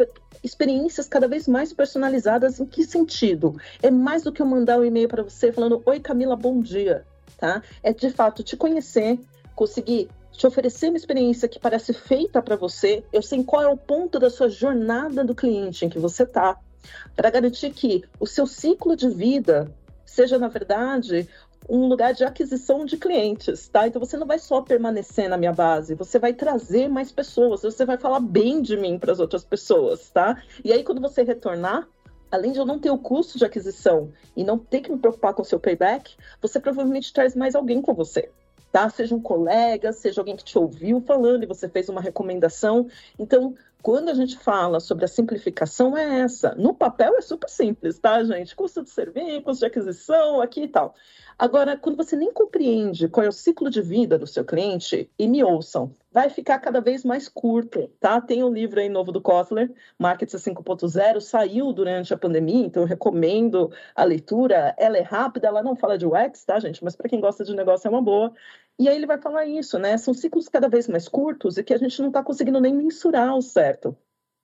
experiências 0.42 1.10
cada 1.10 1.28
vez 1.28 1.50
mais 1.50 1.74
personalizadas. 1.74 2.62
Em 2.62 2.66
que 2.66 2.86
sentido? 2.86 3.60
É 3.84 3.92
mais 3.92 4.24
do 4.24 4.32
que 4.32 4.42
eu 4.42 4.46
mandar 4.46 4.80
um 4.80 4.86
e-mail 4.86 5.10
para 5.10 5.22
você 5.22 5.52
falando: 5.52 5.84
Oi, 5.86 6.00
Camila, 6.00 6.38
bom 6.38 6.62
dia. 6.62 7.06
Tá? 7.38 7.62
É 7.84 7.92
de 7.92 8.10
fato 8.10 8.42
te 8.42 8.56
conhecer, 8.56 9.20
conseguir 9.54 10.08
te 10.32 10.48
oferecer 10.48 10.88
uma 10.88 10.98
experiência 10.98 11.50
que 11.50 11.60
parece 11.60 11.92
feita 11.92 12.42
para 12.42 12.56
você, 12.56 13.04
eu 13.12 13.22
sei 13.22 13.44
qual 13.44 13.62
é 13.62 13.68
o 13.68 13.78
ponto 13.78 14.18
da 14.18 14.30
sua 14.30 14.50
jornada 14.50 15.26
do 15.26 15.36
cliente 15.36 15.86
em 15.86 15.90
que 15.90 16.00
você 16.00 16.24
está, 16.24 16.58
para 17.16 17.30
garantir 17.30 17.72
que 17.72 18.04
o 18.18 18.26
seu 18.26 18.48
ciclo 18.48 18.96
de 18.96 19.10
vida 19.10 19.70
seja, 20.16 20.40
na 20.40 20.48
verdade, 20.48 21.28
um 21.68 21.88
lugar 21.88 22.14
de 22.14 22.24
aquisição 22.24 22.86
de 22.86 22.96
clientes, 22.96 23.68
tá? 23.68 23.86
Então 23.86 24.00
você 24.00 24.16
não 24.16 24.26
vai 24.26 24.40
só 24.40 24.62
permanecer 24.62 25.30
na 25.30 25.38
minha 25.38 25.52
base, 25.52 25.94
você 25.94 26.18
vai 26.18 26.34
trazer 26.34 26.88
mais 26.88 27.12
pessoas, 27.12 27.64
você 27.64 27.86
vai 27.86 27.98
falar 27.98 28.22
bem 28.22 28.62
de 28.62 28.78
mim 28.78 28.98
para 28.98 29.12
as 29.12 29.20
outras 29.20 29.44
pessoas, 29.44 30.10
tá? 30.10 30.42
E 30.64 30.72
aí 30.72 30.84
quando 30.84 31.02
você 31.02 31.24
retornar, 31.24 31.88
além 32.32 32.54
de 32.54 32.60
eu 32.60 32.66
não 32.66 32.80
ter 32.80 32.92
o 32.92 32.98
custo 32.98 33.38
de 33.38 33.44
aquisição 33.44 34.12
e 34.38 34.44
não 34.44 34.58
ter 34.58 34.82
que 34.82 34.92
me 34.92 34.98
preocupar 34.98 35.34
com 35.34 35.42
o 35.42 35.46
seu 35.46 35.60
payback, 35.60 36.16
você 36.42 36.60
provavelmente 36.60 37.12
traz 37.12 37.36
mais 37.36 37.54
alguém 37.54 37.82
com 37.82 37.94
você 37.94 38.32
tá? 38.76 38.90
Seja 38.90 39.16
um 39.16 39.22
colega, 39.22 39.94
seja 39.94 40.20
alguém 40.20 40.36
que 40.36 40.44
te 40.44 40.58
ouviu 40.58 41.00
falando 41.00 41.44
e 41.44 41.46
você 41.46 41.70
fez 41.70 41.88
uma 41.88 42.02
recomendação. 42.02 42.90
Então, 43.18 43.56
quando 43.86 44.10
a 44.10 44.16
gente 44.16 44.36
fala 44.40 44.80
sobre 44.80 45.06
a 45.06 45.08
simplificação, 45.08 45.96
é 45.96 46.22
essa. 46.22 46.56
No 46.56 46.74
papel 46.74 47.16
é 47.18 47.22
super 47.22 47.48
simples, 47.48 48.00
tá, 48.00 48.24
gente? 48.24 48.56
Custo 48.56 48.82
de 48.82 48.90
serviço, 48.90 49.44
custo 49.44 49.60
de 49.60 49.68
aquisição, 49.68 50.42
aqui 50.42 50.64
e 50.64 50.68
tal. 50.68 50.96
Agora, 51.38 51.78
quando 51.78 51.96
você 51.96 52.16
nem 52.16 52.34
compreende 52.34 53.08
qual 53.08 53.24
é 53.24 53.30
o 53.30 53.32
ciclo 53.32 53.70
de 53.70 53.84
vida 53.84 54.18
do 54.18 54.26
seu 54.26 54.44
cliente, 54.44 55.08
e 55.20 55.28
me 55.28 55.44
ouçam, 55.44 55.94
vai 56.12 56.30
ficar 56.30 56.58
cada 56.58 56.82
vez 56.82 57.06
mais 57.06 57.28
curto, 57.30 57.88
tá? 58.00 58.20
Tem 58.20 58.44
um 58.44 58.52
livro 58.52 58.80
aí 58.80 58.90
novo 58.90 59.12
do 59.12 59.22
Kotler, 59.22 59.72
Marketing 60.00 60.38
5.0, 60.38 61.20
saiu 61.20 61.72
durante 61.72 62.12
a 62.12 62.18
pandemia, 62.18 62.66
então 62.66 62.82
eu 62.82 62.88
recomendo 62.88 63.70
a 63.94 64.04
leitura. 64.04 64.74
Ela 64.80 64.98
é 64.98 65.02
rápida, 65.02 65.48
ela 65.48 65.62
não 65.62 65.76
fala 65.76 65.96
de 65.96 66.08
UX, 66.08 66.44
tá, 66.44 66.58
gente? 66.60 66.84
Mas 66.84 66.96
para 66.96 67.08
quem 67.08 67.20
gosta 67.20 67.44
de 67.44 67.54
negócio 67.54 67.88
é 67.88 67.92
uma 67.92 68.02
boa. 68.02 68.34
E 68.78 68.90
aí 68.90 68.96
ele 68.96 69.06
vai 69.06 69.18
falar 69.18 69.46
isso, 69.46 69.80
né? 69.80 69.98
São 69.98 70.14
ciclos 70.14 70.50
cada 70.50 70.68
vez 70.68 70.88
mais 70.88 71.08
curtos 71.08 71.58
e 71.58 71.64
que 71.64 71.74
a 71.74 71.78
gente 71.78 72.00
não 72.02 72.10
está 72.10 72.22
conseguindo 72.24 72.60
nem 72.60 72.74
mensurar 72.74 73.36
o 73.36 73.42
certo. 73.42 73.98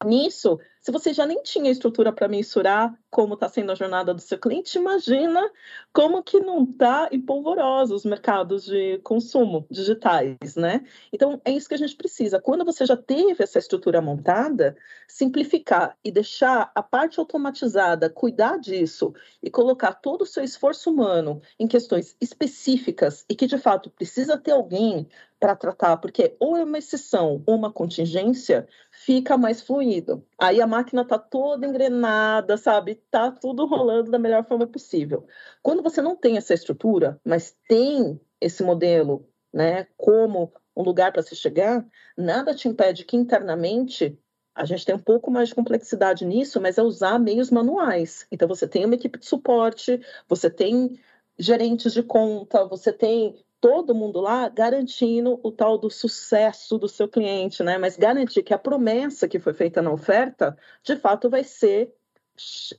Nisso, 0.06 0.60
se 0.82 0.92
você 0.92 1.14
já 1.14 1.28
nem 1.28 1.44
tinha 1.44 1.70
estrutura 1.70 2.12
para 2.12 2.28
mensurar 2.28 2.98
como 3.10 3.36
está 3.36 3.48
sendo 3.48 3.72
a 3.72 3.76
jornada 3.76 4.16
do 4.16 4.22
seu 4.22 4.40
cliente, 4.40 4.80
imagina 4.80 5.48
como 5.94 6.24
que 6.24 6.40
não 6.40 6.64
está 6.64 7.08
em 7.12 7.22
polvorosa 7.22 7.94
os 7.94 8.04
mercados 8.04 8.66
de 8.66 8.98
consumo 9.04 9.68
digitais, 9.70 10.56
né? 10.56 10.84
Então, 11.14 11.40
é 11.46 11.52
isso 11.52 11.68
que 11.68 11.76
a 11.76 11.78
gente 11.78 11.96
precisa. 11.96 12.42
Quando 12.42 12.66
você 12.66 12.84
já 12.84 12.98
teve 12.98 13.44
essa 13.44 13.60
estrutura 13.60 14.02
montada, 14.02 14.76
simplificar 15.08 15.96
e 16.04 16.12
deixar 16.12 16.72
a 16.74 16.82
parte 16.82 17.20
automatizada 17.20 18.10
cuidar 18.10 18.58
disso 18.58 19.14
e 19.44 19.52
colocar 19.52 19.94
todo 19.94 20.24
o 20.24 20.26
seu 20.26 20.44
esforço 20.44 20.90
humano 20.90 21.42
em 21.60 21.68
questões 21.68 22.16
específicas 22.20 23.24
e 23.30 23.36
que, 23.36 23.46
de 23.46 23.58
fato, 23.60 23.92
precisa 23.92 24.36
ter 24.36 24.52
alguém 24.52 25.08
para 25.42 25.56
tratar, 25.56 25.98
porque 25.98 26.36
ou 26.40 26.56
é 26.56 26.64
uma 26.64 26.78
exceção 26.78 27.42
ou 27.48 27.56
uma 27.56 27.74
contingência, 27.74 28.68
fica 28.92 29.36
mais 29.36 29.60
fluido. 29.60 30.24
Aí 30.38 30.62
a 30.62 30.68
máquina 30.72 31.02
está 31.02 31.20
toda 31.20 31.68
engrenada, 31.68 32.56
sabe? 32.58 32.96
Tá 33.12 33.30
tudo 33.32 33.66
rolando 33.66 34.10
da 34.10 34.18
melhor 34.18 34.46
forma 34.46 34.66
possível. 34.66 35.28
Quando 35.62 35.84
você 35.84 36.02
não 36.02 36.16
tem 36.16 36.38
essa 36.38 36.54
estrutura, 36.54 37.20
mas 37.26 37.56
tem 37.68 38.20
esse 38.40 38.64
modelo, 38.64 39.28
né, 39.54 39.88
como 39.98 40.54
um 40.76 40.82
lugar 40.82 41.12
para 41.12 41.22
se 41.22 41.36
chegar, 41.36 41.86
nada 42.18 42.56
te 42.56 42.68
impede 42.70 43.04
que 43.04 43.18
internamente 43.18 44.18
a 44.56 44.66
gente 44.66 44.86
tem 44.86 44.96
um 44.96 45.00
pouco 45.00 45.30
mais 45.30 45.50
de 45.50 45.56
complexidade 45.56 46.26
nisso, 46.26 46.62
mas 46.62 46.78
é 46.78 46.84
usar 46.84 47.20
meios 47.20 47.52
manuais. 47.52 48.26
Então 48.32 48.48
você 48.48 48.68
tem 48.68 48.86
uma 48.86 48.96
equipe 48.96 49.20
de 49.20 49.26
suporte, 49.26 50.00
você 50.28 50.50
tem 50.50 50.98
gerentes 51.38 51.94
de 51.94 52.04
conta, 52.04 52.66
você 52.66 52.94
tem 52.94 53.36
todo 53.62 53.96
mundo 53.96 54.20
lá 54.20 54.50
garantindo 54.50 55.40
o 55.44 55.52
tal 55.52 55.78
do 55.78 55.90
sucesso 55.90 56.80
do 56.80 56.90
seu 56.90 57.08
cliente, 57.08 57.64
né? 57.64 57.78
Mas 57.78 57.96
garantir 57.96 58.42
que 58.42 58.54
a 58.54 58.58
promessa 58.58 59.28
que 59.28 59.40
foi 59.40 59.54
feita 59.54 59.82
na 59.82 59.92
oferta, 59.92 60.58
de 60.84 60.96
fato, 60.98 61.30
vai 61.30 61.44
ser 61.44 61.94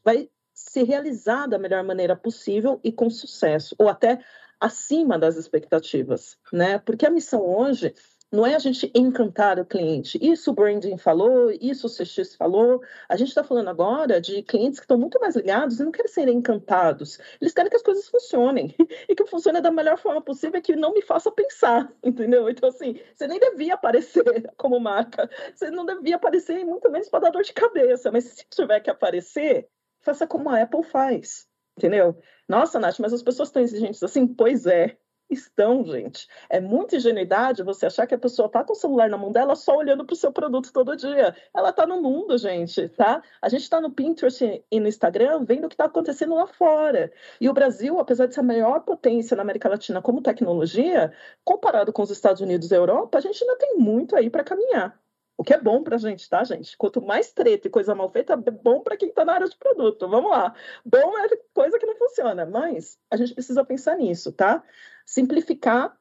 vai 0.05 0.29
ser 0.53 0.83
realizada 0.83 1.51
da 1.51 1.59
melhor 1.59 1.85
maneira 1.85 2.17
possível 2.17 2.81
e 2.83 2.91
com 2.91 3.09
sucesso, 3.09 3.75
ou 3.79 3.89
até 3.89 4.19
acima 4.61 5.19
das 5.19 5.37
expectativas, 5.37 6.37
né? 6.53 6.79
Porque 6.79 7.07
a 7.07 7.11
missão 7.11 7.43
hoje 7.43 7.95
não 8.33 8.47
é 8.47 8.55
a 8.55 8.59
gente 8.59 8.91
encantar 8.95 9.59
o 9.61 9.67
cliente. 9.67 10.19
Isso 10.23 10.51
o 10.51 10.55
branding 10.55 10.97
falou, 10.97 11.51
isso 11.61 11.87
o 11.87 11.91
CX 11.91 12.35
falou. 12.35 12.83
A 13.07 13.15
gente 13.15 13.29
está 13.29 13.45
falando 13.45 13.69
agora 13.69 14.23
de 14.23 14.43
clientes 14.43 14.81
que 14.81 14.85
estão 14.85 14.97
muito 14.97 15.21
mais 15.21 15.37
ligados 15.37 15.79
e 15.79 15.85
não 15.85 15.93
querem 15.93 16.11
ser 16.11 16.29
encantados. 16.29 17.19
Eles 17.39 17.53
querem 17.53 17.69
que 17.69 17.77
as 17.77 17.83
coisas 17.83 18.09
funcionem 18.09 18.75
e 19.07 19.15
que 19.15 19.27
funcione 19.27 19.61
da 19.61 19.71
melhor 19.71 19.99
forma 19.99 20.23
possível 20.23 20.59
e 20.59 20.63
que 20.63 20.75
não 20.75 20.95
me 20.95 21.03
faça 21.03 21.31
pensar, 21.31 21.93
entendeu? 22.03 22.49
Então, 22.49 22.71
assim, 22.71 22.99
você 23.15 23.27
nem 23.27 23.39
devia 23.39 23.75
aparecer 23.75 24.25
como 24.57 24.81
marca. 24.81 25.29
Você 25.55 25.71
não 25.71 25.85
devia 25.85 26.17
aparecer, 26.17 26.65
muito 26.65 26.91
menos 26.91 27.11
para 27.11 27.25
dar 27.25 27.31
dor 27.31 27.43
de 27.43 27.53
cabeça. 27.53 28.11
Mas 28.11 28.25
se 28.25 28.47
tiver 28.49 28.81
que 28.81 28.91
aparecer, 28.91 29.69
faça 30.01 30.27
como 30.27 30.49
a 30.49 30.63
Apple 30.63 30.85
faz, 30.85 31.47
entendeu? 31.77 32.19
Nossa, 32.49 32.81
Nath, 32.81 32.99
mas 32.99 33.13
as 33.13 33.23
pessoas 33.23 33.51
estão 33.51 33.63
exigentes 33.63 34.03
assim? 34.03 34.27
Pois 34.27 34.65
é 34.65 34.97
estão, 35.33 35.85
gente. 35.85 36.29
É 36.49 36.61
muita 36.61 36.97
ingenuidade 36.97 37.63
você 37.63 37.87
achar 37.87 38.07
que 38.07 38.15
a 38.15 38.19
pessoa 38.19 38.47
está 38.47 38.63
com 38.65 38.73
o 38.73 38.77
celular 38.77 39.09
na 39.09 39.19
mão 39.19 39.33
dela 39.33 39.55
só 39.55 39.77
olhando 39.77 40.05
para 40.05 40.15
o 40.15 40.17
seu 40.17 40.33
produto 40.33 40.73
todo 40.73 40.97
dia. 40.97 41.35
Ela 41.55 41.71
está 41.71 41.87
no 41.87 42.01
mundo, 42.01 42.37
gente, 42.39 42.89
tá? 42.91 43.23
A 43.41 43.49
gente 43.49 43.63
está 43.63 43.81
no 43.81 43.91
Pinterest 43.91 44.65
e 44.71 44.81
no 44.81 44.89
Instagram 44.89 45.45
vendo 45.45 45.65
o 45.65 45.69
que 45.69 45.75
está 45.75 45.87
acontecendo 45.87 46.35
lá 46.35 46.47
fora. 46.47 47.13
E 47.41 47.49
o 47.49 47.53
Brasil, 47.53 47.99
apesar 47.99 48.27
de 48.27 48.35
ser 48.35 48.41
a 48.41 48.45
maior 48.45 48.81
potência 48.81 49.37
na 49.37 49.43
América 49.43 49.69
Latina 49.69 50.03
como 50.03 50.23
tecnologia, 50.23 51.13
comparado 51.45 51.93
com 51.93 52.03
os 52.03 52.11
Estados 52.11 52.41
Unidos 52.41 52.71
e 52.71 52.75
Europa, 52.75 53.19
a 53.19 53.21
gente 53.21 53.43
ainda 53.43 53.57
tem 53.57 53.77
muito 53.79 54.17
aí 54.17 54.31
para 54.31 54.45
caminhar. 54.45 55.02
O 55.37 55.45
que 55.45 55.55
é 55.55 55.61
bom 55.61 55.83
para 55.83 55.97
a 55.97 55.99
gente, 55.99 56.29
tá, 56.29 56.45
gente? 56.45 56.77
Quanto 56.77 57.01
mais 57.01 57.33
treta 57.33 57.67
e 57.67 57.71
coisa 57.71 57.95
mal 57.95 58.11
feita, 58.11 58.35
é 58.35 58.51
bom 58.51 58.81
para 58.81 58.97
quem 58.97 59.09
está 59.09 59.25
na 59.25 59.35
área 59.35 59.49
de 59.49 59.57
produto. 59.57 60.09
Vamos 60.09 60.31
lá. 60.31 60.55
Bom 60.85 61.19
é 61.19 61.29
coisa 61.53 61.79
que 61.79 61.87
não 61.87 61.97
funciona, 61.97 62.47
mas 62.47 62.99
a 63.11 63.17
gente 63.17 63.35
precisa 63.35 63.65
pensar 63.65 63.97
nisso, 63.97 64.33
tá? 64.33 64.63
Simplificar, 65.07 65.97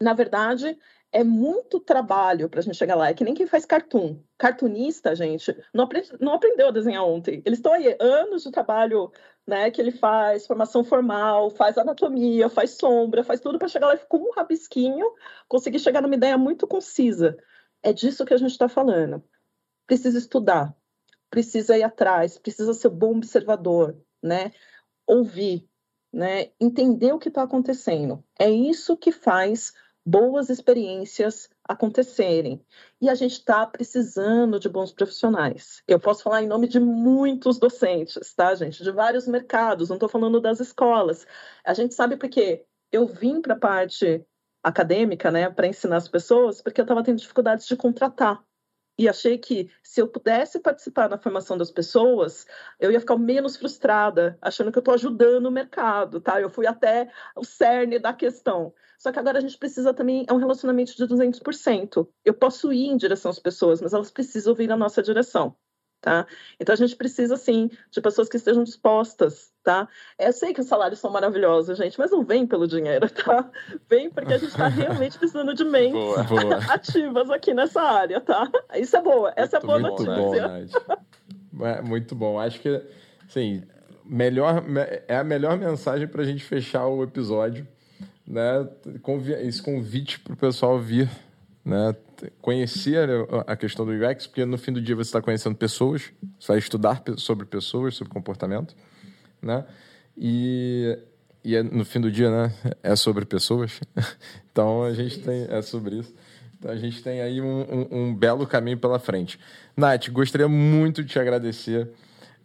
na 0.00 0.12
verdade, 0.12 0.78
é 1.12 1.24
muito 1.24 1.80
trabalho 1.80 2.48
para 2.48 2.60
a 2.60 2.62
gente 2.62 2.76
chegar 2.76 2.94
lá. 2.94 3.08
É 3.08 3.14
que 3.14 3.24
nem 3.24 3.34
quem 3.34 3.46
faz 3.46 3.64
cartoon. 3.64 4.18
Cartunista, 4.36 5.14
gente, 5.16 5.56
não, 5.72 5.88
não 6.20 6.34
aprendeu 6.34 6.68
a 6.68 6.72
desenhar 6.72 7.04
ontem. 7.04 7.42
Eles 7.44 7.58
estão 7.58 7.72
aí, 7.72 7.96
anos 7.98 8.42
de 8.42 8.50
trabalho 8.50 9.10
né, 9.46 9.70
que 9.70 9.80
ele 9.80 9.92
faz, 9.92 10.46
formação 10.46 10.84
formal, 10.84 11.50
faz 11.50 11.78
anatomia, 11.78 12.48
faz 12.48 12.72
sombra, 12.72 13.22
faz 13.24 13.40
tudo 13.40 13.58
para 13.58 13.68
chegar 13.68 13.86
lá 13.86 13.94
e 13.94 13.98
com 13.98 14.18
um 14.18 14.32
rabisquinho 14.32 15.10
conseguir 15.48 15.78
chegar 15.78 16.02
numa 16.02 16.16
ideia 16.16 16.36
muito 16.36 16.66
concisa. 16.66 17.36
É 17.82 17.92
disso 17.92 18.24
que 18.24 18.34
a 18.34 18.36
gente 18.36 18.50
está 18.50 18.68
falando. 18.68 19.22
Precisa 19.86 20.18
estudar, 20.18 20.74
precisa 21.30 21.76
ir 21.78 21.82
atrás, 21.82 22.38
precisa 22.38 22.74
ser 22.74 22.88
bom 22.88 23.16
observador, 23.16 23.96
né? 24.22 24.52
Ouvir, 25.06 25.68
né? 26.12 26.50
Entender 26.60 27.12
o 27.12 27.18
que 27.18 27.28
está 27.28 27.42
acontecendo. 27.42 28.24
É 28.38 28.50
isso 28.50 28.96
que 28.96 29.12
faz 29.12 29.72
boas 30.06 30.48
experiências 30.50 31.50
acontecerem. 31.64 32.64
E 33.00 33.08
a 33.08 33.14
gente 33.16 33.32
está 33.32 33.66
precisando 33.66 34.60
de 34.60 34.68
bons 34.68 34.92
profissionais. 34.92 35.82
Eu 35.86 35.98
posso 35.98 36.22
falar 36.22 36.42
em 36.42 36.46
nome 36.46 36.68
de 36.68 36.78
muitos 36.78 37.58
docentes, 37.58 38.32
tá, 38.34 38.54
gente? 38.54 38.84
De 38.84 38.92
vários 38.92 39.26
mercados, 39.26 39.88
não 39.88 39.96
estou 39.96 40.08
falando 40.08 40.40
das 40.40 40.60
escolas. 40.60 41.26
A 41.64 41.74
gente 41.74 41.92
sabe 41.92 42.16
porque 42.16 42.64
eu 42.92 43.06
vim 43.06 43.40
para 43.40 43.54
a 43.54 43.58
parte 43.58 44.24
acadêmica, 44.66 45.30
né, 45.30 45.48
para 45.50 45.66
ensinar 45.68 45.96
as 45.96 46.08
pessoas, 46.08 46.60
porque 46.60 46.80
eu 46.80 46.84
estava 46.84 47.02
tendo 47.04 47.18
dificuldades 47.18 47.66
de 47.66 47.76
contratar. 47.76 48.42
e 48.98 49.08
achei 49.08 49.38
que 49.38 49.70
se 49.82 50.00
eu 50.00 50.08
pudesse 50.08 50.58
participar 50.60 51.08
na 51.10 51.18
formação 51.18 51.58
das 51.58 51.70
pessoas, 51.70 52.46
eu 52.80 52.90
ia 52.92 53.00
ficar 53.00 53.16
menos 53.18 53.56
frustrada, 53.56 54.38
achando 54.40 54.72
que 54.72 54.78
eu 54.78 54.80
estou 54.80 54.94
ajudando 54.94 55.46
o 55.46 55.50
mercado, 55.50 56.20
tá? 56.20 56.40
Eu 56.40 56.50
fui 56.50 56.66
até 56.66 57.10
o 57.36 57.44
cerne 57.44 57.98
da 57.98 58.12
questão. 58.14 58.74
Só 58.98 59.12
que 59.12 59.18
agora 59.18 59.38
a 59.38 59.40
gente 59.42 59.58
precisa 59.58 59.92
também, 59.94 60.24
é 60.28 60.32
um 60.32 60.38
relacionamento 60.38 60.96
de 60.96 61.06
200%. 61.06 62.08
Eu 62.24 62.34
posso 62.34 62.72
ir 62.72 62.86
em 62.88 62.96
direção 62.96 63.30
às 63.30 63.38
pessoas, 63.38 63.80
mas 63.82 63.92
elas 63.92 64.10
precisam 64.10 64.54
vir 64.54 64.68
na 64.68 64.76
nossa 64.76 65.02
direção. 65.02 65.56
Tá? 66.06 66.24
Então 66.60 66.72
a 66.72 66.76
gente 66.76 66.94
precisa 66.94 67.36
sim 67.36 67.68
de 67.90 68.00
pessoas 68.00 68.28
que 68.28 68.36
estejam 68.36 68.62
dispostas, 68.62 69.50
tá? 69.60 69.88
Eu 70.16 70.32
sei 70.32 70.54
que 70.54 70.60
os 70.60 70.68
salários 70.68 71.00
são 71.00 71.10
maravilhosos, 71.10 71.76
gente, 71.76 71.98
mas 71.98 72.12
não 72.12 72.24
vem 72.24 72.46
pelo 72.46 72.68
dinheiro, 72.68 73.10
tá? 73.10 73.50
Vem 73.90 74.08
porque 74.08 74.34
a 74.34 74.38
gente 74.38 74.50
está 74.50 74.68
realmente 74.68 75.18
precisando 75.18 75.52
de 75.52 75.64
mentes 75.64 75.94
boa, 75.94 76.22
boa. 76.22 76.56
ativas 76.72 77.28
aqui 77.28 77.52
nessa 77.52 77.82
área, 77.82 78.20
tá? 78.20 78.48
Isso 78.76 78.96
é 78.96 79.02
boa, 79.02 79.32
essa 79.34 79.58
muito, 79.58 79.64
é 79.64 79.80
boa 79.80 79.80
muito 79.80 80.04
notícia. 80.04 80.70
Bom, 81.52 81.66
é, 81.66 81.82
muito 81.82 82.14
bom. 82.14 82.38
Acho 82.38 82.60
que, 82.60 82.80
assim, 83.28 83.64
melhor, 84.04 84.62
é 85.08 85.16
a 85.16 85.24
melhor 85.24 85.58
mensagem 85.58 86.06
para 86.06 86.22
a 86.22 86.24
gente 86.24 86.44
fechar 86.44 86.86
o 86.86 87.02
episódio, 87.02 87.66
né? 88.24 88.64
Esse 89.40 89.60
convite 89.60 90.20
para 90.20 90.34
o 90.34 90.36
pessoal 90.36 90.78
vir 90.78 91.10
né? 91.66 91.96
Conhecer 92.40 93.08
a 93.44 93.56
questão 93.56 93.84
do 93.84 93.90
UX, 93.90 94.28
porque 94.28 94.44
no 94.44 94.56
fim 94.56 94.72
do 94.72 94.80
dia 94.80 94.94
você 94.94 95.08
está 95.08 95.20
conhecendo 95.20 95.56
pessoas, 95.56 96.12
você 96.38 96.52
vai 96.52 96.58
estudar 96.58 97.02
sobre 97.16 97.44
pessoas, 97.44 97.96
sobre 97.96 98.12
comportamento, 98.12 98.76
né? 99.42 99.64
E, 100.16 100.96
e 101.44 101.56
é, 101.56 101.64
no 101.64 101.84
fim 101.84 102.00
do 102.00 102.10
dia, 102.10 102.30
né? 102.30 102.54
É 102.84 102.94
sobre 102.94 103.24
pessoas. 103.24 103.80
então 104.50 104.84
a 104.84 104.94
gente 104.94 105.18
tem 105.18 105.48
é 105.50 105.60
sobre 105.60 105.96
isso. 105.96 106.14
Então 106.56 106.70
a 106.70 106.76
gente 106.76 107.02
tem 107.02 107.20
aí 107.20 107.40
um, 107.40 107.62
um, 107.62 107.88
um 107.90 108.14
belo 108.14 108.46
caminho 108.46 108.78
pela 108.78 109.00
frente. 109.00 109.38
Nath, 109.76 110.08
gostaria 110.10 110.48
muito 110.48 111.02
de 111.02 111.10
te 111.10 111.18
agradecer. 111.18 111.90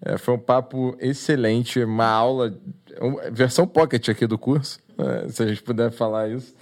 É, 0.04 0.18
foi 0.18 0.34
um 0.34 0.40
papo 0.40 0.98
excelente, 1.00 1.80
uma 1.84 2.08
aula, 2.08 2.60
versão 3.32 3.68
pocket 3.68 4.10
aqui 4.10 4.26
do 4.26 4.36
curso, 4.36 4.80
né? 4.98 5.30
se 5.30 5.44
a 5.44 5.48
gente 5.48 5.62
puder 5.62 5.92
falar 5.92 6.28
isso. 6.28 6.56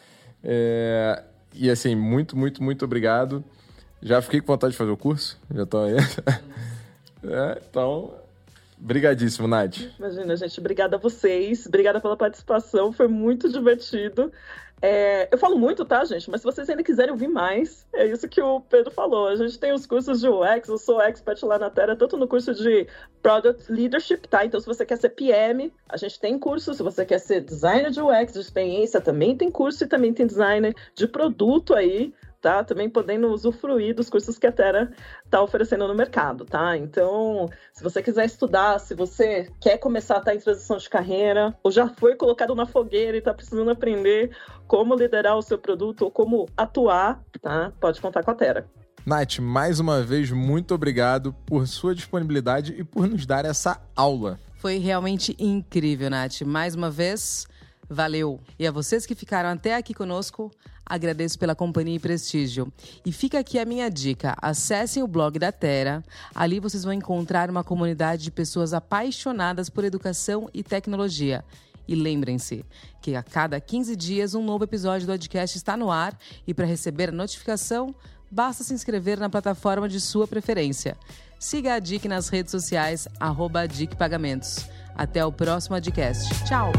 É, 0.43 1.23
e 1.53 1.69
assim, 1.69 1.95
muito, 1.95 2.37
muito, 2.37 2.63
muito 2.63 2.85
obrigado. 2.85 3.43
Já 4.01 4.21
fiquei 4.21 4.39
com 4.39 4.47
vontade 4.47 4.71
de 4.71 4.77
fazer 4.77 4.91
o 4.91 4.97
curso, 4.97 5.37
já 5.53 5.63
estou 5.63 5.83
aí. 5.83 5.95
é, 7.23 7.61
então, 7.69 8.13
brigadíssimo, 8.79 9.47
Nath. 9.47 9.77
Imagina, 9.97 10.35
gente, 10.35 10.59
obrigada 10.59 10.95
a 10.95 10.99
vocês, 10.99 11.65
obrigada 11.65 11.99
pela 11.99 12.15
participação, 12.15 12.91
foi 12.91 13.07
muito 13.07 13.49
divertido. 13.49 14.31
É, 14.81 15.27
eu 15.29 15.37
falo 15.37 15.57
muito, 15.57 15.83
tá, 15.83 16.05
gente? 16.05 16.29
Mas 16.29 16.39
se 16.39 16.45
vocês 16.45 16.69
ainda 16.69 16.83
quiserem 16.83 17.11
ouvir 17.11 17.27
mais, 17.27 17.85
é 17.93 18.07
isso 18.07 18.29
que 18.29 18.41
o 18.41 18.61
Pedro 18.61 18.91
falou. 18.91 19.27
A 19.27 19.35
gente 19.35 19.59
tem 19.59 19.73
os 19.73 19.85
cursos 19.85 20.21
de 20.21 20.29
UX, 20.29 20.69
eu 20.69 20.77
sou 20.77 21.01
expert 21.01 21.43
lá 21.43 21.59
na 21.59 21.69
Terra, 21.69 21.95
tanto 21.95 22.15
no 22.15 22.27
curso 22.27 22.53
de 22.53 22.87
Product 23.21 23.69
Leadership, 23.69 24.27
tá? 24.27 24.45
Então, 24.45 24.59
se 24.59 24.65
você 24.65 24.85
quer 24.85 24.97
ser 24.97 25.09
PM, 25.09 25.73
a 25.87 25.97
gente 25.97 26.17
tem 26.17 26.39
curso. 26.39 26.73
Se 26.73 26.81
você 26.81 27.05
quer 27.05 27.19
ser 27.19 27.41
designer 27.41 27.91
de 27.91 28.01
UX, 28.01 28.33
de 28.33 28.39
experiência, 28.39 29.01
também 29.01 29.35
tem 29.35 29.51
curso 29.51 29.83
e 29.83 29.87
também 29.87 30.13
tem 30.13 30.25
designer 30.25 30.73
de 30.95 31.07
produto 31.07 31.73
aí 31.73 32.13
tá? 32.41 32.63
Também 32.63 32.89
podendo 32.89 33.27
usufruir 33.29 33.95
dos 33.95 34.09
cursos 34.09 34.37
que 34.37 34.47
a 34.47 34.51
Terra 34.51 34.91
está 35.23 35.41
oferecendo 35.41 35.87
no 35.87 35.95
mercado, 35.95 36.45
tá? 36.45 36.77
Então, 36.77 37.49
se 37.73 37.83
você 37.83 38.01
quiser 38.01 38.25
estudar, 38.25 38.79
se 38.79 38.93
você 38.93 39.49
quer 39.59 39.77
começar 39.77 40.15
a 40.15 40.19
estar 40.19 40.35
em 40.35 40.39
transição 40.39 40.77
de 40.77 40.89
carreira, 40.89 41.55
ou 41.63 41.71
já 41.71 41.87
foi 41.87 42.15
colocado 42.15 42.55
na 42.55 42.65
fogueira 42.65 43.17
e 43.17 43.19
está 43.19 43.33
precisando 43.33 43.69
aprender 43.69 44.35
como 44.67 44.95
liderar 44.95 45.37
o 45.37 45.41
seu 45.41 45.57
produto 45.57 46.03
ou 46.03 46.11
como 46.11 46.47
atuar, 46.55 47.23
tá? 47.41 47.71
Pode 47.79 48.01
contar 48.01 48.23
com 48.23 48.31
a 48.31 48.35
Terra. 48.35 48.65
Nath, 49.05 49.39
mais 49.39 49.79
uma 49.79 50.01
vez, 50.01 50.31
muito 50.31 50.73
obrigado 50.75 51.33
por 51.45 51.67
sua 51.67 51.95
disponibilidade 51.95 52.75
e 52.77 52.83
por 52.83 53.07
nos 53.07 53.25
dar 53.25 53.45
essa 53.45 53.81
aula. 53.95 54.39
Foi 54.55 54.77
realmente 54.77 55.35
incrível, 55.39 56.09
Nath. 56.09 56.41
Mais 56.41 56.75
uma 56.75 56.91
vez, 56.91 57.47
valeu. 57.89 58.39
E 58.57 58.67
a 58.67 58.71
vocês 58.71 59.05
que 59.05 59.15
ficaram 59.15 59.49
até 59.49 59.75
aqui 59.75 59.93
conosco, 59.93 60.51
Agradeço 60.89 61.37
pela 61.37 61.53
companhia 61.53 61.97
e 61.97 61.99
prestígio. 61.99 62.73
E 63.05 63.11
fica 63.11 63.37
aqui 63.37 63.59
a 63.59 63.65
minha 63.65 63.87
dica: 63.89 64.35
acessem 64.41 65.03
o 65.03 65.07
blog 65.07 65.37
da 65.37 65.51
Terra. 65.51 66.03
Ali 66.33 66.59
vocês 66.59 66.83
vão 66.83 66.91
encontrar 66.91 67.47
uma 67.47 67.63
comunidade 67.63 68.23
de 68.23 68.31
pessoas 68.31 68.73
apaixonadas 68.73 69.69
por 69.69 69.83
educação 69.83 70.49
e 70.51 70.63
tecnologia. 70.63 71.45
E 71.87 71.93
lembrem-se 71.93 72.65
que 73.01 73.15
a 73.15 73.21
cada 73.21 73.59
15 73.59 73.95
dias 73.95 74.33
um 74.33 74.43
novo 74.43 74.63
episódio 74.63 75.05
do 75.05 75.11
podcast 75.11 75.55
está 75.55 75.77
no 75.77 75.91
ar 75.91 76.17
e 76.45 76.53
para 76.53 76.65
receber 76.65 77.09
a 77.09 77.11
notificação, 77.11 77.93
basta 78.29 78.63
se 78.63 78.73
inscrever 78.73 79.19
na 79.19 79.29
plataforma 79.29 79.87
de 79.87 80.01
sua 80.01 80.27
preferência. 80.27 80.97
Siga 81.39 81.75
a 81.75 81.79
DIC 81.79 82.07
nas 82.07 82.29
redes 82.29 82.51
sociais, 82.51 83.07
arroba 83.19 83.67
DIC 83.67 83.95
Pagamentos. 83.95 84.67
Até 84.95 85.25
o 85.25 85.31
próximo 85.31 85.75
podcast. 85.75 86.27
Tchau! 86.45 86.71